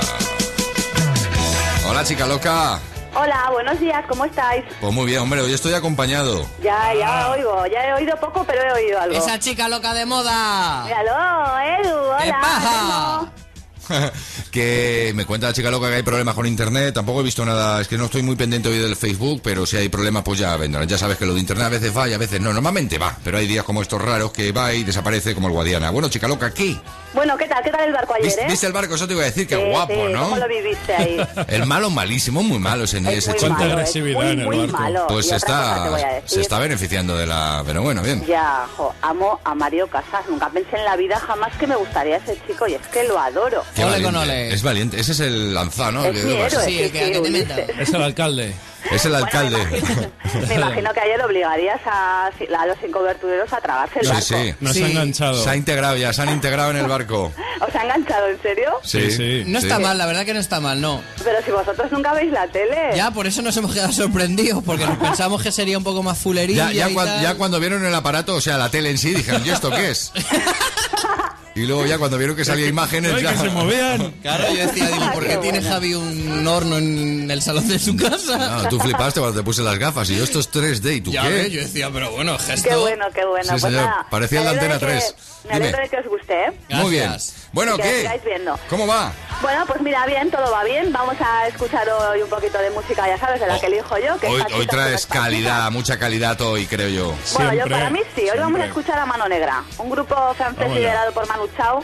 [1.87, 2.81] Hola, chica loca.
[3.15, 4.63] Hola, buenos días, ¿cómo estáis?
[4.79, 6.45] Pues muy bien, hombre, hoy estoy acompañado.
[6.61, 9.17] Ya, ya oigo, ya he oído poco, pero he oído algo.
[9.17, 10.83] Esa chica loca de moda.
[10.85, 12.23] Míralo, Edu, hola.
[12.23, 13.31] ¿Qué pasa?
[14.51, 16.93] que me cuenta la chica loca que hay problemas con internet.
[16.93, 19.77] Tampoco he visto nada, es que no estoy muy pendiente hoy del Facebook, pero si
[19.77, 20.87] hay problemas, pues ya vendrán.
[20.87, 22.53] Ya sabes que lo de internet a veces va y a veces no.
[22.53, 25.89] Normalmente va, pero hay días como estos raros que va y desaparece como el Guadiana.
[25.91, 26.77] Bueno, chica loca, ¿qué?
[27.13, 27.63] Bueno, ¿qué tal?
[27.63, 28.47] ¿Qué tal el barco ayer, ¿Viste, eh?
[28.47, 28.95] viste el barco?
[28.95, 30.23] Eso te iba a decir, qué Sí, guapo, sí, ¿no?
[30.25, 31.27] ¿Cómo lo viviste ahí?
[31.47, 33.51] El malo malísimo, muy malo ese, ese muy chico.
[33.51, 35.05] malo, es muy, muy malo.
[35.07, 37.63] Pues se está, se está beneficiando de la...
[37.65, 38.23] Pero bueno, bien.
[38.25, 40.27] Ya, jo, amo a Mario Casas.
[40.29, 43.19] Nunca pensé en la vida jamás que me gustaría ese chico y es que lo
[43.19, 43.63] adoro.
[43.79, 44.53] Qué valiente.
[44.53, 44.99] Es valiente.
[44.99, 46.05] Ese es el lanzado, ¿no?
[46.05, 47.47] Es Que- mi héroe, Sí, el que, sí, que te Ulises.
[47.57, 47.81] meta.
[47.81, 48.53] Es el alcalde.
[48.91, 49.57] Es el alcalde.
[50.47, 54.25] Me imagino que ayer obligarías a, a los incobertureros a tragarse el Sí, barco.
[54.25, 54.55] sí.
[54.61, 55.43] Nos ha enganchado.
[55.43, 57.31] Se ha integrado ya, se han integrado en el barco.
[57.59, 58.71] ¿Os ha enganchado, en serio?
[58.83, 59.67] Sí, No sí.
[59.67, 61.01] está mal, la verdad que no está mal, no.
[61.23, 62.91] Pero si vosotros nunca veis la tele.
[62.95, 66.17] Ya, por eso nos hemos quedado sorprendidos, porque nos pensamos que sería un poco más
[66.17, 67.21] fulería Ya, ya, y cuan- tal.
[67.21, 69.91] ya cuando vieron el aparato, o sea, la tele en sí, dijeron, ¿y esto qué
[69.91, 70.11] es?
[71.59, 73.31] Y luego ya cuando vieron que salía imágenes, Ay, ya...
[73.33, 74.11] que se movían.
[74.21, 77.95] Claro, yo decía, digo, ¿por qué tiene Javi un horno en el salón de su
[77.95, 78.61] casa?
[78.63, 81.11] No, tú flipaste cuando te puse las gafas y yo esto es 3D y tú
[81.11, 81.29] Ya qué.
[81.29, 82.69] ves, yo decía, pero bueno, gesto...
[82.69, 83.43] Qué bueno, qué bueno.
[83.43, 83.81] Sí, pues señor.
[83.85, 85.03] nada, Parecía la alegro antena de que-
[85.49, 85.59] 3.
[85.59, 86.51] Me alegro de que os guste, ¿eh?
[86.69, 87.15] Muy bien.
[87.51, 87.97] Bueno, que ¿qué?
[88.01, 88.59] sigáis viendo.
[88.69, 89.11] ¿Cómo va?
[89.41, 90.91] Bueno, pues mira, bien, todo va bien.
[90.93, 94.19] Vamos a escuchar hoy un poquito de música, ya sabes, de la que elijo yo.
[94.19, 97.15] Que Oh, Hoy, está hoy chita, traes calidad, mucha calidad hoy, creo yo.
[97.33, 98.29] Bueno, yo para mí sí.
[98.29, 100.79] Hoy vamos a escuchar a Mano Negra, un grupo francés Vamos allá.
[100.79, 101.83] liderado por Manu Chao,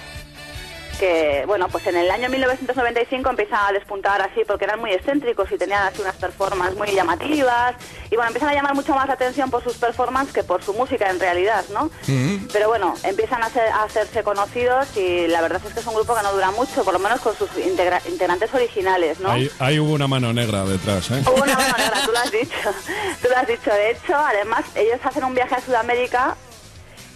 [0.99, 5.51] que, bueno, pues en el año 1995 empiezan a despuntar así porque eran muy excéntricos
[5.51, 7.76] y tenían así unas performances muy llamativas.
[8.11, 10.73] Y bueno, empiezan a llamar mucho más la atención por sus performances que por su
[10.73, 11.89] música en realidad, ¿no?
[12.53, 15.95] Pero bueno, empiezan a, ser- a hacerse conocidos y la verdad es que es un
[15.95, 19.31] grupo que no dura mucho, por lo menos con sus integra- integrantes originales, ¿no?
[19.31, 21.23] Ahí, ahí hubo una mano negra detrás, ¿eh?
[21.26, 22.55] Hubo una mano negra, tú lo has dicho.
[23.22, 23.72] Tú lo has dicho.
[23.72, 26.35] De hecho, además, ellos hacen un viaje a Sudamérica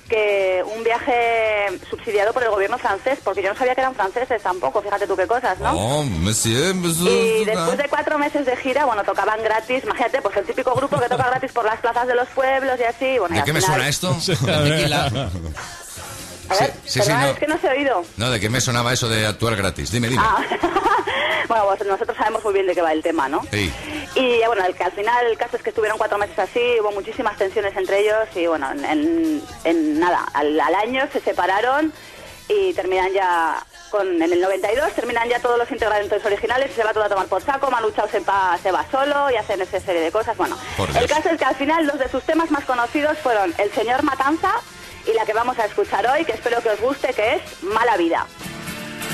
[0.10, 4.42] que un viaje subsidiado por el gobierno francés, porque yo no sabía que eran franceses
[4.42, 5.72] tampoco, fíjate tú qué cosas, ¿no?
[5.72, 7.42] Oh, monsieur, monsieur.
[7.42, 11.00] Y después de cuatro meses de gira, bueno, tocaban gratis, imagínate, pues el típico grupo
[11.00, 13.46] que toca gratis por las plazas de los pueblos y así, bueno, y ¿De al
[13.46, 14.18] qué me final- suena esto?
[16.86, 17.28] Sí, sí, no.
[17.28, 18.04] es que no se ha oído.
[18.18, 19.92] No, ¿de qué me sonaba eso de actuar gratis?
[19.92, 20.22] Dime, dime.
[20.26, 20.42] Ah.
[21.48, 23.42] bueno, pues nosotros sabemos muy bien de qué va el tema, ¿no?
[23.52, 23.72] Sí.
[24.16, 26.92] Y bueno, el que al final el caso es que estuvieron cuatro meses así, hubo
[26.92, 31.94] muchísimas tensiones entre ellos y bueno, en, en- nada, al, al año se separaron
[32.48, 36.84] y terminan ya con en el 92 terminan ya todos los integrantes originales y se
[36.84, 39.62] va todo a tomar por saco, Manu Chao se, va- se va solo y hacen
[39.62, 40.36] esa serie de cosas.
[40.38, 40.58] Bueno,
[41.00, 44.02] el caso es que al final dos de sus temas más conocidos fueron El Señor
[44.04, 44.52] Matanza
[45.10, 47.98] y la que vamos a escuchar hoy, que espero que os guste, que es Mala
[47.98, 48.28] Vida.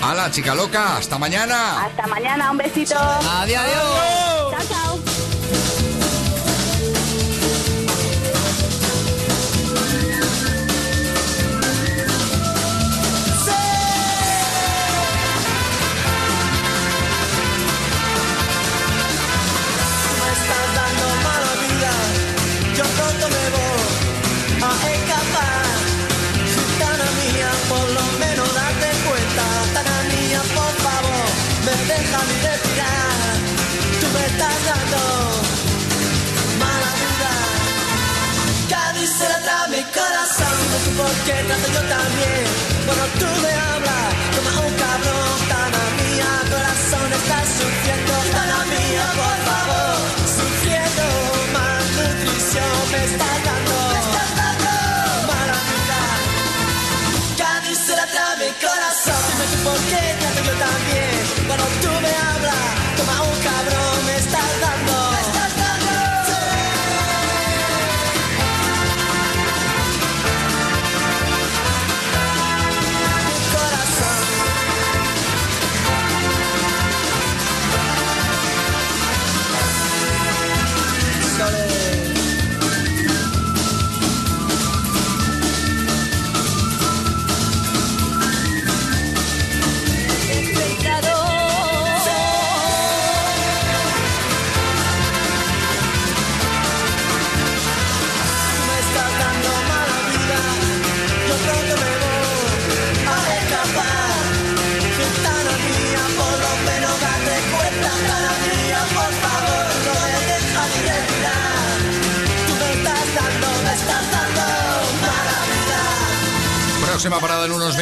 [0.01, 0.97] ¡Hala, chica loca!
[0.97, 1.85] ¡Hasta mañana!
[1.85, 2.95] Hasta mañana, un besito.
[2.97, 3.63] Adiós.
[4.51, 5.84] Chao, chao.
[31.95, 33.35] Deja mi respirar.
[33.99, 35.01] Tú me estás dando
[36.61, 37.33] mala vida.
[38.71, 42.45] Cádiz se la trae mi corazón, no sé por qué trato yo también.
[42.85, 49.37] Cuando tú me hablas, toma un cabrón, tana mía, corazón está sufriendo, tana mía, por
[49.47, 49.97] favor,
[50.39, 51.05] sufriendo
[51.55, 54.73] malnutrición, me estás dando, me estás dando
[55.29, 56.01] mala vida.
[57.39, 60.04] Cádiz se la trae mi corazón, dime tú por qué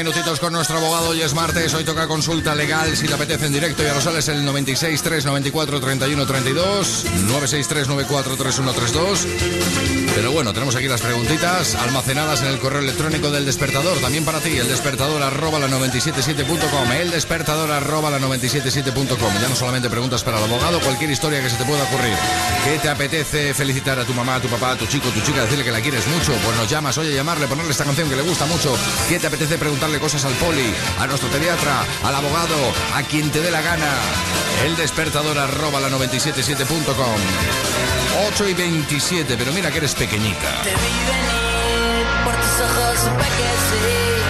[0.03, 1.09] minutitos con nuestro abogado.
[1.09, 2.97] Hoy es martes, hoy toca consulta legal.
[2.97, 8.35] Si te apetece en directo, ya lo sabes, el 96 394 31 32, 963 94
[8.35, 9.92] 3132.
[10.15, 13.97] Pero bueno, tenemos aquí las preguntitas almacenadas en el correo electrónico del despertador.
[13.97, 16.91] También para ti, el despertador arroba la 977.com.
[16.91, 19.33] El despertador arroba la 977.com.
[19.41, 22.13] Ya no solamente preguntas para el abogado, cualquier historia que se te pueda ocurrir.
[22.63, 25.21] ¿Qué te apetece felicitar a tu mamá, a tu papá, a tu chico, a tu
[25.21, 26.31] chica, decirle que la quieres mucho?
[26.43, 28.75] Pues nos llamas, oye, llamarle, ponerle esta canción que le gusta mucho.
[29.09, 32.55] ¿Qué te apetece preguntarle cosas al poli, a nuestro pediatra, al abogado,
[32.93, 33.89] a quien te dé la gana?
[34.63, 38.02] El despertador arroba la 977.com.
[38.15, 40.61] 8 y 27, pero mira que eres pequeñita.
[40.63, 44.22] Te vi venir, por tus ojos supe que sí.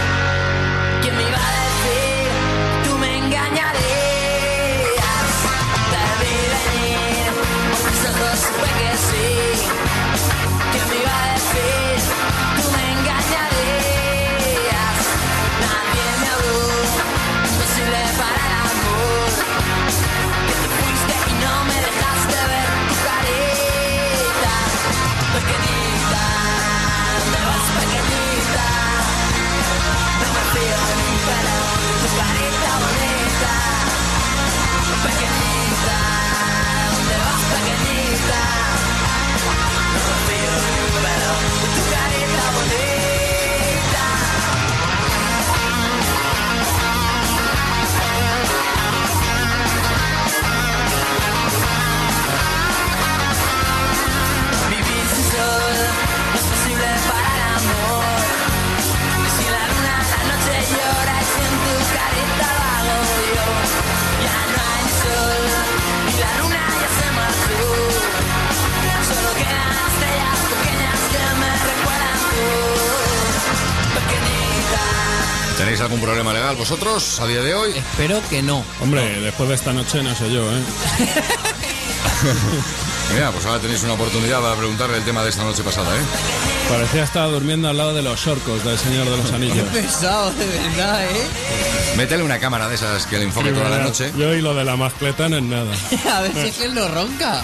[75.64, 77.72] ¿Tenéis algún problema legal vosotros a día de hoy?
[77.72, 78.65] Espero que no.
[78.81, 80.60] Hombre, después de esta noche no sé yo, ¿eh?
[83.14, 86.02] Mira, pues ahora tenéis una oportunidad para preguntarle el tema de esta noche pasada, ¿eh?
[86.68, 89.65] Parecía estar durmiendo al lado de los orcos del Señor de los Anillos.
[89.69, 91.27] pesado, de verdad, ¿eh?
[91.95, 94.11] Métele una cámara de esas que le enfoque Sí, toda la noche.
[94.18, 95.72] Yo y lo de la mascleta no es nada.
[96.14, 97.41] A ver si es que él no ronca.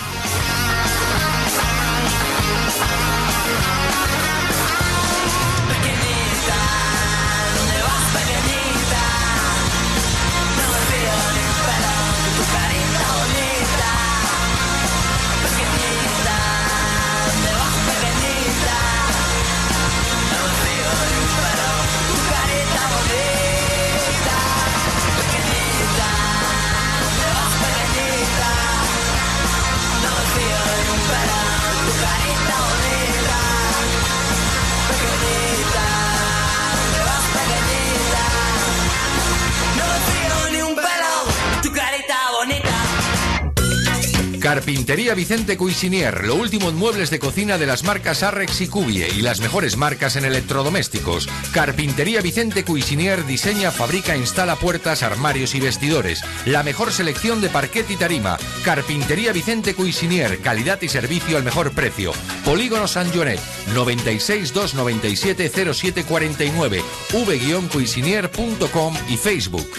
[44.50, 49.08] Carpintería Vicente Cuisinier, lo último en muebles de cocina de las marcas Arrex y Cubie
[49.08, 51.30] y las mejores marcas en electrodomésticos.
[51.54, 56.24] Carpintería Vicente Cuisinier diseña, fabrica, instala puertas, armarios y vestidores.
[56.48, 58.40] La mejor selección de parquet y tarima.
[58.66, 62.12] Carpintería Vicente Cuisinier, calidad y servicio al mejor precio.
[62.44, 63.40] Polígono San Joanet,
[63.76, 69.70] 96 297 0749, v-cuisinier.com y Facebook.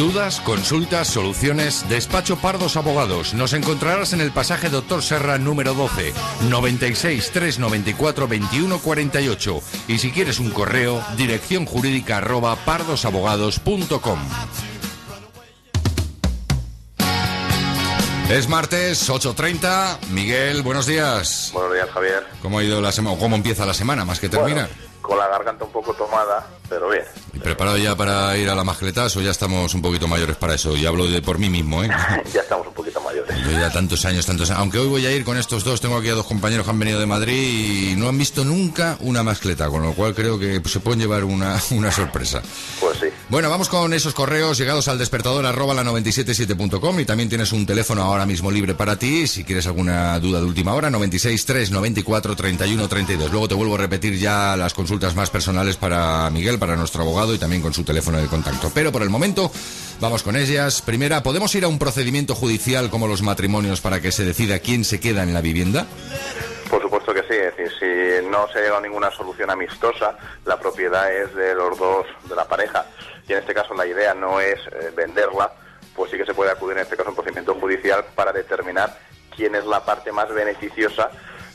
[0.00, 3.34] Dudas, consultas, soluciones, Despacho Pardos Abogados.
[3.34, 6.14] Nos encontrarás en el pasaje Doctor Serra número 12,
[6.48, 9.60] 96 394 21 48.
[9.88, 14.18] Y si quieres un correo, dirección jurídica arroba pardosabogados.com.
[18.30, 19.98] Es martes, 8.30.
[20.12, 21.50] Miguel, buenos días.
[21.52, 22.26] Buenos días, Javier.
[22.40, 23.18] ¿Cómo ha ido la semana?
[23.18, 24.66] ¿Cómo empieza la semana más que termina?
[25.02, 27.02] Con la garganta un poco tomada, pero bien.
[27.34, 30.54] ¿Y preparado ya para ir a la mascletas o ya estamos un poquito mayores para
[30.54, 30.76] eso?
[30.76, 31.90] Y hablo de por mí mismo, ¿eh?
[32.32, 33.36] ya estamos un poquito mayores.
[33.44, 34.60] Yo ya tantos años, tantos años.
[34.60, 36.78] Aunque hoy voy a ir con estos dos, tengo aquí a dos compañeros que han
[36.78, 40.62] venido de Madrid y no han visto nunca una mascleta, con lo cual creo que
[40.64, 42.40] se pueden llevar una, una sorpresa.
[42.78, 43.06] Pues sí.
[43.28, 47.66] Bueno, vamos con esos correos llegados al despertador arroba la 977.com y también tienes un
[47.66, 51.70] teléfono ahora mismo libre para ti si quieres alguna duda de última hora, 96 3
[51.70, 53.30] 94 31 32.
[53.30, 57.34] Luego te vuelvo a repetir ya las consultas más personales para Miguel, para nuestro abogado
[57.34, 58.70] y también con su teléfono de contacto.
[58.72, 59.50] Pero por el momento
[59.98, 60.82] vamos con ellas.
[60.82, 64.84] Primera, ¿podemos ir a un procedimiento judicial como los matrimonios para que se decida quién
[64.84, 65.86] se queda en la vivienda?
[66.70, 70.56] Por supuesto que sí, es decir, si no se llega a ninguna solución amistosa, la
[70.56, 72.86] propiedad es de los dos, de la pareja,
[73.26, 75.50] y en este caso la idea no es eh, venderla,
[75.96, 78.96] pues sí que se puede acudir en este caso a un procedimiento judicial para determinar
[79.34, 81.10] quién es la parte más beneficiosa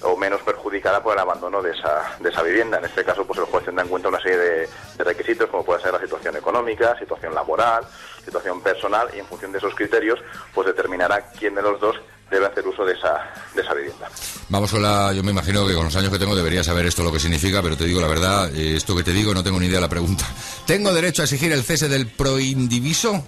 [0.05, 2.77] o menos perjudicada por el abandono de esa, de esa vivienda.
[2.77, 5.65] En este caso, pues el juez tendrá en cuenta una serie de, de requisitos, como
[5.65, 7.85] puede ser la situación económica, situación laboral,
[8.23, 10.19] situación personal, y en función de esos criterios,
[10.53, 11.95] pues determinará quién de los dos
[12.29, 14.09] debe hacer uso de esa, de esa vivienda.
[14.49, 15.13] Vamos con la...
[15.13, 17.61] Yo me imagino que con los años que tengo debería saber esto lo que significa,
[17.61, 19.81] pero te digo la verdad, eh, esto que te digo no tengo ni idea de
[19.81, 20.25] la pregunta.
[20.65, 23.23] ¿Tengo derecho a exigir el cese del proindiviso?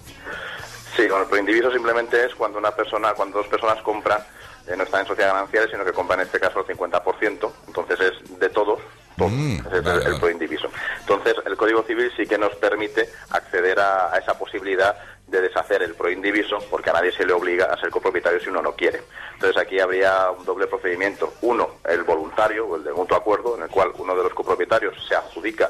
[0.96, 4.20] Sí, con el proindiviso simplemente es cuando una persona, cuando dos personas compran,
[4.68, 8.00] eh, no están en sociedad gananciales, sino que compran en este caso el 50%, entonces
[8.00, 8.78] es de todos,
[9.16, 10.70] todo, Mm, es el, el proindiviso.
[11.00, 14.96] Entonces el Código Civil sí que nos permite acceder a, a esa posibilidad
[15.26, 18.62] de deshacer el proindiviso, porque a nadie se le obliga a ser copropietario si uno
[18.62, 19.02] no quiere.
[19.34, 21.34] Entonces aquí habría un doble procedimiento.
[21.42, 24.94] Uno, el voluntario o el de mutuo acuerdo, en el cual uno de los copropietarios
[25.06, 25.68] se adjudica,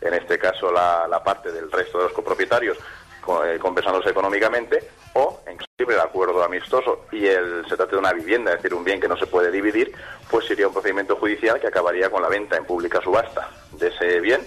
[0.00, 2.76] en este caso, la, la parte del resto de los copropietarios,
[3.22, 8.12] co- eh, compensándose económicamente, o caso el acuerdo amistoso y el, se trata de una
[8.12, 9.92] vivienda, es decir, un bien que no se puede dividir,
[10.30, 14.20] pues sería un procedimiento judicial que acabaría con la venta en pública subasta de ese
[14.20, 14.40] bien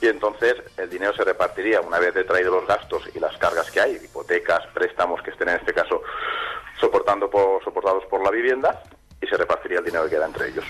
[0.00, 3.80] y entonces el dinero se repartiría una vez detraído los gastos y las cargas que
[3.80, 6.02] hay, hipotecas, préstamos que estén en este caso
[6.80, 8.82] soportando por, soportados por la vivienda
[9.20, 10.64] y se repartiría el dinero que queda entre ellos.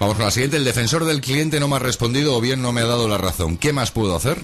[0.00, 0.56] Vamos con la siguiente.
[0.56, 3.18] El defensor del cliente no me ha respondido o bien no me ha dado la
[3.18, 3.56] razón.
[3.56, 4.38] ¿Qué más puedo hacer?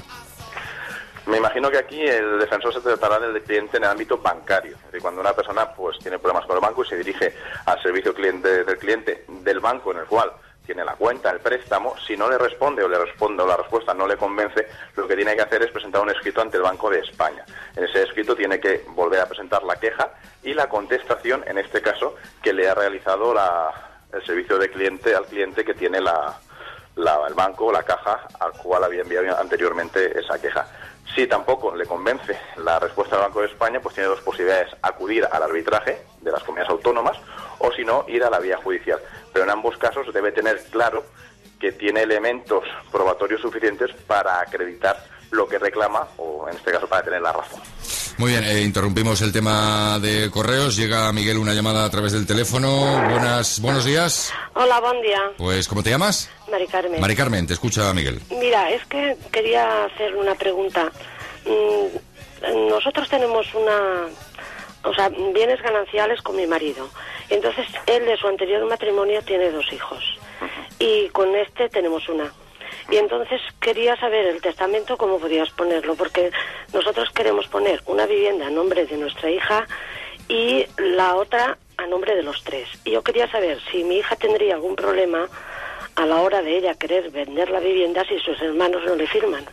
[1.28, 4.76] Me imagino que aquí el defensor se tratará del cliente en el ámbito bancario.
[4.76, 7.34] Es decir, cuando una persona pues tiene problemas con el banco y se dirige
[7.66, 10.32] al servicio cliente del cliente del banco en el cual
[10.64, 13.94] tiene la cuenta, el préstamo, si no le responde o le responde o la respuesta
[13.94, 16.90] no le convence, lo que tiene que hacer es presentar un escrito ante el Banco
[16.90, 17.44] de España.
[17.74, 20.10] En ese escrito tiene que volver a presentar la queja
[20.42, 23.72] y la contestación, en este caso, que le ha realizado la-
[24.12, 26.38] el servicio de cliente al cliente que tiene la,
[27.28, 30.66] el banco o la caja al cual había enviado anteriormente esa queja.
[31.14, 35.26] Si tampoco le convence la respuesta del Banco de España, pues tiene dos posibilidades, acudir
[35.30, 37.16] al arbitraje de las comunidades autónomas
[37.58, 39.00] o si no, ir a la vía judicial.
[39.32, 41.04] Pero en ambos casos debe tener claro
[41.58, 42.62] que tiene elementos
[42.92, 44.96] probatorios suficientes para acreditar
[45.30, 47.60] lo que reclama o en este caso para tener la razón.
[48.18, 50.76] Muy bien, eh, interrumpimos el tema de correos.
[50.76, 52.68] Llega Miguel una llamada a través del teléfono.
[53.10, 54.32] Buenas, buenos días.
[54.54, 55.20] Hola, buen día.
[55.36, 56.28] Pues, ¿cómo te llamas?
[56.50, 57.00] Mari Carmen.
[57.00, 58.20] Mari Carmen, te escucha Miguel.
[58.30, 60.90] Mira, es que quería hacer una pregunta.
[61.46, 64.06] Mm, Nosotros tenemos una,
[64.82, 66.88] o sea, bienes gananciales con mi marido.
[67.30, 70.02] Entonces, él de su anterior matrimonio tiene dos hijos.
[70.80, 72.32] Y con este tenemos una.
[72.90, 76.30] Y entonces quería saber el testamento cómo podías ponerlo, porque
[76.72, 79.66] nosotros queremos poner una vivienda a nombre de nuestra hija
[80.28, 82.68] y la otra a nombre de los tres.
[82.84, 85.28] Y yo quería saber si mi hija tendría algún problema
[85.96, 89.44] a la hora de ella querer vender la vivienda si sus hermanos no le firman.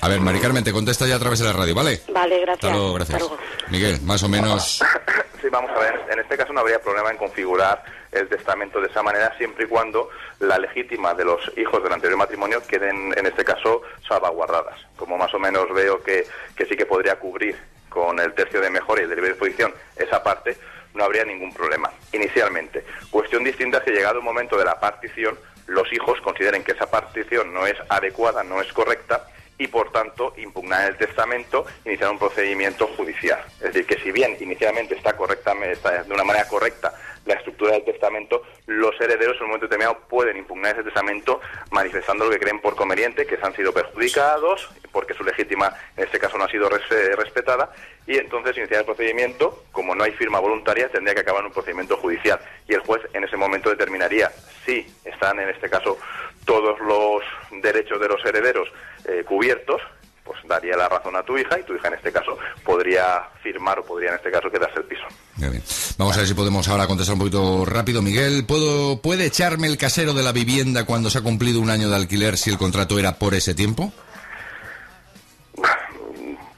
[0.00, 2.00] A ver, Mari Carmen, te contesta ya a través de la radio, ¿vale?
[2.08, 2.64] Vale, gracias.
[2.64, 3.22] Hasta luego, gracias.
[3.22, 3.42] Hasta luego.
[3.68, 4.82] Miguel, más o menos.
[5.40, 6.00] Sí, vamos a ver.
[6.10, 7.84] En este caso no habría problema en configurar
[8.16, 10.10] el testamento de esa manera siempre y cuando
[10.40, 14.78] la legítima de los hijos del anterior matrimonio queden, en este caso, salvaguardadas.
[14.96, 16.26] Como más o menos veo que,
[16.56, 17.56] que sí que podría cubrir
[17.88, 20.56] con el tercio de mejora y el de libre disposición esa parte,
[20.94, 22.84] no habría ningún problema, inicialmente.
[23.10, 26.90] Cuestión distinta es que llegado el momento de la partición, los hijos consideren que esa
[26.90, 29.26] partición no es adecuada, no es correcta,
[29.58, 33.42] y por tanto impugnar el testamento, iniciar un procedimiento judicial.
[33.56, 36.92] Es decir, que si bien inicialmente está correctamente, está de una manera correcta
[37.26, 42.24] la estructura del testamento, los herederos en un momento determinado pueden impugnar ese testamento manifestando
[42.24, 46.18] lo que creen por conveniente, que se han sido perjudicados, porque su legítima en este
[46.20, 47.72] caso no ha sido eh, respetada,
[48.06, 51.52] y entonces iniciar el procedimiento, como no hay firma voluntaria, tendría que acabar en un
[51.52, 52.38] procedimiento judicial.
[52.68, 54.30] Y el juez en ese momento determinaría
[54.64, 55.98] si están en este caso
[56.46, 57.22] todos los
[57.62, 58.68] derechos de los herederos
[59.04, 59.82] eh, cubiertos,
[60.24, 63.78] pues daría la razón a tu hija y tu hija en este caso podría firmar
[63.80, 65.04] o podría en este caso quedarse el piso.
[65.36, 65.62] Muy bien.
[65.98, 68.00] Vamos a ver si podemos ahora contestar un poquito rápido.
[68.00, 71.88] Miguel, ¿puedo, ¿puede echarme el casero de la vivienda cuando se ha cumplido un año
[71.90, 73.92] de alquiler si el contrato era por ese tiempo?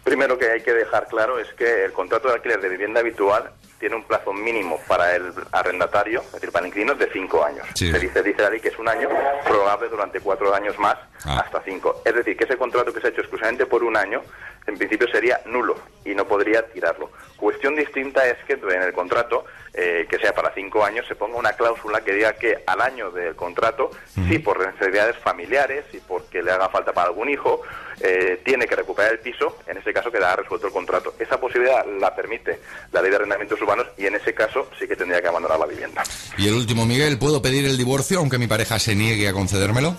[0.04, 3.52] Primero que hay que dejar claro es que el contrato de alquiler de vivienda habitual
[3.78, 7.66] tiene un plazo mínimo para el arrendatario, es decir, para el inquilino, de cinco años.
[7.74, 7.90] Sí.
[7.90, 9.08] Se dice, dice la ley que es un año,
[9.44, 12.02] prorrogable durante cuatro años más, hasta cinco.
[12.04, 14.22] Es decir, que ese contrato que se ha hecho exclusivamente por un año,
[14.66, 17.10] en principio sería nulo y no podría tirarlo.
[17.36, 21.38] Cuestión distinta es que en el contrato, eh, que sea para cinco años, se ponga
[21.38, 23.90] una cláusula que diga que al año del contrato,
[24.28, 27.62] si por necesidades familiares y porque le haga falta para algún hijo,
[28.00, 31.14] eh, tiene que recuperar el piso, en ese caso quedará resuelto el contrato.
[31.18, 32.60] Esa posibilidad la permite
[32.92, 35.66] la ley de arrendamientos urbanos y en ese caso sí que tendría que abandonar la
[35.66, 36.02] vivienda.
[36.36, 39.96] Y el último, Miguel, ¿puedo pedir el divorcio aunque mi pareja se niegue a concedérmelo?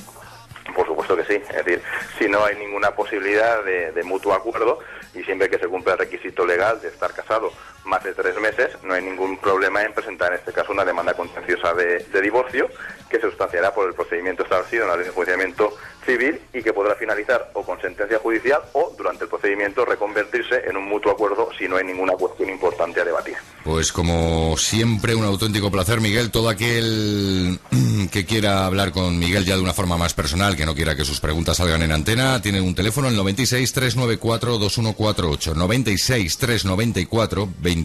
[0.75, 1.41] Por supuesto que sí.
[1.49, 1.81] Es decir,
[2.17, 4.79] si no hay ninguna posibilidad de, de mutuo acuerdo
[5.13, 7.51] y siempre que se cumpla el requisito legal de estar casado
[7.89, 11.13] más de tres meses, no hay ningún problema en presentar en este caso una demanda
[11.13, 12.69] contenciosa de, divorcio
[13.09, 15.73] que se sustanciará por el procedimiento establecido en la ley de enjuiciamiento
[16.05, 20.77] civil y que podrá finalizar o con sentencia judicial o durante el procedimiento reconvertirse en
[20.77, 23.35] un mutuo acuerdo si no hay ninguna cuestión importante a debatir.
[23.63, 26.29] Pues como siempre, un auténtico placer, Miguel.
[26.29, 27.59] Todo aquel
[28.11, 31.05] que quiera hablar con Miguel ya de una forma más personal, que no quiera que
[31.05, 37.78] sus preguntas salgan en antena, tiene un teléfono, el 96 394 2148, 96 394 2148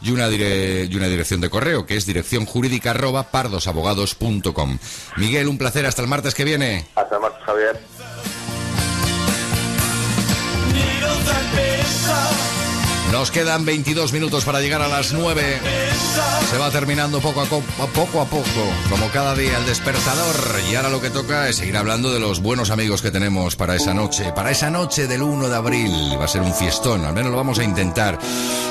[0.00, 4.78] y una, y una dirección de correo, que es dirección jurídica arroba pardosabogados.com.
[5.16, 6.86] Miguel, un placer, hasta el martes que viene.
[6.94, 7.80] Hasta el martes, Javier.
[13.12, 15.42] Nos quedan 22 minutos para llegar a las 9.
[16.50, 18.44] Se va terminando poco a, co- a poco a poco,
[18.90, 20.34] como cada día el despertador.
[20.70, 23.74] Y ahora lo que toca es seguir hablando de los buenos amigos que tenemos para
[23.76, 24.32] esa noche.
[24.34, 25.90] Para esa noche del 1 de abril.
[26.20, 28.18] Va a ser un fiestón, al menos lo vamos a intentar.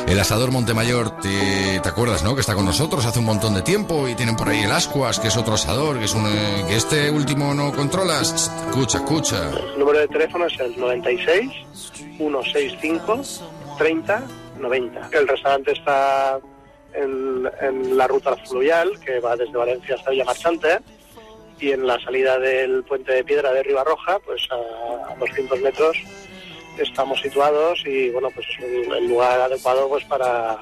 [0.08, 2.36] El asador Montemayor, te, ¿te acuerdas, no?
[2.36, 5.20] Que está con nosotros hace un montón de tiempo y tienen por ahí el Ascuas,
[5.20, 6.24] que es otro asador, que es un...
[6.68, 8.52] que este último no controlas.
[8.70, 9.50] Escucha, escucha.
[9.78, 11.52] Número de teléfono es el 96
[12.18, 13.22] 165
[13.78, 14.22] 30
[14.60, 15.10] 90.
[15.12, 16.40] El restaurante está
[16.94, 20.80] en, en la ruta fluvial que va desde Valencia hasta Villa Marchante
[21.60, 25.98] y en la salida del puente de piedra de Ribarroja, pues a, a 200 metros
[26.78, 30.58] estamos situados y bueno, pues es un- el lugar adecuado pues para,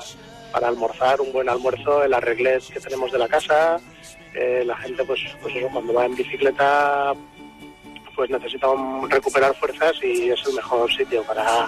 [0.52, 3.80] para almorzar, un buen almuerzo, el arreglet que tenemos de la casa,
[4.34, 7.14] eh, la gente pues, pues eso, cuando va en bicicleta
[8.16, 11.68] pues necesitan recuperar fuerzas y es el mejor sitio para,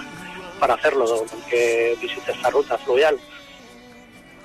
[0.58, 3.18] para hacerlo, que visite esta ruta fluvial.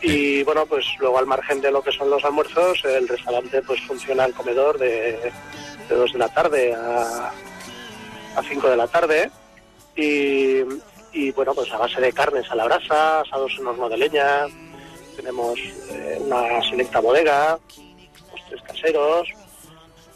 [0.02, 3.82] Y bueno, pues luego al margen de lo que son los almuerzos, el restaurante pues
[3.82, 5.32] funciona el comedor de,
[5.88, 7.32] de 2 de la tarde a,
[8.36, 9.32] a 5 de la tarde
[9.96, 10.62] y,
[11.14, 14.48] y bueno, pues a base de carnes a la brasa, asados en horno de leña,
[15.16, 15.58] tenemos
[15.90, 17.58] eh, una selecta bodega,
[18.32, 19.30] postres caseros,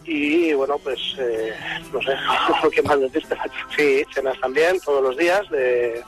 [0.08, 1.54] y bueno, pues eh,
[1.92, 2.16] no sé
[2.74, 3.36] qué más decirte.
[3.76, 5.48] Sí, cenas también todos los días.
[5.50, 6.02] De,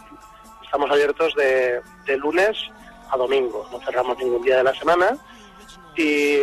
[0.63, 2.57] estamos abiertos de, de lunes
[3.11, 5.17] a domingo, no cerramos ningún día de la semana.
[5.95, 6.38] Y,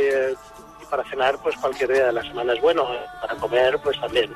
[0.91, 2.85] para cenar, pues cualquier día de la semana es bueno.
[2.95, 4.33] eh, Para comer, pues también.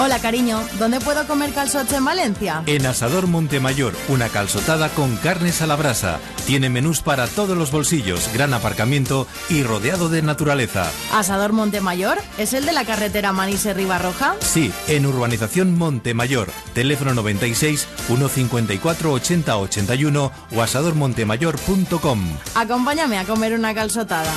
[0.00, 0.60] Hola, cariño.
[0.78, 2.64] ¿Dónde puedo comer calzoche en Valencia?
[2.66, 6.18] En Asador Montemayor, una calzotada con carnes a la brasa.
[6.46, 10.90] Tiene menús para todos los bolsillos, gran aparcamiento y rodeado de naturaleza.
[11.12, 12.18] ¿Asador Montemayor?
[12.38, 14.34] ¿Es el de la carretera Manise-Ribarroja?
[14.40, 16.48] Sí, en Urbanización Montemayor.
[16.74, 22.20] Teléfono 96 154 80 81 o asadormontemayor.com.
[22.56, 24.32] Acompáñame a comer una calzotada.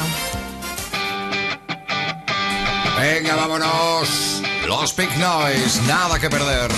[3.00, 4.42] Venga, vámonos.
[4.68, 6.72] Los Pink Noise, nada que perder.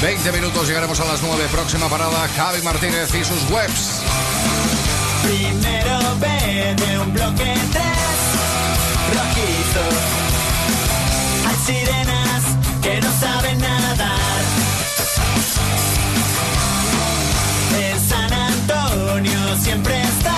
[0.00, 1.46] 20 minutos, llegaremos a las 9.
[1.50, 4.02] Próxima parada, Javi Martínez y sus webs.
[5.24, 7.84] Primero B de un bloque 3,
[9.14, 9.84] rojizo.
[11.48, 12.42] Hay sirenas
[12.82, 14.42] que no saben nadar.
[17.80, 20.36] En San Antonio siempre estás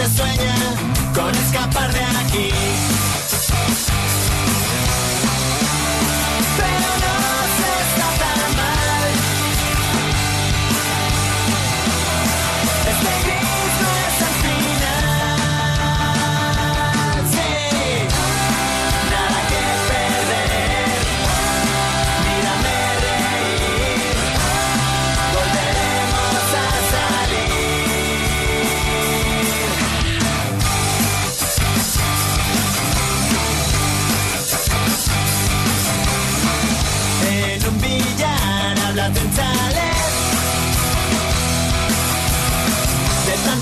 [0.00, 0.54] gente sueña
[1.14, 2.89] con escapar de aquí.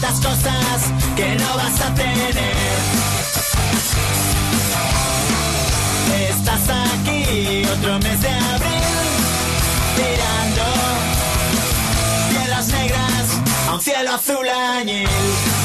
[0.09, 2.35] Tantas cosas que no vas a tener.
[6.31, 9.09] Estás aquí otro mes de abril,
[9.97, 10.65] tirando
[12.31, 15.58] piedras negras a un cielo azul añil.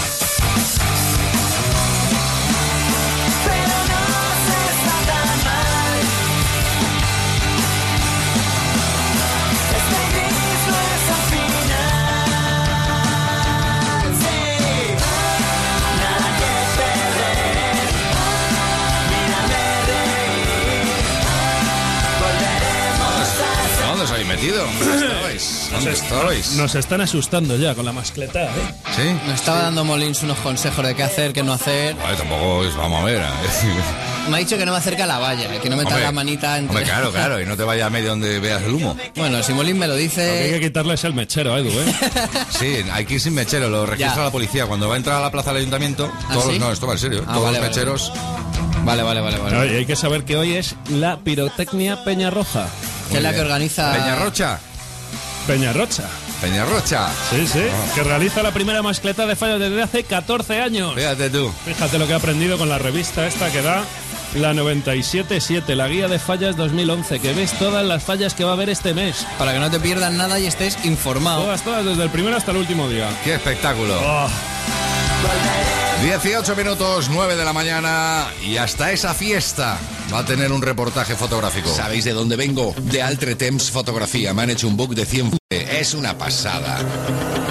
[24.44, 24.66] Metido?
[24.66, 25.70] ¿Dónde estabais?
[25.72, 26.52] ¿Dónde estabais?
[26.56, 28.50] Nos están asustando ya con la mascleta, ¿eh?
[28.96, 29.04] ¿Sí?
[29.28, 31.96] Nos estaba dando Molins unos consejos de qué hacer, qué no hacer.
[31.96, 33.22] Vale, tampoco es, vamos a ver.
[33.22, 33.26] ¿eh?
[34.30, 36.12] Me ha dicho que no me acerque a la valla, que no meta Hombre, la
[36.14, 36.70] manita entre...
[36.78, 38.96] Hombre, claro, claro, y no te vayas a medio donde veas el humo.
[39.18, 40.50] Bueno, si Molins me lo Lo que hay dice...
[40.52, 41.94] que quitarle es el mechero, Edu, ¿eh?
[42.58, 44.24] Sí, hay que ir sin mechero, lo registra Ya.
[44.24, 44.66] la policía.
[44.66, 46.60] Cuando va a entrar a la plaza del ayuntamiento, ¿Ah, todos los- sí?
[46.60, 47.20] no, esto va en serio.
[47.28, 48.14] Ah, todos vale, los vale, mecheros.
[48.86, 49.74] Vale, vale, vale, vale.
[49.74, 52.68] Y hay que saber que hoy es la pirotecnia Peñarroja.
[53.12, 53.92] Que es la que organiza...
[53.94, 54.60] Peñarrocha,
[55.48, 56.04] Peñarrocha.
[56.42, 57.08] Peñarrocha.
[57.30, 57.96] Sí, sí, Ah.
[57.96, 60.94] que realiza la primera mascleta de fallos desde hace 14 años.
[60.96, 61.52] Fíjate tú.
[61.66, 63.84] Fíjate lo que he aprendido con la revista esta que da
[64.36, 68.54] la 97.7, la guía de fallas 2011, que ves todas las fallas que va a
[68.54, 69.28] haber este mes.
[69.38, 71.44] Para que no te pierdas nada y estés informado.
[71.44, 73.08] Todas, todas, desde el primero hasta el último día.
[73.24, 73.96] Qué espectáculo.
[74.02, 74.28] Oh,
[76.04, 79.80] 18 minutos, 9 de la mañana y hasta esa fiesta
[80.14, 81.74] va a tener un reportaje fotográfico.
[81.74, 82.76] ¿Sabéis de dónde vengo?
[82.78, 84.34] De Altre Temps Fotografía.
[84.34, 86.78] Me han hecho un book de 100 Es una pasada.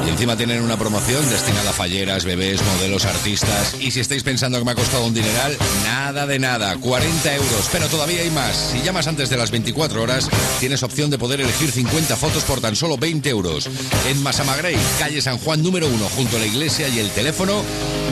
[0.05, 3.74] Y encima tienen una promoción destinada a falleras, bebés, modelos, artistas.
[3.81, 6.77] Y si estáis pensando que me ha costado un dineral, nada de nada.
[6.77, 7.69] 40 euros.
[7.73, 8.55] Pero todavía hay más.
[8.73, 10.29] Si llamas antes de las 24 horas,
[10.61, 13.70] tienes opción de poder elegir 50 fotos por tan solo 20 euros.
[14.07, 17.62] En Masamagrey, calle San Juan número 1, junto a la iglesia y el teléfono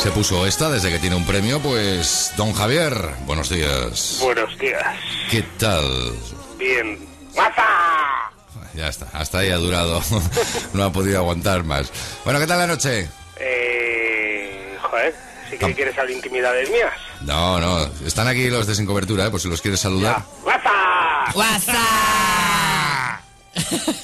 [0.03, 2.95] Se puso esta desde que tiene un premio, pues don Javier,
[3.27, 4.19] buenos días.
[4.21, 4.83] Buenos días.
[5.31, 6.15] ¿Qué tal?
[6.59, 6.99] Bien.
[7.35, 8.33] ¡Guapa!
[8.75, 10.01] Ya está, hasta ahí ha durado.
[10.73, 11.93] no ha podido aguantar más.
[12.25, 13.09] Bueno, ¿qué tal la noche?
[13.37, 15.15] Eh, joder,
[15.51, 16.95] si que quieres saber intimidades mías.
[17.21, 19.31] No, no, están aquí los de sin cobertura, ¿eh?
[19.31, 20.25] por si los quieres saludar.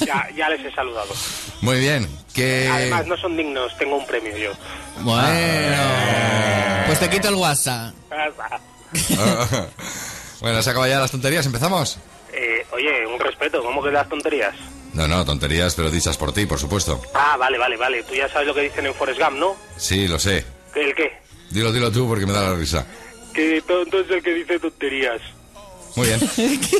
[0.06, 1.14] Ya, ya les he saludado.
[1.60, 2.68] Muy bien, que...
[2.68, 4.52] Además, no son dignos, tengo un premio yo.
[5.00, 5.76] Bueno.
[6.86, 7.94] Pues te quito el WhatsApp.
[10.40, 11.98] bueno, se acaban ya las tonterías, ¿empezamos?
[12.32, 14.54] Eh, oye, un respeto, ¿cómo que las tonterías?
[14.92, 17.00] No, no, tonterías, pero dichas por ti, por supuesto.
[17.14, 18.02] Ah, vale, vale, vale.
[18.02, 19.56] Tú ya sabes lo que dicen en Forrest Gump, ¿no?
[19.76, 20.44] Sí, lo sé.
[20.72, 21.12] ¿Que ¿El qué?
[21.50, 22.86] Dilo, dilo tú porque me da la risa.
[23.34, 25.20] Que tonto es el que dice tonterías.
[25.96, 26.20] Muy bien.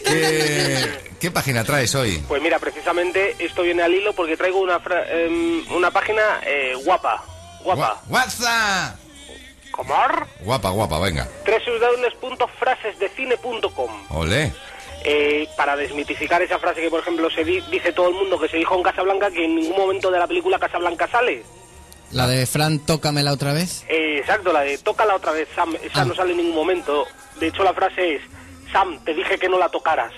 [0.05, 0.85] ¿Qué,
[1.19, 2.23] qué página traes hoy?
[2.29, 6.75] Pues mira, precisamente esto viene al hilo porque traigo una, fra- em, una página eh,
[6.85, 7.25] guapa.
[7.65, 8.03] Guapa.
[8.09, 8.97] WhatsApp.
[9.73, 9.95] ¿Cómo?
[10.41, 11.29] Guapa, guapa, venga.
[11.45, 14.53] www.frasesdecine.com Olé.
[15.05, 18.49] eh, Para desmitificar esa frase que, por ejemplo, se di- dice todo el mundo que
[18.49, 21.43] se dijo en Casablanca que en ningún momento de la película Casablanca sale.
[22.13, 23.85] La de Fran, tócamela otra vez.
[23.89, 25.77] Eh, exacto, la de tócala otra vez, Sam.
[25.83, 27.05] Esa no sale en ningún momento.
[27.41, 28.23] De hecho, la frase es,
[28.77, 30.13] Sam, te dije que no la tocaras.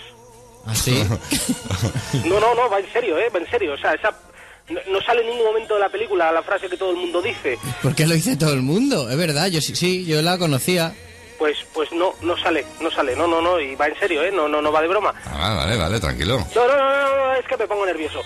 [0.66, 1.04] ¿Así?
[2.24, 3.28] No, no, no, va en serio, ¿eh?
[3.32, 3.74] Va en serio.
[3.74, 4.10] O sea, esa
[4.68, 7.22] no, no sale en ningún momento de la película la frase que todo el mundo
[7.22, 7.56] dice.
[7.82, 9.08] ¿Por qué lo dice todo el mundo?
[9.08, 10.92] Es verdad, yo sí, sí, yo la conocía.
[11.38, 14.32] Pues, pues no, no sale, no sale, no, no, no, y va en serio, ¿eh?
[14.32, 15.14] No, no, no va de broma.
[15.26, 16.44] Ah, vale, vale, tranquilo.
[16.54, 18.20] No, no, no, no, no, es que me pongo nervioso.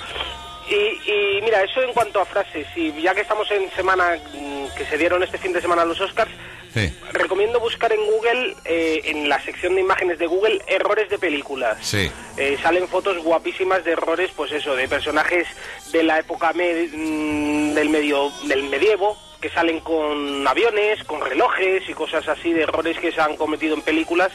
[0.71, 4.75] Y, y mira, eso en cuanto a frases, y ya que estamos en semana mm,
[4.77, 6.31] que se dieron este fin de semana los Oscars,
[6.75, 6.93] Sí.
[7.13, 11.77] recomiendo buscar en Google, eh, en la sección de imágenes de Google, errores de películas.
[11.83, 12.11] Sí.
[12.37, 15.47] Eh, salen fotos guapísimas de errores, pues eso, de personajes
[15.93, 21.83] de la época me- mm, del medio del medievo que salen con aviones, con relojes
[21.89, 24.31] y cosas así de errores que se han cometido en películas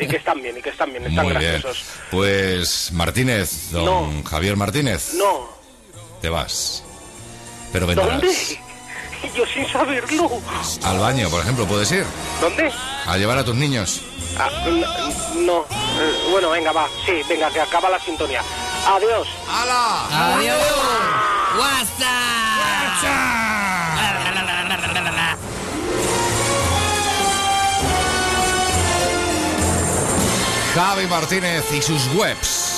[0.00, 1.52] y que están bien, y que están bien, están Muy bien.
[1.52, 1.84] graciosos.
[2.10, 5.48] Pues Martínez, don Javier Martínez, No,
[6.20, 6.82] te vas.
[7.72, 8.08] Pero vendrás.
[8.20, 8.34] ¿dónde?
[9.34, 10.30] Yo sin saberlo.
[10.84, 12.04] Al baño, por ejemplo, puedes ir.
[12.40, 12.72] ¿Dónde?
[13.06, 14.00] A llevar a tus niños.
[14.38, 14.48] Ah,
[15.34, 15.64] no,
[16.00, 18.40] Eh, bueno, venga, va, sí, venga, que acaba la sintonía.
[18.86, 19.26] Adiós.
[19.48, 20.34] ¡Hala!
[20.36, 20.62] Adiós.
[30.74, 32.68] Javi Martínez y sus webs.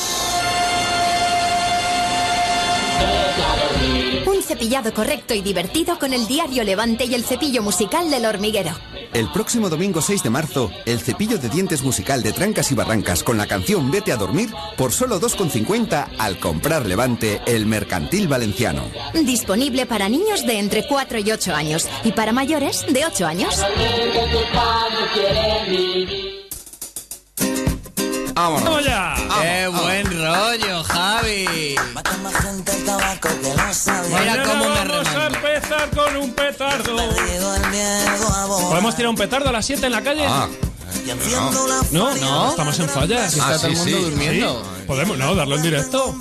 [4.26, 8.70] Un cepillado correcto y divertido con el diario Levante y el cepillo musical del hormiguero.
[9.12, 13.22] El próximo domingo 6 de marzo, el cepillo de dientes musical de Trancas y Barrancas
[13.22, 18.82] con la canción Vete a dormir por solo 2,50 al comprar Levante el Mercantil Valenciano.
[19.14, 23.60] Disponible para niños de entre 4 y 8 años y para mayores de 8 años.
[28.40, 28.64] Vámonos.
[28.64, 29.14] ¡Vamos ya!
[29.42, 31.46] ¡Qué buen rollo, Javi!
[31.46, 31.82] Mira
[34.10, 36.96] Mañana cómo me vamos a empezar con un petardo.
[38.70, 40.24] ¿Podemos tirar un petardo a las 7 en la calle?
[40.26, 40.48] Ah,
[41.92, 42.50] No, No.
[42.50, 43.32] estamos en fallas.
[43.32, 44.62] Si está todo el mundo durmiendo.
[44.64, 44.82] Sí.
[44.86, 46.16] Podemos, no, darlo en directo.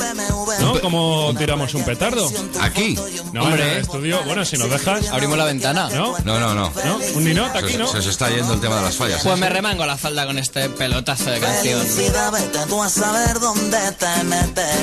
[0.59, 0.79] ¿No?
[0.81, 2.29] ¿Cómo tiramos un petardo?
[2.61, 2.97] aquí.
[3.33, 3.63] No, Hombre.
[3.63, 4.23] en el estudio.
[4.25, 5.07] Bueno, si nos dejas.
[5.09, 5.89] Abrimos la ventana.
[5.89, 6.15] ¿No?
[6.23, 6.71] No, no, no.
[6.85, 6.99] ¿No?
[7.15, 7.87] Un ninot Se, aquí, ¿no?
[7.87, 9.21] se os está yendo el tema de las fallas.
[9.23, 9.39] Pues ¿eh?
[9.39, 11.81] me remango la falda con este pelotazo de canción.
[11.81, 14.75] Felicidad, vete tú a saber dónde te metes.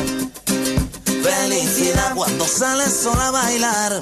[1.22, 4.00] Felicidad cuando sales sola a bailar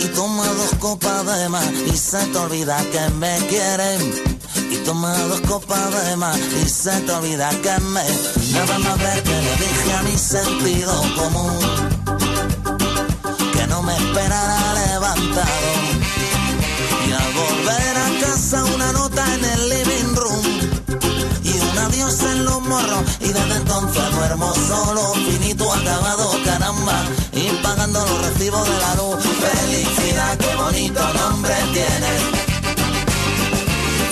[0.00, 4.39] y toma dos copas de más y se te olvida que me quieren.
[4.70, 8.04] Y toma dos copas de más y se te olvida que me.
[8.52, 11.58] Nada más ver que le dije a mi sentido común
[13.52, 15.70] que no me esperara levantado.
[17.08, 20.80] Y al volver a casa una nota en el living room
[21.42, 27.48] y un adiós en los morros y desde entonces duermo solo, finito, acabado, caramba, y
[27.62, 29.16] pagando los recibos de la luz.
[29.24, 32.39] Felicidad, qué bonito nombre tiene.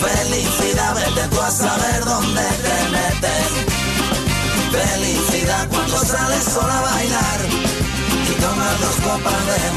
[0.00, 3.48] Felicidad, vete tú a saber dónde te metes.
[4.70, 7.40] Felicidad cuando sales sola a bailar
[8.30, 9.68] y tomas dos copas de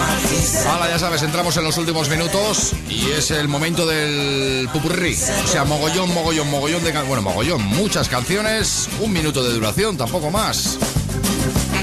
[0.70, 5.18] Hala, ya sabes, entramos en los últimos minutos y es el momento del pupurrí.
[5.46, 6.92] O sea, mogollón, mogollón, mogollón de...
[6.94, 10.78] can- Bueno, mogollón, muchas canciones, un minuto de duración, tampoco más.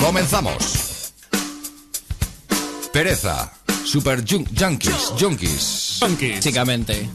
[0.01, 1.13] Comenzamos.
[2.93, 3.53] Pereza,
[3.85, 7.09] Super Jun- Junkies, Junkies, Básicamente.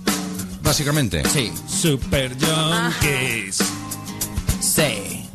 [0.64, 1.22] Básicamente.
[1.30, 1.54] Sí.
[1.68, 3.58] Super Junkies.
[4.60, 5.30] Sí.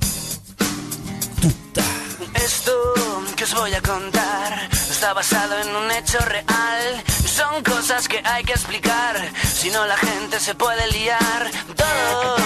[2.34, 2.72] Esto
[3.36, 7.05] que os voy a contar está basado en un hecho real.
[7.24, 9.14] Son cosas que hay que explicar,
[9.55, 11.50] si no la gente se puede liar.
[11.76, 12.40] Todos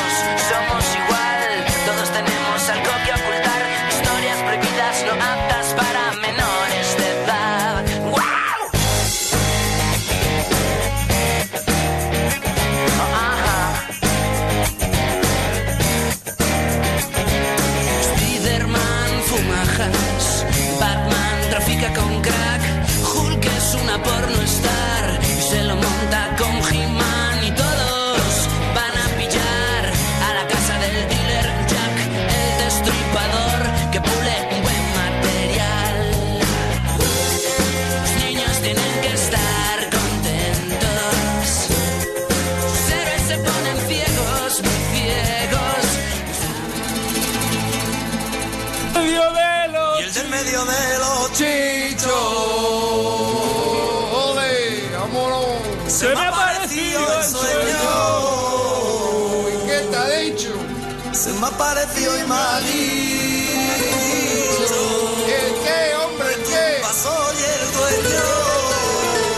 [0.50, 3.62] somos igual, todos tenemos algo que ocultar.
[3.90, 6.41] Historias prohibidas no aptas para menores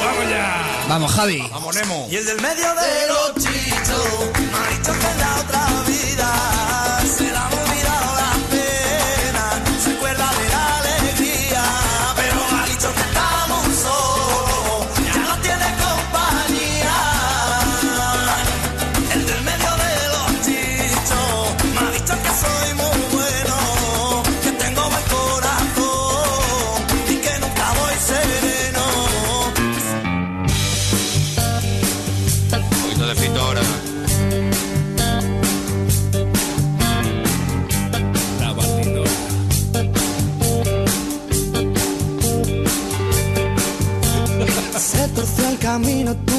[0.01, 0.85] ¡Vamos ya!
[0.89, 1.49] Vamos, Javi.
[1.51, 2.07] Vamos, Nemo.
[2.11, 4.25] Y el del medio de los chichos
[4.85, 5.94] dicho que la otra vida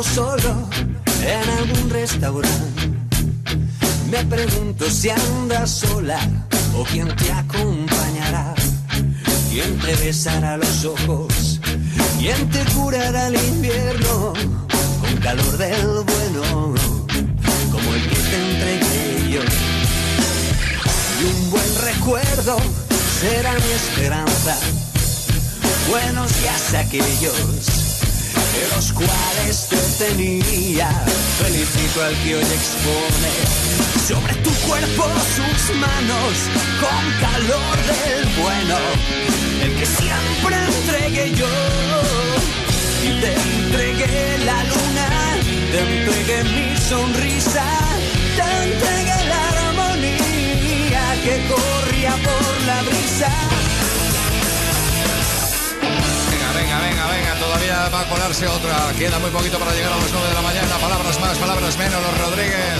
[0.00, 0.68] Solo
[1.22, 2.90] en algún restaurante,
[4.10, 6.18] me pregunto si andas sola
[6.76, 8.54] o quién te acompañará.
[9.50, 11.60] ¿Quién te besará los ojos?
[12.18, 14.32] ¿Quién te curará el invierno
[15.00, 16.74] con calor del bueno?
[17.70, 19.40] Como el que te entregué yo.
[21.20, 22.56] Y un buen recuerdo
[23.20, 24.58] será mi esperanza.
[25.88, 27.81] Buenos días aquellos
[28.54, 30.88] de los cuales te tenía.
[31.38, 33.32] Felicito al que hoy expone
[34.06, 35.04] sobre tu cuerpo
[35.36, 36.34] sus manos
[36.80, 38.76] con calor del bueno,
[39.62, 41.46] el que siempre entregué yo.
[43.04, 45.08] Y te entregué la luna,
[45.72, 47.64] te entregué mi sonrisa,
[48.36, 53.52] te entregué la armonía que corría por la brisa.
[56.62, 58.92] Venga, venga, venga, todavía va a colarse otra.
[58.96, 60.76] Queda muy poquito para llegar a las 9 de la mañana.
[60.76, 62.78] Palabras más, palabras menos, los Rodríguez.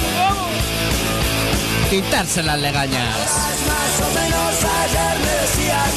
[1.90, 3.18] Quitarse las legañas.
[3.66, 5.92] Más o menos ayer me decías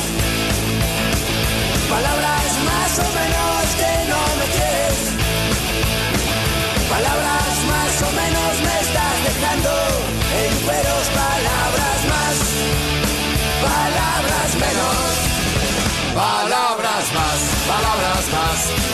[1.90, 3.45] Palabras más o menos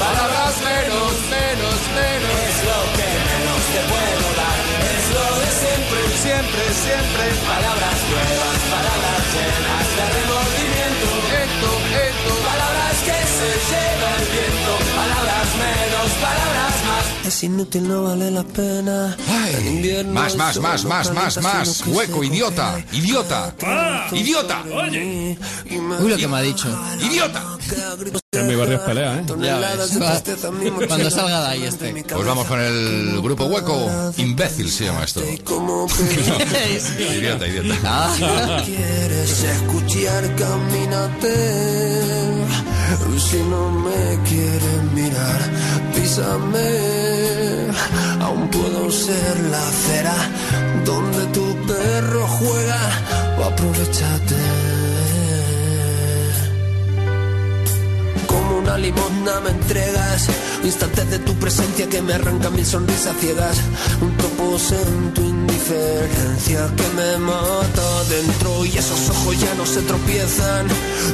[0.02, 2.38] palabras menos, menos, menos.
[2.49, 4.60] Es lo que menos te puedo dar.
[4.95, 7.23] Es lo de siempre, siempre, siempre.
[7.45, 9.81] Palabras nuevas, palabras llenas
[17.41, 19.18] Es inútil, no vale la pena
[19.57, 21.84] En invierno Más, más, más, más, más, más.
[21.88, 23.55] Hueco, idiota, idiota,
[24.11, 25.35] idiota, Uy,
[26.07, 26.68] lo que me ha dicho.
[27.01, 27.41] idiota.
[28.34, 29.26] En mi barrio es pelea, ¿eh?
[29.39, 29.97] Ya ves.
[30.88, 32.05] Cuando salga de ahí este.
[32.07, 33.89] Pues vamos con el grupo Hueco.
[34.18, 35.22] Imbécil se llama esto.
[35.26, 37.76] idiota, idiota.
[37.84, 38.61] Ah.
[38.63, 41.31] quieres escuchar, camínate.
[43.31, 45.39] Si no me quieres mirar,
[45.95, 47.69] písame.
[48.19, 50.15] Aún puedo ser la acera
[50.84, 52.81] donde tu perro juega.
[53.39, 54.35] O aprovechate.
[58.27, 60.27] Como una limosna me entregas
[60.61, 63.57] instantes de tu presencia que me arrancan mil sonrisas ciegas.
[64.01, 65.22] Un topos en tu
[65.62, 70.68] indiferencia que me mata dentro y esos ojos ya no se tropiezan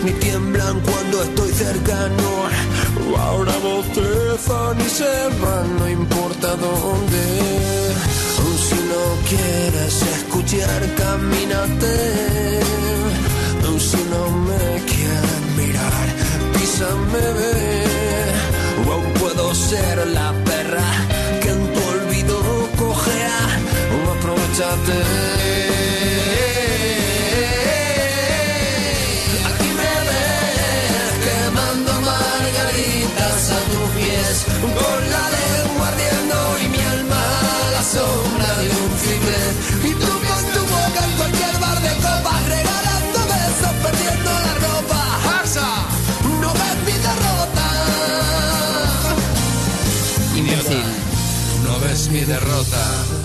[0.04, 2.48] ni tiemblan cuando estoy cercano.
[3.18, 7.48] Ahora bostezan y se van, no importa dónde.
[8.68, 12.58] Si no quieres escuchar, camínate.
[13.78, 16.08] Si no me quieres mirar,
[16.54, 17.84] písame, ve.
[18.92, 20.57] Aún puedo ser la perra
[24.60, 24.74] Aquí
[29.70, 37.72] me ves quemando margaritas a tus pies, con la lengua ardiendo y mi alma a
[37.72, 39.54] la sombra de un ciprés.
[39.84, 45.02] Y tú con tu boca en cualquier bar de copas, regalando besos, perdiendo la ropa.
[45.24, 45.70] ¡Pasa!
[46.42, 47.66] No ves mi derrota.
[50.36, 50.88] Imbécil.
[51.64, 53.17] No ves mi derrota.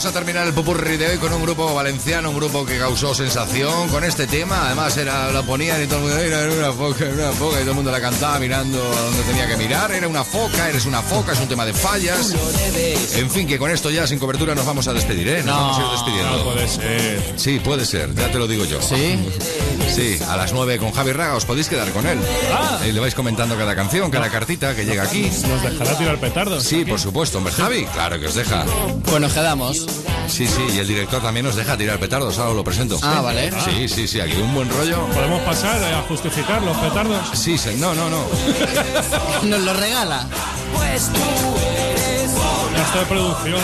[0.00, 3.14] Vamos a terminar el popurrí de hoy con un grupo valenciano, un grupo que causó
[3.14, 4.64] sensación con este tema.
[4.64, 7.60] Además, era, la ponían y todo el mundo, era una foca, era una foca, y
[7.60, 9.90] todo el mundo la cantaba mirando a donde tenía que mirar.
[9.92, 12.32] Era una foca, eres una foca, es un tema de fallas.
[13.14, 15.42] En fin, que con esto ya sin cobertura nos vamos a despedir, ¿eh?
[15.42, 16.36] Nos No, vamos a ir despidiendo.
[16.38, 17.34] no puede ser.
[17.36, 18.80] Sí, puede ser, ya te lo digo yo.
[18.80, 19.18] ¿Sí?
[19.94, 22.18] Sí, a las 9 con Javi Raga os podéis quedar con él.
[22.54, 22.78] Ah.
[22.88, 25.30] Y le vais comentando cada canción, cada cartita que llega aquí.
[25.46, 26.64] ¿Nos dejará tirar petardos?
[26.64, 27.52] Sí, por supuesto, hombre.
[27.52, 28.64] Javi, claro que os deja.
[29.04, 29.89] Pues nos quedamos.
[30.28, 32.98] Sí, sí, y el director también os deja tirar petardos, ahora lo presento.
[33.02, 33.50] Ah, vale.
[33.64, 35.06] Sí, sí, sí, aquí un buen rollo.
[35.06, 37.28] ¿Podemos pasar a justificar los petardos?
[37.34, 38.24] Sí, sí, no, no, no.
[39.42, 40.26] Nos lo regala.
[40.76, 41.20] Pues tú
[41.60, 42.30] eres
[42.76, 43.60] Gasto de producción.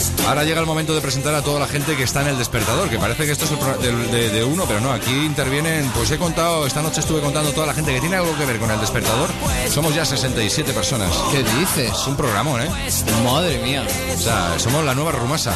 [0.00, 2.38] Pues Ahora llega el momento de presentar a toda la gente que está en el
[2.38, 3.50] despertador, que parece que esto es
[3.84, 7.50] el de, de uno, pero no, aquí intervienen, pues he contado, esta noche estuve contando
[7.50, 9.28] toda la gente que tiene algo que ver con el despertador.
[9.68, 11.10] Somos ya 67 personas.
[11.30, 11.92] ¿Qué dices?
[11.92, 12.68] Es un programón, ¿eh?
[13.24, 13.84] Madre mía.
[14.14, 15.54] O sea, somos la nueva rumasa.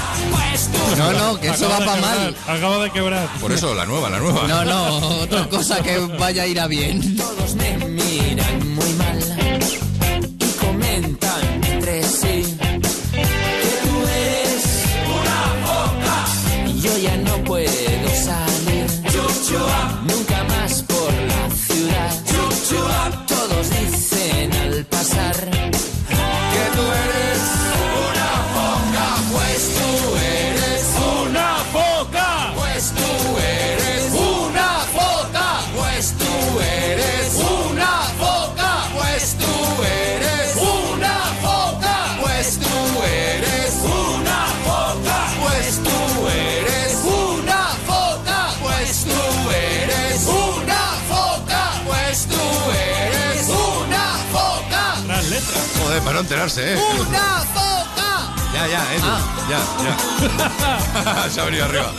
[0.98, 2.36] No, no, que eso va Acaba para mal.
[2.46, 3.28] Acaba de quebrar.
[3.40, 4.46] Por eso, la nueva, la nueva.
[4.46, 7.16] No, no, otra cosa que vaya a ir a bien.
[7.16, 9.13] Todos me miran muy mal
[56.04, 56.78] para no enterarse, ¿eh?
[57.08, 58.34] ¡Una foca!
[58.52, 59.06] Ya, ya, Edu.
[59.48, 59.60] Ya,
[61.24, 61.28] ya.
[61.30, 61.90] Se ha venido arriba.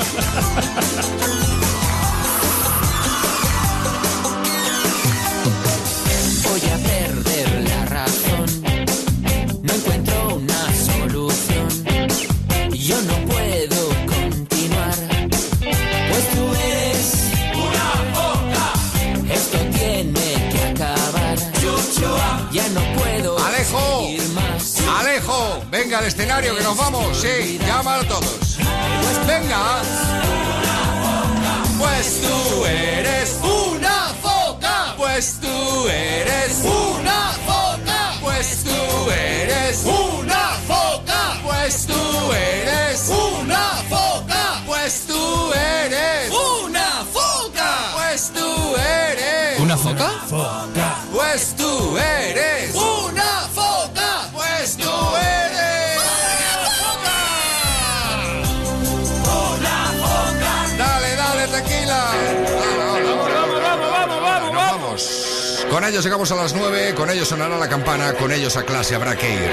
[26.06, 27.18] Al escenario que nos vamos.
[27.20, 28.58] Sí, llama a todos.
[28.60, 29.82] Pues venga.
[31.80, 34.94] Pues tú eres una foca.
[34.98, 38.14] Pues tú eres una foca.
[38.22, 41.40] Pues tú eres una foca.
[41.44, 44.62] Pues tú eres una foca.
[44.68, 47.92] Pues tú eres una foca.
[47.96, 50.12] Pues tú eres ¿Una foca?
[51.12, 52.55] Pues tú eres
[65.88, 69.16] Ellos llegamos a las 9, con ellos sonará la campana, con ellos a clase habrá
[69.16, 69.52] que ir.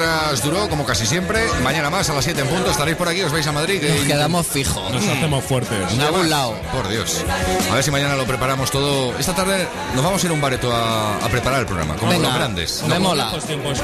[0.00, 1.40] Mientras duró, como casi siempre.
[1.62, 3.82] Mañana más a las 7 en punto estaréis por aquí, os vais a Madrid.
[3.82, 4.92] Nos quedamos fijos.
[4.92, 5.92] Nos hacemos fuertes.
[5.92, 6.54] En algún lado.
[6.72, 7.22] Por Dios.
[7.70, 9.16] A ver si mañana lo preparamos todo.
[9.18, 12.10] Esta tarde nos vamos a ir a un bareto a, a preparar el programa, como
[12.10, 12.82] Venga, los grandes.
[12.86, 13.00] me ¿no?
[13.00, 13.32] mola.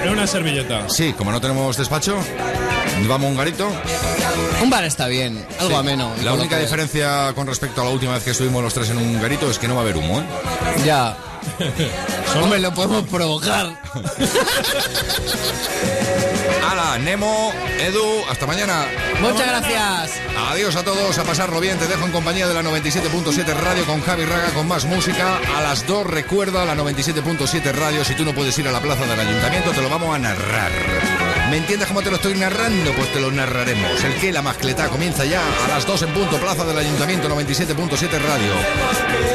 [0.05, 0.89] En una servilleta.
[0.89, 2.17] Sí, como no tenemos despacho,
[3.09, 3.69] vamos a un garito.
[4.63, 5.75] Un bar está bien, algo Sí.
[5.77, 6.13] ameno.
[6.21, 8.99] y La única diferencia con respecto a la última vez que estuvimos los tres en
[8.99, 10.25] un garito es que no va a haber humo, ¿eh?
[10.85, 11.17] Ya.
[12.43, 13.79] Hombre, lo podemos provocar.
[16.71, 18.87] Ala, Nemo, Edu, hasta mañana.
[19.21, 20.21] Muchas gracias.
[20.51, 21.79] Adiós a todos, a pasarlo bien.
[21.79, 25.39] Te dejo en compañía de la 97.7 Radio con Javi Raga con más música.
[25.57, 28.05] A las 2 recuerda la 97.7 Radio.
[28.05, 31.22] Si tú no puedes ir a la plaza del ayuntamiento, te lo vamos a narrar.
[31.53, 32.95] ¿Me entiendes cómo te lo estoy narrando?
[32.95, 34.03] Pues te lo narraremos.
[34.05, 38.09] El que la mascleta comienza ya a las 2 en punto, plaza del ayuntamiento 97.7
[38.11, 38.53] Radio.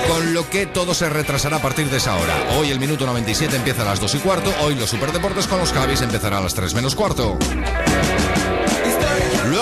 [0.07, 2.34] Con lo que todo se retrasará a partir de esa hora.
[2.57, 4.52] Hoy el minuto 97 empieza a las 2 y cuarto.
[4.61, 7.38] Hoy los superdeportes con los Javis empezará a las 3 menos cuarto.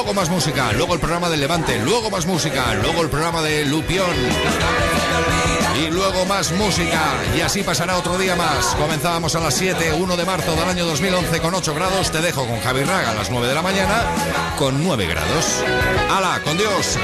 [0.05, 3.65] Luego más música, luego el programa del Levante, luego más música, luego el programa de
[3.65, 4.05] Lupión.
[5.81, 7.01] Y luego más música.
[7.35, 8.75] Y así pasará otro día más.
[8.75, 12.11] Comenzábamos a las 7, 1 de marzo del año 2011 con 8 grados.
[12.11, 14.03] Te dejo con Javi Raga a las 9 de la mañana
[14.59, 15.63] con 9 grados.
[16.11, 16.39] ¡Hala!
[16.43, 16.99] ¡Con Dios!